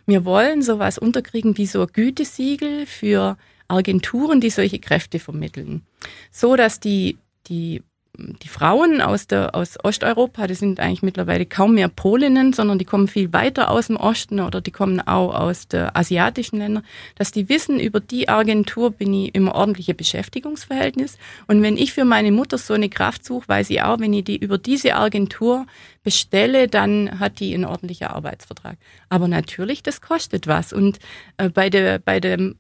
Wir 0.07 0.25
wollen 0.25 0.63
sowas 0.63 0.97
unterkriegen 0.97 1.59
wie 1.59 1.67
so 1.67 1.83
ein 1.83 1.89
Gütesiegel 1.93 2.87
für 2.87 3.37
Agenturen, 3.69 4.41
die 4.41 4.51
solche 4.51 4.79
Kräfte 4.79 5.19
vermitteln, 5.19 5.87
so 6.31 6.57
dass 6.57 6.81
die, 6.81 7.19
die 7.47 7.83
die 8.19 8.49
Frauen 8.49 9.01
aus, 9.01 9.27
der, 9.29 9.55
aus 9.55 9.77
Osteuropa, 9.83 10.47
das 10.47 10.59
sind 10.59 10.81
eigentlich 10.81 11.03
mittlerweile 11.03 11.47
kaum 11.47 11.75
mehr 11.75 11.89
Polinnen, 11.89 12.53
sondern 12.53 12.79
die 12.79 12.85
kommen 12.85 13.07
viel 13.07 13.33
weiter 13.33 13.71
aus 13.71 13.87
dem 13.87 13.97
Osten 13.97 14.41
oder 14.41 14.61
die 14.61 14.73
kommen 14.73 15.01
auch 15.01 15.35
aus 15.35 15.69
der 15.69 15.97
asiatischen 15.97 16.59
Länder, 16.59 16.83
dass 17.15 17.31
die 17.31 17.49
wissen, 17.49 17.79
über 17.79 18.01
die 18.01 18.29
Agentur 18.29 18.91
bin 18.91 19.15
ich 19.15 19.35
im 19.35 19.49
ordentlichen 19.49 19.97
Beschäftigungsverhältnis. 19.97 21.17
Und 21.47 21.63
wenn 21.63 21.77
ich 21.77 21.93
für 21.93 22.05
meine 22.05 22.33
Mutter 22.33 22.59
so 22.59 22.75
eine 22.75 22.89
Kraft 22.89 23.25
suche, 23.25 23.49
weiß 23.49 23.71
ich 23.71 23.83
auch, 23.83 24.01
wenn 24.01 24.13
ich 24.13 24.25
die 24.25 24.37
über 24.37 24.59
diese 24.59 24.97
Agentur 24.97 25.67
bestelle, 26.03 26.67
dann 26.67 27.21
hat 27.21 27.39
die 27.39 27.55
einen 27.55 27.67
ordentlichen 27.67 28.09
Arbeitsvertrag. 28.09 28.79
Aber 29.09 29.29
natürlich, 29.29 29.83
das 29.83 30.01
kostet 30.01 30.49
was. 30.49 30.73
Und 30.73 30.99
äh, 31.37 31.51
bei 31.51 31.71
der, 31.71 32.01
bei 32.01 32.19
dem 32.19 32.57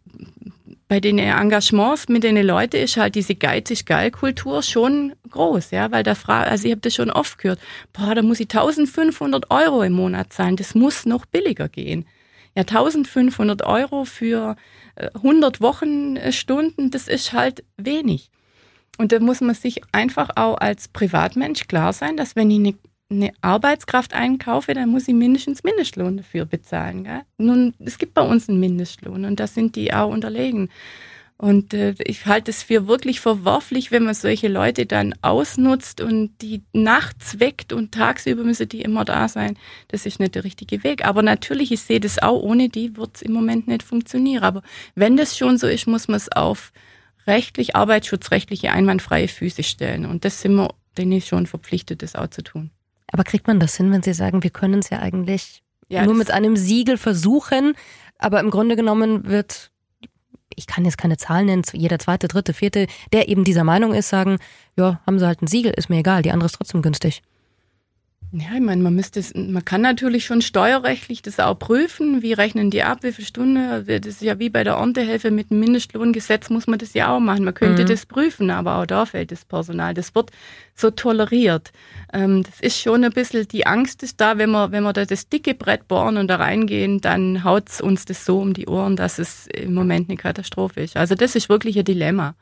bei 0.88 1.00
den 1.00 1.18
Engagements 1.18 2.08
mit 2.08 2.24
den 2.24 2.36
Leuten 2.38 2.76
ist 2.76 2.96
halt 2.96 3.14
diese 3.14 3.34
geizig-geil-Kultur 3.34 4.62
schon 4.62 5.12
groß, 5.30 5.70
ja, 5.70 5.92
weil 5.92 6.02
da 6.02 6.14
frage, 6.14 6.50
also 6.50 6.64
ich 6.64 6.72
habe 6.72 6.80
das 6.80 6.94
schon 6.94 7.10
oft 7.10 7.36
gehört, 7.38 7.60
boah, 7.92 8.14
da 8.14 8.22
muss 8.22 8.40
ich 8.40 8.48
1500 8.50 9.50
Euro 9.50 9.82
im 9.82 9.92
Monat 9.92 10.32
zahlen, 10.32 10.56
das 10.56 10.74
muss 10.74 11.04
noch 11.04 11.26
billiger 11.26 11.68
gehen. 11.68 12.06
Ja, 12.54 12.62
1500 12.62 13.62
Euro 13.62 14.04
für 14.06 14.56
100 15.14 15.56
äh, 15.56 15.60
Wochenstunden, 15.60 16.90
das 16.90 17.06
ist 17.06 17.34
halt 17.34 17.62
wenig. 17.76 18.30
Und 18.96 19.12
da 19.12 19.20
muss 19.20 19.40
man 19.40 19.54
sich 19.54 19.82
einfach 19.92 20.30
auch 20.36 20.56
als 20.56 20.88
Privatmensch 20.88 21.68
klar 21.68 21.92
sein, 21.92 22.16
dass 22.16 22.34
wenn 22.34 22.50
ich 22.50 22.74
eine 23.10 23.32
Arbeitskraft 23.40 24.12
einkaufe, 24.12 24.74
dann 24.74 24.90
muss 24.90 25.08
ich 25.08 25.14
mindestens 25.14 25.64
Mindestlohn 25.64 26.18
dafür 26.18 26.44
bezahlen. 26.44 27.04
Gell? 27.04 27.22
Nun, 27.38 27.74
es 27.78 27.98
gibt 27.98 28.14
bei 28.14 28.22
uns 28.22 28.48
einen 28.48 28.60
Mindestlohn 28.60 29.24
und 29.24 29.40
da 29.40 29.46
sind 29.46 29.76
die 29.76 29.92
auch 29.92 30.10
unterlegen. 30.10 30.68
Und 31.40 31.72
äh, 31.72 31.94
ich 32.04 32.26
halte 32.26 32.50
es 32.50 32.64
für 32.64 32.88
wirklich 32.88 33.20
verworflich, 33.20 33.92
wenn 33.92 34.02
man 34.02 34.14
solche 34.14 34.48
Leute 34.48 34.86
dann 34.86 35.14
ausnutzt 35.22 36.00
und 36.00 36.32
die 36.42 36.62
nachts 36.72 37.38
weckt 37.38 37.72
und 37.72 37.92
tagsüber 37.92 38.42
müssen 38.42 38.68
die 38.68 38.82
immer 38.82 39.04
da 39.04 39.28
sein. 39.28 39.56
Das 39.86 40.04
ist 40.04 40.18
nicht 40.18 40.34
der 40.34 40.42
richtige 40.42 40.82
Weg. 40.82 41.04
Aber 41.06 41.22
natürlich, 41.22 41.70
ich 41.70 41.80
sehe 41.80 42.00
das 42.00 42.18
auch, 42.20 42.42
ohne 42.42 42.68
die 42.68 42.96
wird 42.96 43.16
es 43.16 43.22
im 43.22 43.32
Moment 43.32 43.68
nicht 43.68 43.84
funktionieren. 43.84 44.42
Aber 44.42 44.62
wenn 44.96 45.16
das 45.16 45.38
schon 45.38 45.58
so 45.58 45.68
ist, 45.68 45.86
muss 45.86 46.08
man 46.08 46.16
es 46.16 46.30
auf 46.32 46.72
rechtlich, 47.28 47.76
arbeitsschutzrechtliche, 47.76 48.72
einwandfreie 48.72 49.28
Füße 49.28 49.62
stellen. 49.62 50.06
Und 50.06 50.24
das 50.24 50.42
sind 50.42 50.56
wir 50.56 50.74
denen 50.96 51.20
schon 51.20 51.46
verpflichtet, 51.46 52.02
das 52.02 52.16
auch 52.16 52.28
zu 52.28 52.42
tun. 52.42 52.72
Aber 53.12 53.24
kriegt 53.24 53.46
man 53.46 53.60
das 53.60 53.76
hin, 53.76 53.90
wenn 53.92 54.02
Sie 54.02 54.12
sagen, 54.12 54.42
wir 54.42 54.50
können 54.50 54.80
es 54.80 54.90
ja 54.90 54.98
eigentlich 54.98 55.62
ja, 55.88 56.04
nur 56.04 56.14
mit 56.14 56.30
einem 56.30 56.56
Siegel 56.56 56.98
versuchen, 56.98 57.74
aber 58.18 58.40
im 58.40 58.50
Grunde 58.50 58.76
genommen 58.76 59.26
wird, 59.26 59.70
ich 60.54 60.66
kann 60.66 60.84
jetzt 60.84 60.98
keine 60.98 61.16
Zahlen 61.16 61.46
nennen, 61.46 61.62
jeder 61.72 61.98
zweite, 61.98 62.28
dritte, 62.28 62.52
vierte, 62.52 62.86
der 63.12 63.28
eben 63.28 63.44
dieser 63.44 63.64
Meinung 63.64 63.94
ist, 63.94 64.08
sagen, 64.08 64.38
ja, 64.76 65.00
haben 65.06 65.18
Sie 65.18 65.26
halt 65.26 65.42
ein 65.42 65.46
Siegel, 65.46 65.72
ist 65.72 65.88
mir 65.88 65.98
egal, 65.98 66.22
die 66.22 66.32
andere 66.32 66.46
ist 66.46 66.56
trotzdem 66.56 66.82
günstig. 66.82 67.22
Ja, 68.30 68.48
ich 68.54 68.60
meine, 68.60 68.82
man 68.82 68.94
müsste 68.94 69.20
es, 69.20 69.34
man 69.34 69.64
kann 69.64 69.80
natürlich 69.80 70.26
schon 70.26 70.42
steuerrechtlich 70.42 71.22
das 71.22 71.40
auch 71.40 71.58
prüfen. 71.58 72.20
Wie 72.20 72.34
rechnen 72.34 72.70
die 72.70 72.82
ab? 72.82 72.98
Wie 73.00 73.12
viel 73.12 73.24
Stunde? 73.24 73.82
Das 73.86 74.06
ist 74.06 74.20
ja 74.20 74.38
wie 74.38 74.50
bei 74.50 74.64
der 74.64 74.74
Erntehelfer 74.74 75.30
mit 75.30 75.50
dem 75.50 75.60
Mindestlohngesetz 75.60 76.50
muss 76.50 76.66
man 76.66 76.78
das 76.78 76.92
ja 76.92 77.10
auch 77.10 77.20
machen. 77.20 77.44
Man 77.44 77.54
könnte 77.54 77.82
mhm. 77.84 77.86
das 77.86 78.04
prüfen, 78.04 78.50
aber 78.50 78.76
auch 78.76 78.86
da 78.86 79.06
fällt 79.06 79.32
das 79.32 79.46
Personal. 79.46 79.94
Das 79.94 80.14
wird 80.14 80.30
so 80.74 80.90
toleriert. 80.90 81.72
Ähm, 82.12 82.42
das 82.42 82.60
ist 82.60 82.78
schon 82.78 83.02
ein 83.02 83.12
bisschen, 83.12 83.48
die 83.48 83.66
Angst 83.66 84.02
ist 84.02 84.20
da, 84.20 84.36
wenn 84.36 84.50
wir, 84.50 84.72
wenn 84.72 84.82
wir 84.82 84.92
da 84.92 85.06
das 85.06 85.30
dicke 85.30 85.54
Brett 85.54 85.88
bohren 85.88 86.18
und 86.18 86.28
da 86.28 86.36
reingehen, 86.36 87.00
dann 87.00 87.44
haut's 87.44 87.80
uns 87.80 88.04
das 88.04 88.26
so 88.26 88.40
um 88.40 88.52
die 88.52 88.68
Ohren, 88.68 88.96
dass 88.96 89.18
es 89.18 89.46
im 89.46 89.72
Moment 89.72 90.10
eine 90.10 90.18
Katastrophe 90.18 90.82
ist. 90.82 90.98
Also 90.98 91.14
das 91.14 91.34
ist 91.34 91.48
wirklich 91.48 91.78
ein 91.78 91.84
Dilemma. 91.86 92.34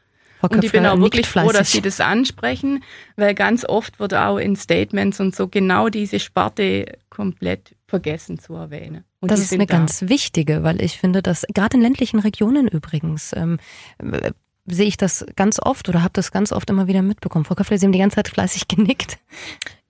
Und 0.51 0.64
ich 0.64 0.72
bin 0.72 0.86
auch 0.86 0.99
wirklich 0.99 1.26
fleißig. 1.26 1.51
froh, 1.51 1.59
dass 1.59 1.72
Sie 1.72 1.80
das 1.80 2.01
ansprechen, 2.01 2.82
weil 3.16 3.34
ganz 3.34 3.64
oft 3.64 3.99
wird 3.99 4.14
auch 4.14 4.38
in 4.38 4.57
Statements 4.57 5.20
und 5.20 5.34
so 5.34 5.49
genau 5.49 5.88
diese 5.88 6.20
Sparte 6.20 6.99
komplett 7.11 7.74
vergessen 7.86 8.38
zu 8.38 8.55
erwähnen. 8.55 9.05
Und 9.20 9.30
das 9.30 9.40
ist 9.40 9.53
eine 9.53 9.66
da. 9.66 9.76
ganz 9.76 10.03
wichtige, 10.03 10.62
weil 10.62 10.80
ich 10.82 10.99
finde, 10.99 11.22
dass 11.22 11.44
gerade 11.55 11.76
in 11.76 11.82
ländlichen 11.82 12.20
Regionen 12.20 12.68
übrigens 12.68 13.32
ähm, 13.34 13.59
äh, 13.99 14.32
sehe 14.66 14.86
ich 14.86 14.97
das 14.97 15.24
ganz 15.36 15.59
oft 15.61 15.88
oder 15.88 16.03
habe 16.03 16.12
das 16.12 16.32
ganz 16.32 16.53
oft 16.53 16.68
immer 16.70 16.86
wieder 16.86 17.03
mitbekommen. 17.03 17.44
Frau 17.44 17.55
Köpfler, 17.55 17.78
Sie 17.78 17.86
haben 17.86 17.92
die 17.92 17.99
ganze 17.99 18.16
Zeit 18.16 18.28
fleißig 18.28 18.68
genickt. 18.68 19.18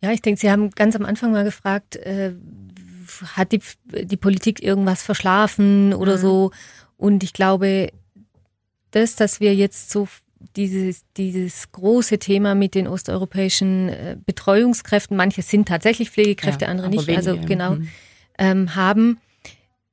Ja, 0.03 0.13
ich 0.13 0.23
denke, 0.23 0.41
Sie 0.41 0.51
haben 0.51 0.71
ganz 0.71 0.95
am 0.97 1.05
Anfang 1.05 1.33
mal 1.33 1.45
gefragt, 1.45 1.97
äh, 1.97 2.35
hat 3.35 3.53
die, 3.53 3.61
die 3.85 4.17
Politik 4.17 4.63
irgendwas 4.63 5.03
verschlafen 5.03 5.95
oder 5.95 6.17
mhm. 6.17 6.21
so? 6.21 6.51
Und 6.97 7.23
ich 7.23 7.33
glaube, 7.33 7.91
das, 8.91 9.17
dass 9.17 9.41
wir 9.41 9.55
jetzt 9.55 9.91
so 9.91 10.09
dieses, 10.57 11.05
dieses 11.17 11.71
große 11.73 12.19
Thema 12.19 12.55
mit 12.55 12.75
den 12.75 12.87
osteuropäischen 12.87 13.89
äh, 13.89 14.17
Betreuungskräften, 14.25 15.17
manche 15.17 15.43
sind 15.43 15.69
tatsächlich 15.69 16.11
Pflegekräfte, 16.11 16.67
ja, 16.67 16.71
andere 16.71 16.89
nicht, 16.89 17.09
also 17.11 17.37
genau, 17.39 17.77
mhm. 17.77 17.89
ähm, 18.39 18.75
haben, 18.75 19.19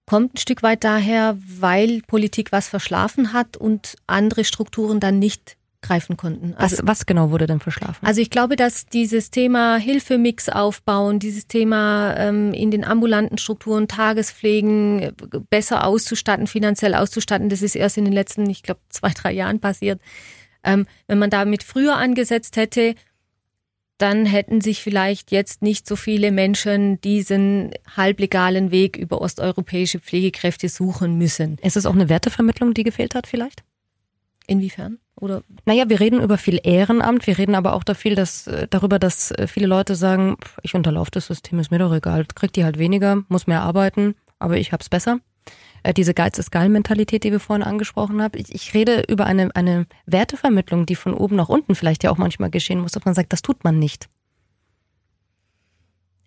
kommt 0.06 0.36
ein 0.36 0.38
Stück 0.38 0.64
weit 0.64 0.84
daher, 0.84 1.38
weil 1.60 2.02
Politik 2.02 2.52
was 2.52 2.68
verschlafen 2.68 3.34
hat 3.34 3.58
und 3.58 3.96
andere 4.08 4.44
Strukturen 4.44 5.00
dann 5.00 5.20
nicht 5.20 5.58
greifen 5.84 6.18
konnten. 6.18 6.56
Also, 6.56 6.80
was, 6.80 6.88
was 6.88 7.06
genau 7.06 7.30
wurde 7.30 7.46
denn 7.46 7.60
verschlafen? 7.60 8.04
Also 8.04 8.22
ich 8.22 8.32
glaube, 8.32 8.56
dass 8.56 8.88
dieses 8.88 9.30
Thema 9.30 9.78
Hilfemix 9.78 10.50
aufbauen, 10.50 11.20
dieses 11.20 11.46
Thema 11.46 12.16
ähm, 12.18 12.54
in 12.54 12.72
den 12.72 12.84
ambulanten 12.84 13.38
Strukturen 13.38 13.88
Tagespflegen 13.88 15.00
äh, 15.00 15.12
besser 15.50 15.86
auszustatten, 15.86 16.48
finanziell 16.48 16.96
auszustatten, 16.96 17.50
das 17.50 17.62
ist 17.62 17.76
erst 17.76 17.98
in 17.98 18.06
den 18.06 18.14
letzten, 18.14 18.50
ich 18.50 18.64
glaube, 18.64 18.82
zwei, 18.90 19.10
drei 19.10 19.32
Jahren 19.32 19.60
passiert. 19.60 20.02
Ähm, 20.64 20.88
wenn 21.08 21.20
man 21.20 21.30
damit 21.30 21.62
früher 21.62 21.98
angesetzt 21.98 22.58
hätte, 22.58 22.96
dann 23.98 24.26
hätten 24.26 24.60
sich 24.60 24.82
vielleicht 24.82 25.32
jetzt 25.32 25.62
nicht 25.62 25.88
so 25.88 25.96
viele 25.96 26.32
Menschen 26.32 27.00
diesen 27.02 27.72
halblegalen 27.96 28.72
Weg 28.72 28.98
über 28.98 29.22
osteuropäische 29.22 30.00
Pflegekräfte 30.00 30.68
suchen 30.68 31.18
müssen. 31.18 31.58
Ist 31.62 31.78
es 31.78 31.86
auch 31.86 31.94
eine 31.94 32.10
Wertevermittlung, 32.10 32.74
die 32.74 32.84
gefehlt 32.84 33.14
hat 33.14 33.28
vielleicht? 33.28 33.64
Inwiefern? 34.48 35.00
Oder? 35.16 35.44
Naja, 35.66 35.88
wir 35.88 36.00
reden 36.00 36.22
über 36.22 36.38
viel 36.38 36.60
Ehrenamt, 36.64 37.28
wir 37.28 37.38
reden 37.38 37.56
aber 37.56 37.74
auch 37.74 37.84
da 37.84 37.94
viel, 37.94 38.16
dass, 38.16 38.48
äh, 38.48 38.68
darüber, 38.70 39.00
dass 39.00 39.32
äh, 39.32 39.48
viele 39.48 39.68
Leute 39.68 39.96
sagen, 39.96 40.38
ich 40.64 40.76
unterlaufe 40.76 41.12
das 41.12 41.28
System, 41.28 41.60
ist 41.60 41.72
mir 41.72 41.80
doch 41.80 41.94
egal, 41.94 42.26
kriegt 42.26 42.56
die 42.56 42.64
halt 42.64 42.78
weniger, 42.78 43.24
muss 43.30 43.48
mehr 43.48 43.62
arbeiten, 43.62 44.16
aber 44.39 44.58
ich 44.58 44.74
hab's 44.74 44.89
besser. 44.89 45.20
Äh, 45.84 45.94
diese 45.94 46.14
Geiz 46.14 46.38
ist 46.39 46.52
geil 46.52 46.70
Mentalität, 46.70 47.24
die 47.24 47.32
wir 47.32 47.39
vorhin 47.39 47.64
angesprochen 47.64 48.22
haben. 48.22 48.38
Ich, 48.38 48.54
ich 48.54 48.74
rede 48.74 49.04
über 49.08 49.26
eine, 49.26 49.56
eine 49.56 49.86
Wertevermittlung, 50.06 50.86
die 50.86 50.96
von 50.96 51.14
oben 51.14 51.36
nach 51.36 51.50
unten 51.50 51.76
vielleicht 51.76 52.04
ja 52.04 52.12
auch 52.12 52.18
manchmal 52.18 52.50
geschehen 52.50 52.80
muss, 52.80 52.94
dass 52.94 53.06
man 53.06 53.14
sagt, 53.14 53.32
das 53.34 53.41
tut 53.41 53.64
man 53.64 53.80
nicht 53.80 54.10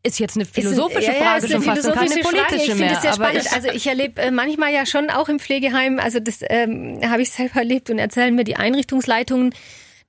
ist 0.07 0.19
jetzt 0.19 0.37
eine 0.37 0.45
philosophische 0.45 1.11
ist, 1.11 1.19
Frage 1.19 1.47
ja, 1.47 1.53
schon 1.53 1.63
fast 1.63 1.83
keine 1.83 2.23
politische 2.23 2.73
ich 2.73 2.79
mehr. 2.79 2.91
Das 2.91 3.03
sehr 3.03 3.13
spannend. 3.15 3.43
Ich, 3.45 3.53
also 3.53 3.69
ich 3.69 3.87
erlebe 3.87 4.23
äh, 4.23 4.31
manchmal 4.31 4.73
ja 4.73 4.87
schon 4.87 5.11
auch 5.11 5.29
im 5.29 5.39
Pflegeheim, 5.39 5.99
also 5.99 6.21
das 6.21 6.39
ähm, 6.43 7.01
habe 7.05 7.23
ich 7.23 7.31
selber 7.31 7.57
erlebt 7.57 7.91
und 7.91 7.99
erzählen 7.99 8.35
mir 8.35 8.45
die 8.45 8.57
Einrichtungsleitungen, 8.57 9.55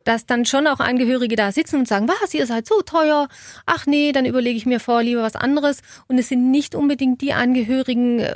dass 0.04 0.26
dann 0.26 0.46
schon 0.46 0.68
auch 0.68 0.80
Angehörige 0.80 1.36
da 1.36 1.52
sitzen 1.52 1.80
und 1.80 1.88
sagen, 1.88 2.08
was, 2.08 2.34
ihr 2.34 2.46
seid 2.46 2.66
so 2.66 2.82
teuer, 2.82 3.28
ach 3.66 3.86
nee, 3.86 4.12
dann 4.14 4.26
überlege 4.26 4.58
ich 4.58 4.66
mir 4.66 4.80
vor 4.80 5.04
lieber 5.04 5.22
was 5.22 5.36
anderes. 5.36 5.82
Und 6.08 6.18
es 6.18 6.30
sind 6.30 6.50
nicht 6.50 6.76
unbedingt 6.76 7.22
die 7.22 7.34
Angehörigen, 7.34 8.20
äh, 8.20 8.36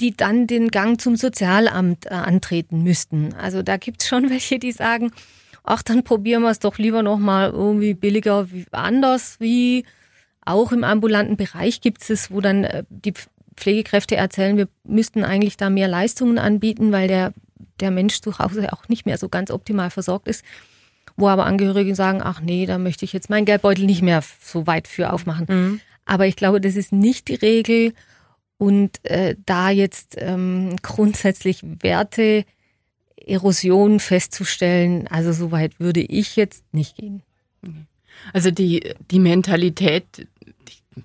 die 0.00 0.14
dann 0.14 0.46
den 0.46 0.68
Gang 0.68 1.00
zum 1.00 1.16
Sozialamt 1.16 2.06
äh, 2.06 2.10
antreten 2.10 2.82
müssten. 2.82 3.34
Also 3.34 3.62
da 3.62 3.76
gibt's 3.76 4.06
schon 4.06 4.28
welche, 4.30 4.58
die 4.58 4.72
sagen, 4.72 5.12
ach, 5.62 5.82
dann 5.82 6.04
probieren 6.04 6.42
wir 6.42 6.50
es 6.50 6.58
doch 6.58 6.78
lieber 6.78 7.02
nochmal 7.02 7.50
irgendwie 7.50 7.94
billiger 7.94 8.52
wie 8.52 8.66
anders, 8.70 9.36
wie 9.40 9.84
auch 10.44 10.72
im 10.72 10.84
ambulanten 10.84 11.36
Bereich 11.36 11.80
gibt 11.80 12.08
es, 12.08 12.30
wo 12.30 12.40
dann 12.40 12.64
äh, 12.64 12.84
die 12.88 13.14
Pflegekräfte 13.56 14.16
erzählen, 14.16 14.56
wir 14.56 14.68
müssten 14.84 15.24
eigentlich 15.24 15.56
da 15.56 15.70
mehr 15.70 15.88
Leistungen 15.88 16.38
anbieten, 16.38 16.92
weil 16.92 17.08
der, 17.08 17.32
der 17.80 17.90
Mensch 17.90 18.20
zu 18.20 18.38
Hause 18.38 18.72
auch 18.72 18.88
nicht 18.88 19.06
mehr 19.06 19.18
so 19.18 19.28
ganz 19.28 19.50
optimal 19.50 19.90
versorgt 19.90 20.28
ist. 20.28 20.44
Wo 21.16 21.28
aber 21.28 21.46
Angehörige 21.46 21.94
sagen, 21.94 22.20
ach 22.22 22.40
nee, 22.40 22.66
da 22.66 22.78
möchte 22.78 23.04
ich 23.04 23.12
jetzt 23.12 23.30
meinen 23.30 23.44
Geldbeutel 23.44 23.86
nicht 23.86 24.02
mehr 24.02 24.22
so 24.40 24.66
weit 24.66 24.88
für 24.88 25.12
aufmachen. 25.12 25.46
Mhm. 25.48 25.80
Aber 26.04 26.26
ich 26.26 26.36
glaube, 26.36 26.60
das 26.60 26.74
ist 26.74 26.92
nicht 26.92 27.28
die 27.28 27.34
Regel. 27.34 27.92
Und 28.58 29.04
äh, 29.04 29.36
da 29.46 29.70
jetzt 29.70 30.16
ähm, 30.18 30.76
grundsätzlich 30.82 31.60
Werte 31.62 32.44
Erosion 33.16 34.00
festzustellen, 34.00 35.06
also 35.08 35.32
so 35.32 35.50
weit 35.52 35.80
würde 35.80 36.00
ich 36.00 36.36
jetzt 36.36 36.64
nicht 36.72 36.96
gehen. 36.96 37.22
Also 38.32 38.50
die, 38.50 38.94
die 39.10 39.18
Mentalität 39.18 40.26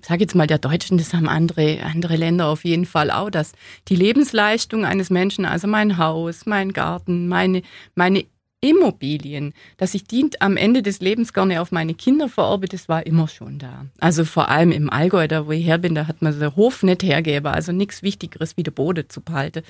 sage 0.02 0.22
jetzt 0.22 0.34
mal 0.34 0.46
der 0.46 0.58
Deutschen, 0.58 0.98
das 0.98 1.14
haben 1.14 1.28
andere, 1.28 1.82
andere 1.82 2.16
Länder 2.16 2.46
auf 2.46 2.64
jeden 2.64 2.86
Fall 2.86 3.10
auch, 3.10 3.30
dass 3.30 3.52
die 3.88 3.96
Lebensleistung 3.96 4.84
eines 4.84 5.10
Menschen, 5.10 5.44
also 5.44 5.66
mein 5.66 5.98
Haus, 5.98 6.46
mein 6.46 6.72
Garten, 6.72 7.28
meine, 7.28 7.62
meine 7.94 8.24
Immobilien, 8.60 9.54
dass 9.78 9.94
ich 9.94 10.04
die 10.04 10.28
am 10.40 10.56
Ende 10.56 10.82
des 10.82 11.00
Lebens 11.00 11.32
gerne 11.32 11.62
auf 11.62 11.72
meine 11.72 11.94
Kinder 11.94 12.28
vererbe, 12.28 12.68
das 12.68 12.88
war 12.88 13.06
immer 13.06 13.26
schon 13.26 13.58
da. 13.58 13.86
Also 14.00 14.24
vor 14.24 14.48
allem 14.48 14.70
im 14.70 14.90
Allgäu, 14.90 15.26
da 15.28 15.46
wo 15.46 15.52
ich 15.52 15.64
her 15.64 15.78
bin, 15.78 15.94
da 15.94 16.06
hat 16.06 16.20
man 16.20 16.38
den 16.38 16.56
Hof 16.56 16.82
nicht 16.82 17.02
hergegeben, 17.02 17.46
also 17.46 17.72
nichts 17.72 18.02
Wichtigeres 18.02 18.56
wie 18.56 18.62
der 18.62 18.72
Boden 18.72 19.08
zu 19.08 19.22
behalten. 19.22 19.62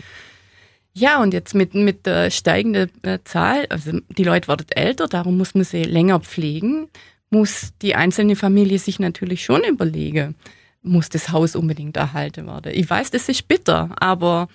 Ja, 0.92 1.22
und 1.22 1.32
jetzt 1.32 1.54
mit, 1.54 1.74
mit 1.74 2.04
äh, 2.08 2.30
Zahl, 3.24 3.66
also 3.68 3.92
die 4.18 4.24
Leute 4.24 4.48
werden 4.48 4.66
älter, 4.70 5.06
darum 5.06 5.36
muss 5.36 5.54
man 5.54 5.62
sie 5.62 5.84
länger 5.84 6.18
pflegen 6.18 6.88
muss 7.30 7.72
die 7.80 7.94
einzelne 7.94 8.36
Familie 8.36 8.78
sich 8.78 8.98
natürlich 8.98 9.44
schon 9.44 9.62
überlegen, 9.64 10.34
muss 10.82 11.08
das 11.08 11.30
Haus 11.30 11.56
unbedingt 11.56 11.96
erhalten 11.96 12.46
werden. 12.46 12.72
Ich 12.74 12.88
weiß, 12.88 13.10
das 13.10 13.28
ist 13.28 13.46
bitter, 13.46 13.90
aber 14.00 14.48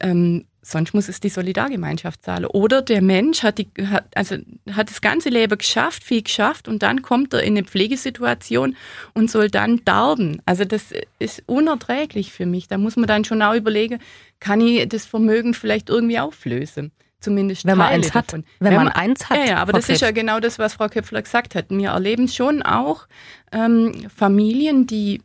ähm, 0.00 0.44
sonst 0.62 0.94
muss 0.94 1.08
es 1.08 1.20
die 1.20 1.28
Solidargemeinschaft 1.28 2.24
zahlen. 2.24 2.46
Oder 2.46 2.82
der 2.82 3.00
Mensch 3.00 3.42
hat, 3.42 3.58
die, 3.58 3.68
hat, 3.86 4.06
also 4.16 4.36
hat 4.72 4.90
das 4.90 5.00
ganze 5.00 5.28
Leben 5.28 5.56
geschafft, 5.56 6.02
viel 6.02 6.22
geschafft 6.22 6.66
und 6.66 6.82
dann 6.82 7.02
kommt 7.02 7.32
er 7.32 7.42
in 7.42 7.56
eine 7.56 7.64
Pflegesituation 7.64 8.76
und 9.14 9.30
soll 9.30 9.48
dann 9.48 9.84
darben. 9.84 10.42
Also 10.44 10.64
das 10.64 10.92
ist 11.18 11.42
unerträglich 11.46 12.32
für 12.32 12.46
mich. 12.46 12.66
Da 12.66 12.78
muss 12.78 12.96
man 12.96 13.06
dann 13.06 13.24
schon 13.24 13.42
auch 13.42 13.54
überlegen, 13.54 14.00
kann 14.40 14.60
ich 14.60 14.88
das 14.88 15.06
Vermögen 15.06 15.54
vielleicht 15.54 15.88
irgendwie 15.88 16.18
auflösen? 16.18 16.90
Zumindest 17.26 17.66
wenn 17.66 17.76
man 17.76 17.88
eins 17.88 18.14
hat. 18.14 18.28
Davon. 18.28 18.44
Wenn, 18.60 18.70
wenn 18.70 18.76
man, 18.76 18.84
man, 18.86 18.94
eins 18.94 19.28
hat. 19.28 19.38
Ja, 19.38 19.44
ja 19.44 19.56
aber 19.56 19.72
Frau 19.72 19.78
das 19.78 19.86
Krebs. 19.86 19.96
ist 19.96 20.06
ja 20.06 20.12
genau 20.12 20.38
das, 20.38 20.60
was 20.60 20.74
Frau 20.74 20.88
Köpfler 20.88 21.22
gesagt 21.22 21.56
hat. 21.56 21.66
Wir 21.70 21.90
erleben 21.90 22.28
schon 22.28 22.62
auch 22.62 23.08
ähm, 23.50 23.92
Familien, 24.14 24.86
die 24.86 25.20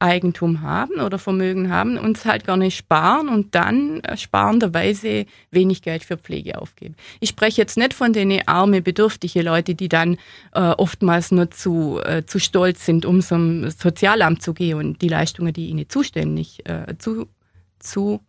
Eigentum 0.00 0.62
haben 0.62 1.00
oder 1.00 1.18
Vermögen 1.18 1.70
haben, 1.70 1.96
uns 1.96 2.24
halt 2.24 2.44
gar 2.44 2.56
nicht 2.56 2.76
sparen 2.76 3.28
und 3.28 3.54
dann 3.54 4.00
äh, 4.00 4.16
sparenderweise 4.16 5.26
wenig 5.50 5.82
Geld 5.82 6.04
für 6.04 6.16
Pflege 6.16 6.60
aufgeben. 6.60 6.96
Ich 7.20 7.30
spreche 7.30 7.60
jetzt 7.60 7.76
nicht 7.76 7.94
von 7.94 8.12
den 8.12 8.46
arme, 8.46 8.82
bedürftige 8.82 9.42
Leute, 9.42 9.74
die 9.74 9.88
dann 9.88 10.16
äh, 10.54 10.60
oftmals 10.60 11.30
nur 11.30 11.50
zu, 11.50 12.00
äh, 12.04 12.24
zu 12.26 12.38
stolz 12.38 12.84
sind, 12.84 13.06
um 13.06 13.22
zum 13.22 13.70
Sozialamt 13.70 14.42
zu 14.42 14.54
gehen 14.54 14.78
und 14.78 15.02
die 15.02 15.08
Leistungen, 15.08 15.52
die 15.52 15.68
ihnen 15.68 15.88
zuständig 15.88 16.68
äh, 16.68 16.96
zu, 16.98 17.28
zu 17.78 18.20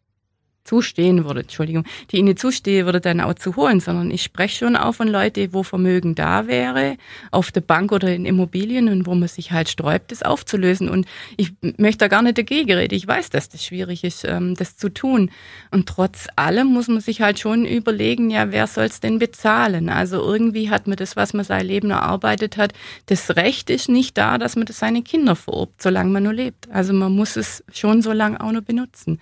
zustehen 0.69 1.25
würde, 1.25 1.41
Entschuldigung, 1.41 1.83
die 2.11 2.17
ihnen 2.17 2.37
zustehen 2.37 2.85
würde, 2.85 3.01
dann 3.01 3.21
auch 3.21 3.33
zu 3.33 3.55
holen, 3.55 3.79
sondern 3.79 4.11
ich 4.11 4.21
spreche 4.21 4.59
schon 4.59 4.75
auch 4.75 4.93
von 4.93 5.07
Leuten, 5.07 5.51
wo 5.51 5.63
Vermögen 5.63 6.13
da 6.13 6.45
wäre, 6.45 6.97
auf 7.31 7.51
der 7.51 7.61
Bank 7.61 7.91
oder 7.91 8.13
in 8.13 8.25
Immobilien 8.25 8.87
und 8.87 9.07
wo 9.07 9.15
man 9.15 9.27
sich 9.27 9.51
halt 9.51 9.67
sträubt, 9.69 10.11
das 10.11 10.21
aufzulösen. 10.21 10.87
Und 10.87 11.07
ich 11.37 11.53
möchte 11.77 12.05
da 12.05 12.07
gar 12.07 12.21
nicht 12.21 12.37
dagegen 12.37 12.71
reden. 12.71 12.93
Ich 12.93 13.07
weiß, 13.07 13.31
dass 13.31 13.49
das 13.49 13.65
schwierig 13.65 14.03
ist, 14.03 14.25
ähm, 14.25 14.53
das 14.53 14.77
zu 14.77 14.89
tun. 14.89 15.31
Und 15.71 15.89
trotz 15.89 16.27
allem 16.35 16.67
muss 16.67 16.87
man 16.87 17.01
sich 17.01 17.21
halt 17.21 17.39
schon 17.39 17.65
überlegen, 17.65 18.29
ja, 18.29 18.51
wer 18.51 18.67
soll 18.67 18.85
es 18.85 18.99
denn 18.99 19.17
bezahlen? 19.17 19.89
Also 19.89 20.21
irgendwie 20.21 20.69
hat 20.69 20.85
man 20.85 20.97
das, 20.97 21.15
was 21.15 21.33
man 21.33 21.45
sein 21.45 21.65
Leben 21.65 21.89
erarbeitet 21.89 22.57
hat, 22.57 22.73
das 23.07 23.35
Recht 23.35 23.71
ist 23.71 23.89
nicht 23.89 24.17
da, 24.19 24.37
dass 24.37 24.55
man 24.55 24.67
das 24.67 24.77
seine 24.77 25.01
Kinder 25.01 25.35
vererbt, 25.35 25.81
solange 25.81 26.11
man 26.11 26.23
nur 26.23 26.33
lebt. 26.33 26.69
Also 26.69 26.93
man 26.93 27.11
muss 27.11 27.35
es 27.37 27.63
schon 27.73 28.03
so 28.03 28.11
lange 28.11 28.39
auch 28.39 28.51
noch 28.51 28.61
benutzen. 28.61 29.19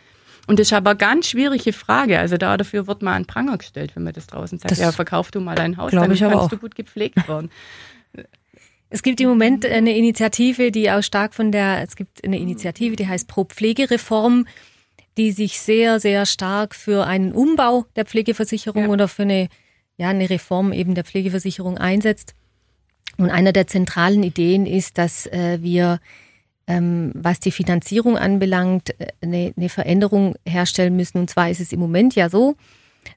Und 0.47 0.59
das 0.59 0.67
ist 0.67 0.73
aber 0.73 0.91
eine 0.91 0.97
ganz 0.97 1.27
schwierige 1.27 1.73
Frage. 1.73 2.19
Also 2.19 2.37
da 2.37 2.55
dafür 2.57 2.87
wird 2.87 3.01
mal 3.01 3.13
ein 3.13 3.25
Pranger 3.25 3.57
gestellt, 3.57 3.95
wenn 3.95 4.03
man 4.03 4.13
das 4.13 4.27
draußen 4.27 4.57
sagt. 4.57 4.71
Das 4.71 4.79
ja, 4.79 4.91
verkauf 4.91 5.29
du 5.29 5.41
mal 5.41 5.55
dein 5.55 5.77
Haus, 5.77 5.91
dann 5.91 6.07
kannst 6.07 6.23
auch. 6.23 6.49
du 6.49 6.57
gut 6.57 6.75
gepflegt 6.75 7.27
werden. 7.27 7.51
Es 8.89 9.03
gibt 9.03 9.19
im 9.19 9.27
Moment 9.27 9.65
eine 9.65 9.97
Initiative, 9.97 10.71
die 10.71 10.89
auch 10.89 11.01
stark 11.01 11.33
von 11.33 11.51
der, 11.51 11.83
es 11.83 11.97
gibt 11.97 12.23
eine 12.23 12.39
Initiative, 12.39 12.95
die 12.95 13.05
heißt 13.05 13.27
Pro 13.27 13.43
Pflegereform, 13.43 14.47
die 15.17 15.31
sich 15.31 15.59
sehr, 15.59 15.99
sehr 15.99 16.25
stark 16.25 16.73
für 16.73 17.05
einen 17.05 17.33
Umbau 17.33 17.85
der 17.97 18.05
Pflegeversicherung 18.05 18.83
ja. 18.83 18.89
oder 18.89 19.09
für 19.09 19.23
eine, 19.23 19.49
ja, 19.97 20.07
eine 20.07 20.29
Reform 20.29 20.71
eben 20.71 20.95
der 20.95 21.03
Pflegeversicherung 21.03 21.77
einsetzt. 21.77 22.33
Und 23.17 23.29
einer 23.29 23.51
der 23.51 23.67
zentralen 23.67 24.23
Ideen 24.23 24.65
ist, 24.65 24.97
dass 24.97 25.25
äh, 25.27 25.57
wir 25.61 25.99
was 26.67 27.39
die 27.39 27.51
Finanzierung 27.51 28.17
anbelangt, 28.17 28.93
eine, 29.21 29.47
äh, 29.47 29.53
eine 29.55 29.69
Veränderung 29.69 30.35
herstellen 30.45 30.95
müssen. 30.95 31.19
Und 31.19 31.29
zwar 31.29 31.49
ist 31.49 31.61
es 31.61 31.71
im 31.71 31.79
Moment 31.79 32.15
ja 32.15 32.29
so, 32.29 32.55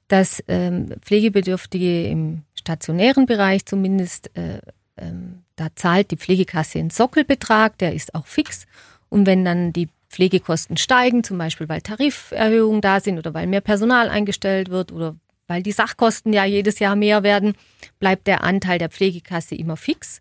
dass 0.09 0.43
ähm, 0.47 0.95
Pflegebedürftige 1.01 2.07
im 2.07 2.43
stationären 2.55 3.27
Bereich 3.27 3.67
zumindest, 3.67 4.31
äh, 4.37 4.61
ähm, 4.97 5.43
da 5.57 5.69
zahlt 5.75 6.13
die 6.13 6.17
Pflegekasse 6.17 6.79
einen 6.79 6.91
Sockelbetrag, 6.91 7.77
der 7.79 7.93
ist 7.93 8.15
auch 8.15 8.27
fix. 8.27 8.67
Und 9.09 9.27
wenn 9.27 9.45
dann 9.45 9.73
die 9.73 9.89
Pflegekosten 10.09 10.77
steigen, 10.77 11.25
zum 11.25 11.39
Beispiel 11.39 11.69
weil 11.69 11.81
Tariferhöhungen 11.81 12.81
da 12.81 13.01
sind 13.01 13.19
oder 13.19 13.35
weil 13.35 13.47
mehr 13.49 13.61
Personal 13.61 14.09
eingestellt 14.09 14.71
wird 14.71 14.93
oder 14.93 15.17
weil 15.49 15.63
die 15.65 15.73
Sachkosten 15.73 16.33
ja 16.33 16.45
jedes 16.45 16.79
Jahr 16.79 16.95
mehr 16.95 17.25
werden, 17.25 17.55
bleibt 17.99 18.29
der 18.29 18.45
Anteil 18.45 18.79
der 18.79 18.91
Pflegekasse 18.91 19.57
immer 19.57 19.77
fix 19.77 20.21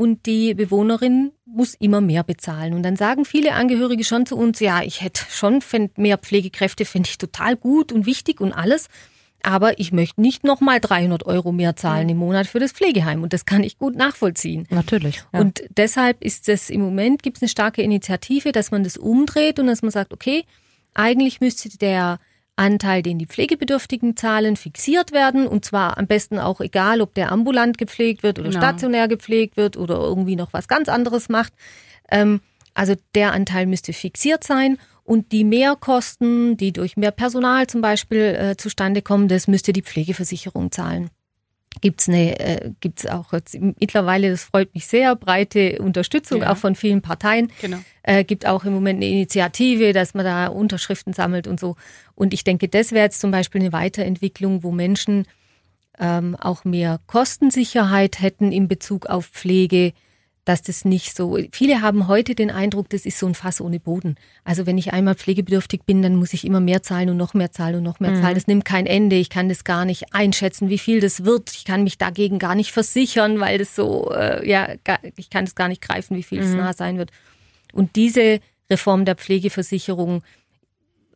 und 0.00 0.24
die 0.24 0.54
Bewohnerin 0.54 1.32
muss 1.44 1.74
immer 1.74 2.00
mehr 2.00 2.24
bezahlen. 2.24 2.72
Und 2.72 2.82
dann 2.84 2.96
sagen 2.96 3.26
viele 3.26 3.52
Angehörige 3.52 4.02
schon 4.02 4.24
zu 4.24 4.34
uns, 4.34 4.58
ja, 4.58 4.82
ich 4.82 5.02
hätte 5.02 5.20
schon 5.28 5.62
mehr 5.96 6.16
Pflegekräfte, 6.16 6.86
finde 6.86 7.10
ich 7.10 7.18
total 7.18 7.54
gut 7.54 7.92
und 7.92 8.06
wichtig 8.06 8.40
und 8.40 8.54
alles. 8.54 8.88
Aber 9.42 9.78
ich 9.78 9.92
möchte 9.92 10.22
nicht 10.22 10.42
nochmal 10.42 10.80
300 10.80 11.26
Euro 11.26 11.52
mehr 11.52 11.76
zahlen 11.76 12.08
im 12.08 12.16
Monat 12.16 12.46
für 12.46 12.58
das 12.58 12.72
Pflegeheim. 12.72 13.22
Und 13.22 13.34
das 13.34 13.44
kann 13.44 13.62
ich 13.62 13.76
gut 13.76 13.94
nachvollziehen. 13.94 14.66
Natürlich. 14.70 15.22
Ja. 15.34 15.40
Und 15.40 15.64
deshalb 15.76 16.24
ist 16.24 16.48
es 16.48 16.70
im 16.70 16.80
Moment, 16.80 17.22
gibt 17.22 17.36
es 17.36 17.42
eine 17.42 17.50
starke 17.50 17.82
Initiative, 17.82 18.52
dass 18.52 18.70
man 18.70 18.84
das 18.84 18.96
umdreht 18.96 19.58
und 19.58 19.66
dass 19.66 19.82
man 19.82 19.90
sagt, 19.90 20.14
okay, 20.14 20.44
eigentlich 20.94 21.42
müsste 21.42 21.76
der 21.76 22.20
Anteil, 22.60 23.02
den 23.02 23.18
die 23.18 23.26
Pflegebedürftigen 23.26 24.16
zahlen, 24.16 24.56
fixiert 24.56 25.12
werden. 25.12 25.46
Und 25.46 25.64
zwar 25.64 25.98
am 25.98 26.06
besten 26.06 26.38
auch 26.38 26.60
egal, 26.60 27.00
ob 27.00 27.14
der 27.14 27.32
ambulant 27.32 27.78
gepflegt 27.78 28.22
wird 28.22 28.38
oder 28.38 28.50
genau. 28.50 28.60
stationär 28.60 29.08
gepflegt 29.08 29.56
wird 29.56 29.76
oder 29.76 29.96
irgendwie 29.96 30.36
noch 30.36 30.52
was 30.52 30.68
ganz 30.68 30.88
anderes 30.88 31.28
macht. 31.28 31.52
Ähm, 32.10 32.40
also 32.74 32.94
der 33.14 33.32
Anteil 33.32 33.66
müsste 33.66 33.92
fixiert 33.92 34.44
sein. 34.44 34.78
Und 35.04 35.32
die 35.32 35.44
Mehrkosten, 35.44 36.56
die 36.56 36.72
durch 36.72 36.96
mehr 36.96 37.10
Personal 37.10 37.66
zum 37.66 37.80
Beispiel 37.80 38.20
äh, 38.20 38.56
zustande 38.56 39.02
kommen, 39.02 39.26
das 39.26 39.48
müsste 39.48 39.72
die 39.72 39.82
Pflegeversicherung 39.82 40.70
zahlen 40.70 41.10
gibt's 41.80 42.08
eine, 42.08 42.38
äh, 42.40 42.70
gibt's 42.80 43.06
auch 43.06 43.32
jetzt 43.32 43.58
mittlerweile, 43.60 44.30
das 44.30 44.44
freut 44.44 44.74
mich 44.74 44.86
sehr, 44.86 45.16
breite 45.16 45.78
Unterstützung 45.78 46.42
ja. 46.42 46.52
auch 46.52 46.56
von 46.56 46.74
vielen 46.74 47.02
Parteien. 47.02 47.50
Genau. 47.60 47.78
Äh, 48.02 48.24
gibt 48.24 48.46
auch 48.46 48.64
im 48.64 48.72
Moment 48.72 48.98
eine 48.98 49.08
Initiative, 49.08 49.92
dass 49.92 50.14
man 50.14 50.24
da 50.24 50.48
Unterschriften 50.48 51.12
sammelt 51.12 51.46
und 51.46 51.60
so. 51.60 51.76
Und 52.14 52.34
ich 52.34 52.44
denke, 52.44 52.68
das 52.68 52.92
wäre 52.92 53.04
jetzt 53.04 53.20
zum 53.20 53.30
Beispiel 53.30 53.60
eine 53.60 53.72
Weiterentwicklung, 53.72 54.62
wo 54.62 54.72
Menschen 54.72 55.26
ähm, 55.98 56.36
auch 56.36 56.64
mehr 56.64 57.00
Kostensicherheit 57.06 58.20
hätten 58.20 58.52
in 58.52 58.68
Bezug 58.68 59.06
auf 59.06 59.26
Pflege, 59.26 59.92
dass 60.44 60.62
das 60.62 60.84
nicht 60.84 61.14
so, 61.14 61.38
viele 61.52 61.82
haben 61.82 62.08
heute 62.08 62.34
den 62.34 62.50
Eindruck, 62.50 62.88
das 62.88 63.04
ist 63.04 63.18
so 63.18 63.26
ein 63.26 63.34
Fass 63.34 63.60
ohne 63.60 63.78
Boden. 63.78 64.16
Also 64.42 64.66
wenn 64.66 64.78
ich 64.78 64.92
einmal 64.92 65.14
pflegebedürftig 65.14 65.82
bin, 65.84 66.00
dann 66.02 66.16
muss 66.16 66.32
ich 66.32 66.46
immer 66.46 66.60
mehr 66.60 66.82
zahlen 66.82 67.10
und 67.10 67.18
noch 67.18 67.34
mehr 67.34 67.52
zahlen 67.52 67.76
und 67.76 67.82
noch 67.82 68.00
mehr 68.00 68.12
mhm. 68.12 68.22
zahlen. 68.22 68.34
Das 68.34 68.46
nimmt 68.46 68.64
kein 68.64 68.86
Ende. 68.86 69.16
Ich 69.16 69.28
kann 69.28 69.48
das 69.48 69.64
gar 69.64 69.84
nicht 69.84 70.14
einschätzen, 70.14 70.70
wie 70.70 70.78
viel 70.78 71.00
das 71.00 71.24
wird. 71.24 71.52
Ich 71.52 71.64
kann 71.64 71.84
mich 71.84 71.98
dagegen 71.98 72.38
gar 72.38 72.54
nicht 72.54 72.72
versichern, 72.72 73.38
weil 73.38 73.58
das 73.58 73.74
so, 73.74 74.10
äh, 74.12 74.48
ja, 74.48 74.68
ich 75.16 75.28
kann 75.28 75.44
das 75.44 75.54
gar 75.54 75.68
nicht 75.68 75.82
greifen, 75.82 76.16
wie 76.16 76.22
viel 76.22 76.40
es 76.40 76.50
mhm. 76.50 76.58
nah 76.58 76.72
sein 76.72 76.96
wird. 76.96 77.10
Und 77.72 77.96
diese 77.96 78.40
Reform 78.70 79.04
der 79.04 79.16
Pflegeversicherung 79.16 80.22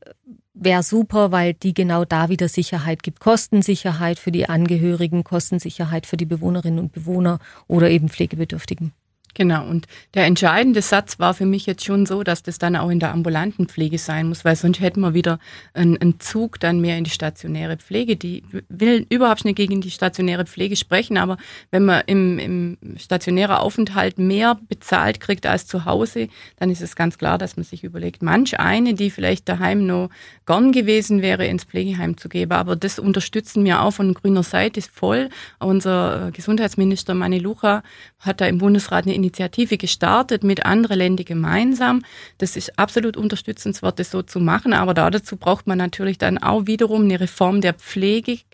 äh, 0.03 0.11
wäre 0.53 0.83
super, 0.83 1.33
weil 1.33 1.55
die 1.55 1.73
genau 1.73 2.05
da 2.05 2.29
wieder 2.29 2.49
Sicherheit 2.49 3.03
gibt. 3.03 3.21
Kostensicherheit 3.21 4.19
für 4.19 4.33
die 4.33 4.49
Angehörigen, 4.51 5.25
Kostensicherheit 5.25 6.07
für 6.07 6.19
die 6.19 6.27
Bewohnerinnen 6.27 6.79
und 6.79 6.93
Bewohner 6.93 7.39
oder 7.67 7.89
eben 7.89 8.11
Pflegebedürftigen. 8.11 8.93
Genau, 9.35 9.67
und 9.67 9.89
der 10.15 10.27
entscheidende 10.27 10.81
Satz 10.81 11.19
war 11.19 11.35
für 11.35 11.45
mich 11.45 11.67
jetzt 11.67 11.85
schon 11.85 12.07
so, 12.07 12.23
dass 12.23 12.45
das 12.45 12.59
dann 12.59 12.77
auch 12.77 12.89
in 12.89 13.01
der 13.01 13.13
ambulanten 13.13 13.67
Pflege 13.67 13.99
sein 13.99 14.29
muss, 14.29 14.45
weil 14.45 14.55
sonst 14.55 14.81
hätten 14.81 15.01
wir 15.01 15.13
wieder 15.13 15.41
einen, 15.73 16.01
einen 16.01 16.21
Zug 16.21 16.61
dann 16.61 16.81
mehr 16.81 16.97
in 16.97 17.03
die 17.03 17.11
stationäre 17.11 17.77
Pflege. 17.77 18.15
Die 18.15 18.45
will 18.69 19.07
überhaupt 19.11 19.45
nicht 19.45 19.57
gegen 19.57 19.81
die 19.81 19.91
stationäre 19.91 20.47
Pflege 20.47 20.77
sprechen, 20.77 21.19
aber 21.19 21.37
wenn 21.73 21.85
man 21.85 22.03
im, 22.07 22.39
im 22.39 22.79
stationären 22.97 23.57
Aufenthalt 23.57 24.19
mehr 24.19 24.57
bezahlt 24.69 25.19
kriegt 25.19 25.47
als 25.47 25.67
zu 25.67 25.85
Hause, 25.85 26.29
dann 26.57 26.71
ist 26.71 26.81
es 26.81 26.95
ganz 26.95 27.19
klar, 27.19 27.37
dass 27.37 27.57
man 27.57 27.65
sich 27.65 27.83
überlegt, 27.83 28.23
manch 28.23 28.61
eine, 28.61 28.95
die 28.95 29.11
vielleicht 29.11 29.49
daheim 29.49 29.85
noch 29.85 30.11
gern 30.47 30.71
gewesen 30.71 31.23
wäre, 31.23 31.45
ins 31.47 31.65
Pflegeheim 31.65 32.17
zu 32.17 32.29
geben. 32.29 32.53
Aber 32.53 32.77
das 32.77 33.01
unterstützen 33.01 33.65
wir 33.65 33.83
auch 33.83 33.93
von 33.93 34.15
grüner 34.15 34.45
Seite 34.45 34.81
voll. 34.81 35.29
Unser 35.59 36.31
Gesundheitsminister 36.33 37.15
Mani 37.15 37.41
Lucha 37.41 37.83
hat 38.21 38.41
da 38.41 38.47
im 38.47 38.59
Bundesrat 38.59 39.05
eine 39.05 39.24
Initiative 39.25 39.79
gestartet 39.79 40.45
mit 40.45 40.65
anderen 40.67 40.99
Ländern 40.99 41.25
gemeinsam. 41.25 42.03
Das 42.39 42.57
ist 42.57 42.79
absolut 42.79 43.17
unterstützenswert, 43.17 43.99
das 43.99 44.11
so 44.11 44.23
zu 44.23 44.41
machen. 44.41 44.73
Aber 44.73 44.95
dazu 44.95 45.37
braucht 45.37 45.67
man 45.67 45.79
natürlich 45.79 46.19
dann 46.19 46.39
auch 46.39 46.67
wiederum 46.67 47.05
eine 47.05 47.21
Reform 47.21 47.61
der 47.61 47.75
Pflegekasse, 47.75 48.45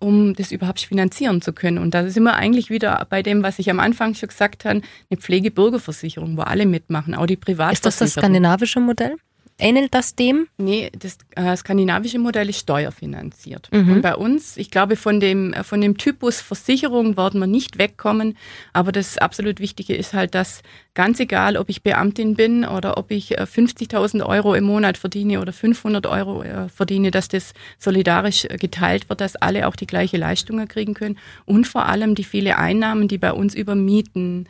um 0.00 0.34
das 0.34 0.52
überhaupt 0.52 0.80
finanzieren 0.80 1.42
zu 1.42 1.52
können. 1.52 1.78
Und 1.78 1.94
da 1.94 2.08
sind 2.08 2.22
wir 2.24 2.34
eigentlich 2.34 2.70
wieder 2.70 3.06
bei 3.08 3.22
dem, 3.22 3.42
was 3.42 3.58
ich 3.58 3.70
am 3.70 3.80
Anfang 3.80 4.14
schon 4.14 4.28
gesagt 4.28 4.64
habe, 4.64 4.82
eine 5.10 5.20
Pflegebürgerversicherung, 5.20 6.36
wo 6.36 6.42
alle 6.42 6.66
mitmachen, 6.66 7.14
auch 7.14 7.26
die 7.26 7.36
Privatversicherung. 7.36 7.90
Ist 7.92 8.00
das 8.00 8.14
das 8.14 8.22
skandinavische 8.22 8.80
Modell? 8.80 9.16
Ähnelt 9.60 9.92
das 9.92 10.14
dem? 10.14 10.46
Nee, 10.56 10.92
das 10.96 11.18
äh, 11.34 11.56
skandinavische 11.56 12.20
Modell 12.20 12.48
ist 12.48 12.60
steuerfinanziert. 12.60 13.68
Mhm. 13.72 13.94
Und 13.94 14.02
bei 14.02 14.14
uns, 14.14 14.56
ich 14.56 14.70
glaube, 14.70 14.94
von 14.94 15.18
dem, 15.18 15.52
äh, 15.52 15.64
von 15.64 15.80
dem 15.80 15.98
Typus 15.98 16.40
Versicherung 16.40 17.16
werden 17.16 17.40
wir 17.40 17.48
nicht 17.48 17.76
wegkommen. 17.76 18.36
Aber 18.72 18.92
das 18.92 19.18
absolut 19.18 19.58
Wichtige 19.58 19.96
ist 19.96 20.14
halt, 20.14 20.36
dass 20.36 20.62
ganz 20.94 21.18
egal, 21.18 21.56
ob 21.56 21.70
ich 21.70 21.82
Beamtin 21.82 22.34
bin 22.34 22.64
oder 22.64 22.98
ob 22.98 23.10
ich 23.10 23.36
50.000 23.36 24.20
äh, 24.20 24.22
Euro 24.22 24.54
im 24.54 24.62
Monat 24.62 24.96
verdiene 24.96 25.40
oder 25.40 25.52
500 25.52 26.06
Euro 26.06 26.44
äh, 26.44 26.68
verdiene, 26.68 27.10
dass 27.10 27.26
das 27.26 27.52
solidarisch 27.78 28.46
geteilt 28.60 29.08
wird, 29.08 29.20
dass 29.20 29.34
alle 29.34 29.66
auch 29.66 29.74
die 29.74 29.88
gleiche 29.88 30.18
Leistungen 30.18 30.68
kriegen 30.68 30.94
können. 30.94 31.18
Und 31.46 31.66
vor 31.66 31.86
allem 31.86 32.14
die 32.14 32.24
viele 32.24 32.58
Einnahmen, 32.58 33.08
die 33.08 33.18
bei 33.18 33.32
uns 33.32 33.56
über 33.56 33.74
Mieten, 33.74 34.46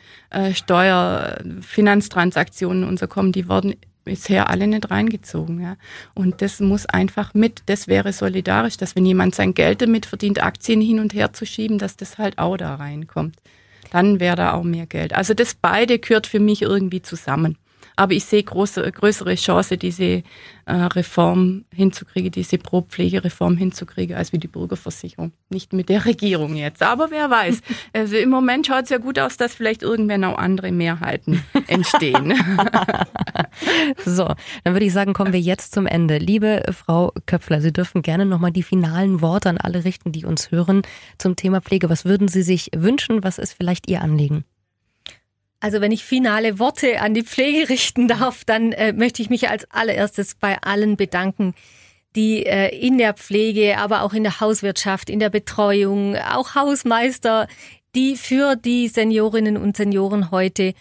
Steuer, 0.53 1.39
Finanztransaktionen 1.61 2.83
und 2.83 2.99
so 2.99 3.07
kommen, 3.07 3.31
die 3.31 3.49
werden 3.49 3.75
bisher 4.03 4.49
alle 4.49 4.67
nicht 4.67 4.89
reingezogen. 4.89 5.61
Ja. 5.61 5.77
Und 6.13 6.41
das 6.41 6.59
muss 6.59 6.85
einfach 6.85 7.33
mit, 7.33 7.63
das 7.67 7.87
wäre 7.87 8.13
solidarisch, 8.13 8.77
dass 8.77 8.95
wenn 8.95 9.05
jemand 9.05 9.35
sein 9.35 9.53
Geld 9.53 9.81
damit 9.81 10.05
verdient, 10.05 10.41
Aktien 10.41 10.81
hin 10.81 10.99
und 10.99 11.13
her 11.13 11.33
zu 11.33 11.45
schieben, 11.45 11.77
dass 11.77 11.97
das 11.97 12.17
halt 12.17 12.37
auch 12.37 12.57
da 12.57 12.75
reinkommt. 12.75 13.35
Dann 13.91 14.19
wäre 14.19 14.35
da 14.35 14.53
auch 14.53 14.63
mehr 14.63 14.85
Geld. 14.85 15.13
Also 15.13 15.33
das 15.33 15.55
beide 15.55 15.99
gehört 15.99 16.27
für 16.27 16.39
mich 16.39 16.61
irgendwie 16.61 17.01
zusammen. 17.01 17.57
Aber 17.99 18.13
ich 18.13 18.23
sehe 18.23 18.41
große, 18.41 18.89
größere 18.93 19.35
Chance, 19.35 19.77
diese 19.77 20.03
äh, 20.03 20.23
Reform 20.73 21.65
hinzukriegen, 21.75 22.31
diese 22.31 22.57
Pro-Pflegereform 22.57 23.57
hinzukriegen, 23.57 24.15
als 24.15 24.31
wie 24.31 24.37
die 24.37 24.47
Bürgerversicherung. 24.47 25.33
Nicht 25.49 25.73
mit 25.73 25.89
der 25.89 26.05
Regierung 26.05 26.55
jetzt. 26.55 26.81
Aber 26.81 27.11
wer 27.11 27.29
weiß. 27.29 27.59
Also 27.91 28.15
im 28.17 28.29
Moment 28.29 28.67
schaut 28.67 28.83
es 28.83 28.89
ja 28.89 28.99
gut 28.99 29.17
aus, 29.19 29.35
dass 29.35 29.55
vielleicht 29.55 29.81
irgendwann 29.81 30.23
auch 30.23 30.37
andere 30.37 30.71
Mehrheiten 30.71 31.43
entstehen. 31.67 32.33
so, 34.05 34.27
dann 34.63 34.73
würde 34.73 34.85
ich 34.85 34.93
sagen, 34.93 35.13
kommen 35.13 35.33
wir 35.33 35.39
jetzt 35.39 35.73
zum 35.73 35.87
Ende. 35.87 36.19
Liebe 36.19 36.63
Frau 36.71 37.11
Köpfler, 37.25 37.61
Sie 37.61 37.73
dürfen 37.73 38.01
gerne 38.01 38.25
nochmal 38.25 38.51
die 38.51 38.63
finalen 38.63 39.21
Worte 39.21 39.49
an 39.49 39.57
alle 39.57 39.83
richten, 39.85 40.11
die 40.11 40.23
uns 40.23 40.51
hören 40.51 40.83
zum 41.17 41.35
Thema 41.35 41.61
Pflege. 41.61 41.89
Was 41.89 42.05
würden 42.05 42.27
Sie 42.27 42.43
sich 42.43 42.69
wünschen? 42.75 43.23
Was 43.23 43.39
ist 43.39 43.53
vielleicht 43.53 43.89
Ihr 43.89 44.01
Anliegen? 44.01 44.45
Also 45.59 45.81
wenn 45.81 45.91
ich 45.91 46.05
finale 46.05 46.57
Worte 46.57 47.01
an 47.01 47.13
die 47.13 47.23
Pflege 47.23 47.69
richten 47.69 48.07
darf, 48.07 48.45
dann 48.45 48.71
äh, 48.71 48.93
möchte 48.93 49.21
ich 49.21 49.29
mich 49.29 49.49
als 49.49 49.69
allererstes 49.71 50.35
bei 50.35 50.57
allen 50.61 50.95
bedanken, 50.95 51.53
die 52.15 52.45
äh, 52.45 52.75
in 52.75 52.97
der 52.97 53.13
Pflege, 53.13 53.77
aber 53.77 54.03
auch 54.03 54.13
in 54.13 54.23
der 54.23 54.39
Hauswirtschaft, 54.39 55.09
in 55.09 55.19
der 55.19 55.29
Betreuung, 55.29 56.15
auch 56.15 56.55
Hausmeister, 56.55 57.47
die 57.95 58.15
für 58.15 58.55
die 58.55 58.87
Seniorinnen 58.87 59.57
und 59.57 59.75
Senioren 59.75 60.31
heute 60.31 60.73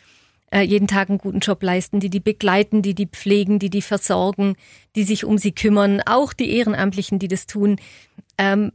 äh, 0.51 0.63
jeden 0.63 0.89
Tag 0.89 1.09
einen 1.09 1.19
guten 1.19 1.41
Job 1.41 1.63
leisten, 1.63 2.01
die 2.01 2.11
die 2.11 2.21
begleiten, 2.21 2.81
die 2.83 2.95
die 2.95 3.07
pflegen, 3.07 3.59
die 3.59 3.71
die 3.71 3.83
versorgen, 3.83 4.57
die 4.97 5.03
sich 5.03 5.25
um 5.25 5.39
sie 5.39 5.53
kümmern, 5.53 6.01
auch 6.07 6.33
die 6.33 6.51
Ehrenamtlichen, 6.57 7.19
die 7.19 7.29
das 7.29 7.47
tun. 7.47 7.77
Ähm, 8.39 8.73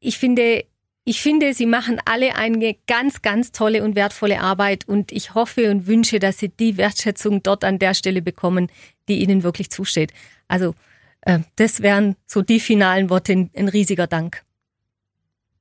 ich 0.00 0.18
finde, 0.18 0.64
ich 1.04 1.20
finde, 1.20 1.52
Sie 1.52 1.66
machen 1.66 2.00
alle 2.06 2.34
eine 2.36 2.76
ganz, 2.86 3.20
ganz 3.20 3.52
tolle 3.52 3.84
und 3.84 3.94
wertvolle 3.94 4.40
Arbeit 4.40 4.88
und 4.88 5.12
ich 5.12 5.34
hoffe 5.34 5.70
und 5.70 5.86
wünsche, 5.86 6.18
dass 6.18 6.38
Sie 6.38 6.48
die 6.48 6.78
Wertschätzung 6.78 7.42
dort 7.42 7.62
an 7.64 7.78
der 7.78 7.92
Stelle 7.94 8.22
bekommen, 8.22 8.68
die 9.08 9.22
Ihnen 9.22 9.42
wirklich 9.42 9.70
zusteht. 9.70 10.12
Also 10.48 10.74
äh, 11.20 11.40
das 11.56 11.82
wären 11.82 12.16
so 12.26 12.40
die 12.40 12.58
finalen 12.58 13.10
Worte. 13.10 13.50
Ein 13.54 13.68
riesiger 13.68 14.06
Dank. 14.06 14.42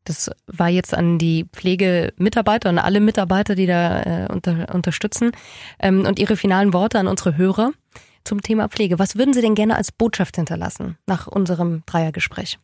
Das 0.06 0.32
war 0.48 0.70
jetzt 0.70 0.94
an 0.94 1.18
die 1.18 1.46
Pflegemitarbeiter 1.52 2.70
und 2.70 2.80
alle 2.80 3.00
Mitarbeiter, 3.00 3.56
die 3.56 3.68
da 3.68 4.02
äh, 4.02 4.28
unter, 4.32 4.74
unterstützen. 4.74 5.32
Ähm, 5.80 6.06
und 6.06 6.20
Ihre 6.20 6.38
finalen 6.38 6.74
Worte 6.74 7.00
an 7.00 7.08
unsere 7.08 7.36
Hörer 7.36 7.72
zum 8.24 8.42
Thema 8.42 8.70
Pflege. 8.70 8.98
Was 8.98 9.18
würden 9.18 9.34
Sie 9.34 9.42
denn 9.42 9.56
gerne 9.56 9.76
als 9.76 9.92
Botschaft 9.92 10.38
hinterlassen 10.38 10.98
nach 11.06 11.28
unserem 11.28 11.84
Dreiergespräch? 11.86 12.60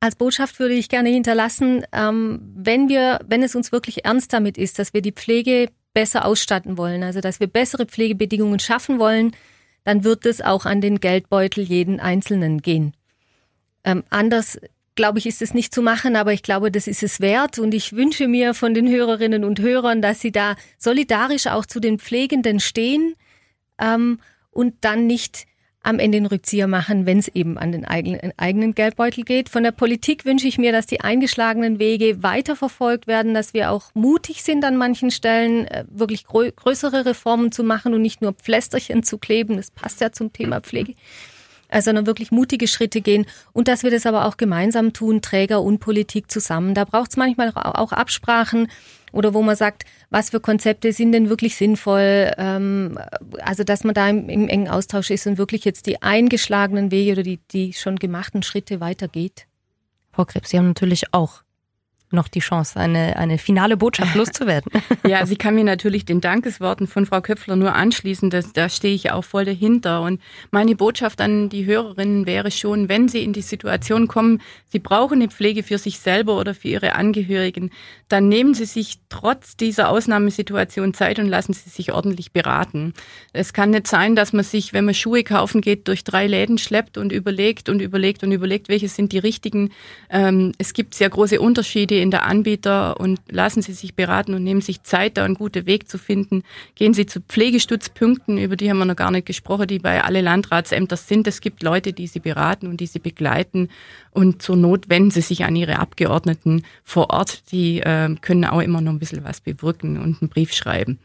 Als 0.00 0.14
Botschaft 0.14 0.60
würde 0.60 0.74
ich 0.74 0.88
gerne 0.88 1.08
hinterlassen, 1.08 1.84
ähm, 1.92 2.40
wenn 2.54 2.88
wir, 2.88 3.20
wenn 3.26 3.42
es 3.42 3.54
uns 3.54 3.72
wirklich 3.72 4.04
ernst 4.04 4.32
damit 4.32 4.56
ist, 4.56 4.78
dass 4.78 4.94
wir 4.94 5.02
die 5.02 5.12
Pflege 5.12 5.70
besser 5.92 6.24
ausstatten 6.24 6.78
wollen, 6.78 7.02
also 7.02 7.20
dass 7.20 7.40
wir 7.40 7.48
bessere 7.48 7.86
Pflegebedingungen 7.86 8.60
schaffen 8.60 8.98
wollen, 9.00 9.32
dann 9.84 10.04
wird 10.04 10.26
es 10.26 10.40
auch 10.40 10.66
an 10.66 10.80
den 10.80 11.00
Geldbeutel 11.00 11.64
jeden 11.64 11.98
Einzelnen 11.98 12.62
gehen. 12.62 12.94
Ähm, 13.84 14.04
anders 14.10 14.60
glaube 14.94 15.20
ich, 15.20 15.26
ist 15.26 15.42
es 15.42 15.54
nicht 15.54 15.72
zu 15.72 15.80
machen, 15.80 16.16
aber 16.16 16.32
ich 16.32 16.42
glaube, 16.42 16.72
das 16.72 16.88
ist 16.88 17.04
es 17.04 17.20
wert. 17.20 17.58
Und 17.60 17.72
ich 17.72 17.92
wünsche 17.92 18.26
mir 18.26 18.52
von 18.52 18.74
den 18.74 18.88
Hörerinnen 18.88 19.44
und 19.44 19.60
Hörern, 19.60 20.02
dass 20.02 20.20
sie 20.20 20.32
da 20.32 20.56
solidarisch 20.76 21.46
auch 21.46 21.66
zu 21.66 21.78
den 21.78 22.00
Pflegenden 22.00 22.58
stehen 22.58 23.14
ähm, 23.80 24.18
und 24.50 24.74
dann 24.80 25.06
nicht 25.06 25.46
am 25.88 25.98
Ende 25.98 26.18
den 26.18 26.26
Rückzieher 26.26 26.66
machen, 26.66 27.06
wenn 27.06 27.18
es 27.18 27.28
eben 27.28 27.56
an 27.56 27.72
den 27.72 27.86
eigenen, 27.86 28.32
eigenen 28.36 28.74
Geldbeutel 28.74 29.24
geht. 29.24 29.48
Von 29.48 29.62
der 29.62 29.72
Politik 29.72 30.26
wünsche 30.26 30.46
ich 30.46 30.58
mir, 30.58 30.70
dass 30.70 30.84
die 30.84 31.00
eingeschlagenen 31.00 31.78
Wege 31.78 32.22
weiterverfolgt 32.22 33.06
werden, 33.06 33.32
dass 33.32 33.54
wir 33.54 33.70
auch 33.70 33.90
mutig 33.94 34.42
sind 34.42 34.66
an 34.66 34.76
manchen 34.76 35.10
Stellen, 35.10 35.66
äh, 35.66 35.84
wirklich 35.88 36.26
größere 36.26 37.06
Reformen 37.06 37.52
zu 37.52 37.64
machen 37.64 37.94
und 37.94 38.02
nicht 38.02 38.20
nur 38.20 38.34
Pflästerchen 38.34 39.02
zu 39.02 39.16
kleben. 39.16 39.56
Das 39.56 39.70
passt 39.70 40.02
ja 40.02 40.12
zum 40.12 40.32
Thema 40.32 40.60
Pflege 40.60 40.94
sondern 41.80 42.06
wirklich 42.06 42.30
mutige 42.30 42.66
Schritte 42.66 43.02
gehen 43.02 43.26
und 43.52 43.68
dass 43.68 43.82
wir 43.82 43.90
das 43.90 44.06
aber 44.06 44.24
auch 44.24 44.38
gemeinsam 44.38 44.94
tun, 44.94 45.20
Träger 45.20 45.60
und 45.60 45.80
Politik 45.80 46.30
zusammen. 46.30 46.72
Da 46.72 46.84
braucht 46.84 47.10
es 47.10 47.18
manchmal 47.18 47.52
auch 47.54 47.92
Absprachen 47.92 48.68
oder 49.18 49.34
wo 49.34 49.42
man 49.42 49.56
sagt, 49.56 49.84
was 50.10 50.30
für 50.30 50.38
Konzepte 50.38 50.92
sind 50.92 51.10
denn 51.10 51.28
wirklich 51.28 51.56
sinnvoll, 51.56 52.30
ähm, 52.38 52.96
also 53.40 53.64
dass 53.64 53.82
man 53.82 53.92
da 53.92 54.08
im, 54.08 54.28
im 54.28 54.48
engen 54.48 54.68
Austausch 54.68 55.10
ist 55.10 55.26
und 55.26 55.38
wirklich 55.38 55.64
jetzt 55.64 55.86
die 55.86 56.00
eingeschlagenen 56.02 56.92
Wege 56.92 57.12
oder 57.12 57.22
die, 57.24 57.40
die 57.50 57.72
schon 57.72 57.96
gemachten 57.96 58.44
Schritte 58.44 58.80
weitergeht. 58.80 59.48
Frau 60.12 60.24
Krebs, 60.24 60.50
Sie 60.50 60.58
haben 60.58 60.68
natürlich 60.68 61.12
auch 61.12 61.42
noch 62.10 62.28
die 62.28 62.40
Chance, 62.40 62.78
eine, 62.78 63.16
eine 63.16 63.38
finale 63.38 63.76
Botschaft 63.76 64.14
loszuwerden. 64.14 64.70
ja, 65.06 65.26
sie 65.26 65.36
kann 65.36 65.54
mir 65.54 65.64
natürlich 65.64 66.04
den 66.04 66.20
Dankesworten 66.20 66.86
von 66.86 67.06
Frau 67.06 67.20
Köpfler 67.20 67.56
nur 67.56 67.74
anschließen. 67.74 68.30
Das, 68.30 68.52
da 68.52 68.68
stehe 68.68 68.94
ich 68.94 69.10
auch 69.12 69.24
voll 69.24 69.44
dahinter. 69.44 70.02
Und 70.02 70.20
meine 70.50 70.74
Botschaft 70.74 71.20
an 71.20 71.48
die 71.48 71.66
Hörerinnen 71.66 72.26
wäre 72.26 72.50
schon, 72.50 72.88
wenn 72.88 73.08
sie 73.08 73.22
in 73.22 73.32
die 73.32 73.42
Situation 73.42 74.08
kommen, 74.08 74.40
sie 74.68 74.78
brauchen 74.78 75.20
eine 75.20 75.28
Pflege 75.28 75.62
für 75.62 75.78
sich 75.78 75.98
selber 75.98 76.38
oder 76.38 76.54
für 76.54 76.68
ihre 76.68 76.94
Angehörigen, 76.94 77.70
dann 78.08 78.28
nehmen 78.28 78.54
sie 78.54 78.64
sich 78.64 78.98
trotz 79.10 79.56
dieser 79.56 79.90
Ausnahmesituation 79.90 80.94
Zeit 80.94 81.18
und 81.18 81.28
lassen 81.28 81.52
sie 81.52 81.68
sich 81.68 81.92
ordentlich 81.92 82.32
beraten. 82.32 82.94
Es 83.32 83.52
kann 83.52 83.70
nicht 83.70 83.86
sein, 83.86 84.16
dass 84.16 84.32
man 84.32 84.44
sich, 84.44 84.72
wenn 84.72 84.84
man 84.84 84.94
Schuhe 84.94 85.24
kaufen 85.24 85.60
geht, 85.60 85.88
durch 85.88 86.04
drei 86.04 86.26
Läden 86.26 86.58
schleppt 86.58 86.96
und 86.96 87.12
überlegt 87.12 87.68
und 87.68 87.80
überlegt 87.80 88.22
und 88.22 88.32
überlegt, 88.32 88.68
welche 88.68 88.88
sind 88.88 89.12
die 89.12 89.18
richtigen. 89.18 89.70
Ähm, 90.10 90.52
es 90.58 90.72
gibt 90.72 90.94
sehr 90.94 91.10
große 91.10 91.40
Unterschiede 91.40 91.97
in 92.00 92.10
der 92.10 92.24
Anbieter 92.24 92.98
und 92.98 93.20
lassen 93.28 93.62
Sie 93.62 93.72
sich 93.72 93.94
beraten 93.94 94.34
und 94.34 94.44
nehmen 94.44 94.60
sich 94.60 94.82
Zeit, 94.82 95.16
da 95.16 95.24
einen 95.24 95.34
guten 95.34 95.66
Weg 95.66 95.88
zu 95.88 95.98
finden. 95.98 96.42
Gehen 96.74 96.94
Sie 96.94 97.06
zu 97.06 97.20
Pflegestützpunkten, 97.20 98.38
über 98.38 98.56
die 98.56 98.70
haben 98.70 98.78
wir 98.78 98.84
noch 98.84 98.96
gar 98.96 99.10
nicht 99.10 99.26
gesprochen, 99.26 99.66
die 99.66 99.78
bei 99.78 100.02
alle 100.04 100.20
Landratsämter 100.20 100.96
sind. 100.96 101.26
Es 101.26 101.40
gibt 101.40 101.62
Leute, 101.62 101.92
die 101.92 102.06
Sie 102.06 102.20
beraten 102.20 102.66
und 102.66 102.80
die 102.80 102.86
Sie 102.86 102.98
begleiten. 102.98 103.68
Und 104.10 104.42
zur 104.42 104.56
Not 104.56 104.88
wenden 104.88 105.10
Sie 105.10 105.20
sich 105.20 105.44
an 105.44 105.56
Ihre 105.56 105.78
Abgeordneten 105.78 106.62
vor 106.84 107.10
Ort. 107.10 107.50
Die 107.52 107.80
äh, 107.80 108.14
können 108.20 108.44
auch 108.44 108.60
immer 108.60 108.80
noch 108.80 108.92
ein 108.92 108.98
bisschen 108.98 109.24
was 109.24 109.40
bewirken 109.40 109.98
und 109.98 110.22
einen 110.22 110.28
Brief 110.28 110.52
schreiben. 110.52 110.98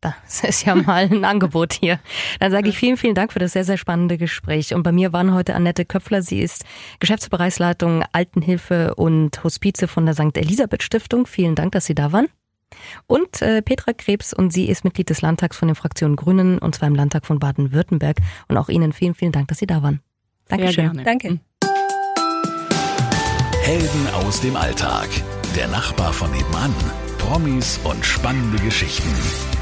Das 0.24 0.44
ist 0.44 0.64
ja 0.64 0.74
mal 0.74 1.08
ein 1.10 1.24
Angebot 1.24 1.72
hier. 1.74 1.98
Dann 2.38 2.50
sage 2.50 2.68
ich 2.68 2.78
vielen, 2.78 2.96
vielen 2.96 3.14
Dank 3.14 3.32
für 3.32 3.38
das 3.38 3.52
sehr, 3.52 3.64
sehr 3.64 3.76
spannende 3.76 4.18
Gespräch. 4.18 4.74
Und 4.74 4.82
bei 4.82 4.92
mir 4.92 5.12
waren 5.12 5.34
heute 5.34 5.54
Annette 5.54 5.84
Köpfler. 5.84 6.22
Sie 6.22 6.40
ist 6.40 6.64
Geschäftsbereichsleitung 7.00 8.04
Altenhilfe 8.12 8.94
und 8.94 9.42
Hospize 9.44 9.88
von 9.88 10.06
der 10.06 10.14
St. 10.14 10.36
Elisabeth 10.36 10.82
Stiftung. 10.82 11.26
Vielen 11.26 11.54
Dank, 11.54 11.72
dass 11.72 11.86
Sie 11.86 11.94
da 11.94 12.12
waren. 12.12 12.28
Und 13.06 13.42
äh, 13.42 13.62
Petra 13.62 13.92
Krebs 13.92 14.32
und 14.32 14.52
sie 14.52 14.68
ist 14.68 14.84
Mitglied 14.84 15.10
des 15.10 15.22
Landtags 15.22 15.56
von 15.56 15.66
den 15.66 15.74
Fraktionen 15.74 16.14
Grünen 16.14 16.58
und 16.58 16.76
zwar 16.76 16.86
im 16.86 16.94
Landtag 16.94 17.26
von 17.26 17.40
Baden-Württemberg. 17.40 18.18
Und 18.48 18.56
auch 18.56 18.68
Ihnen 18.68 18.92
vielen, 18.92 19.14
vielen 19.14 19.32
Dank, 19.32 19.48
dass 19.48 19.58
Sie 19.58 19.66
da 19.66 19.82
waren. 19.82 20.00
Dankeschön. 20.48 21.02
Danke. 21.04 21.40
Helden 23.62 24.08
aus 24.24 24.40
dem 24.40 24.56
Alltag. 24.56 25.08
Der 25.56 25.68
Nachbar 25.68 26.12
von 26.12 26.30
nebenan. 26.30 26.74
Promis 27.18 27.80
und 27.84 28.04
spannende 28.04 28.58
Geschichten. 28.58 29.59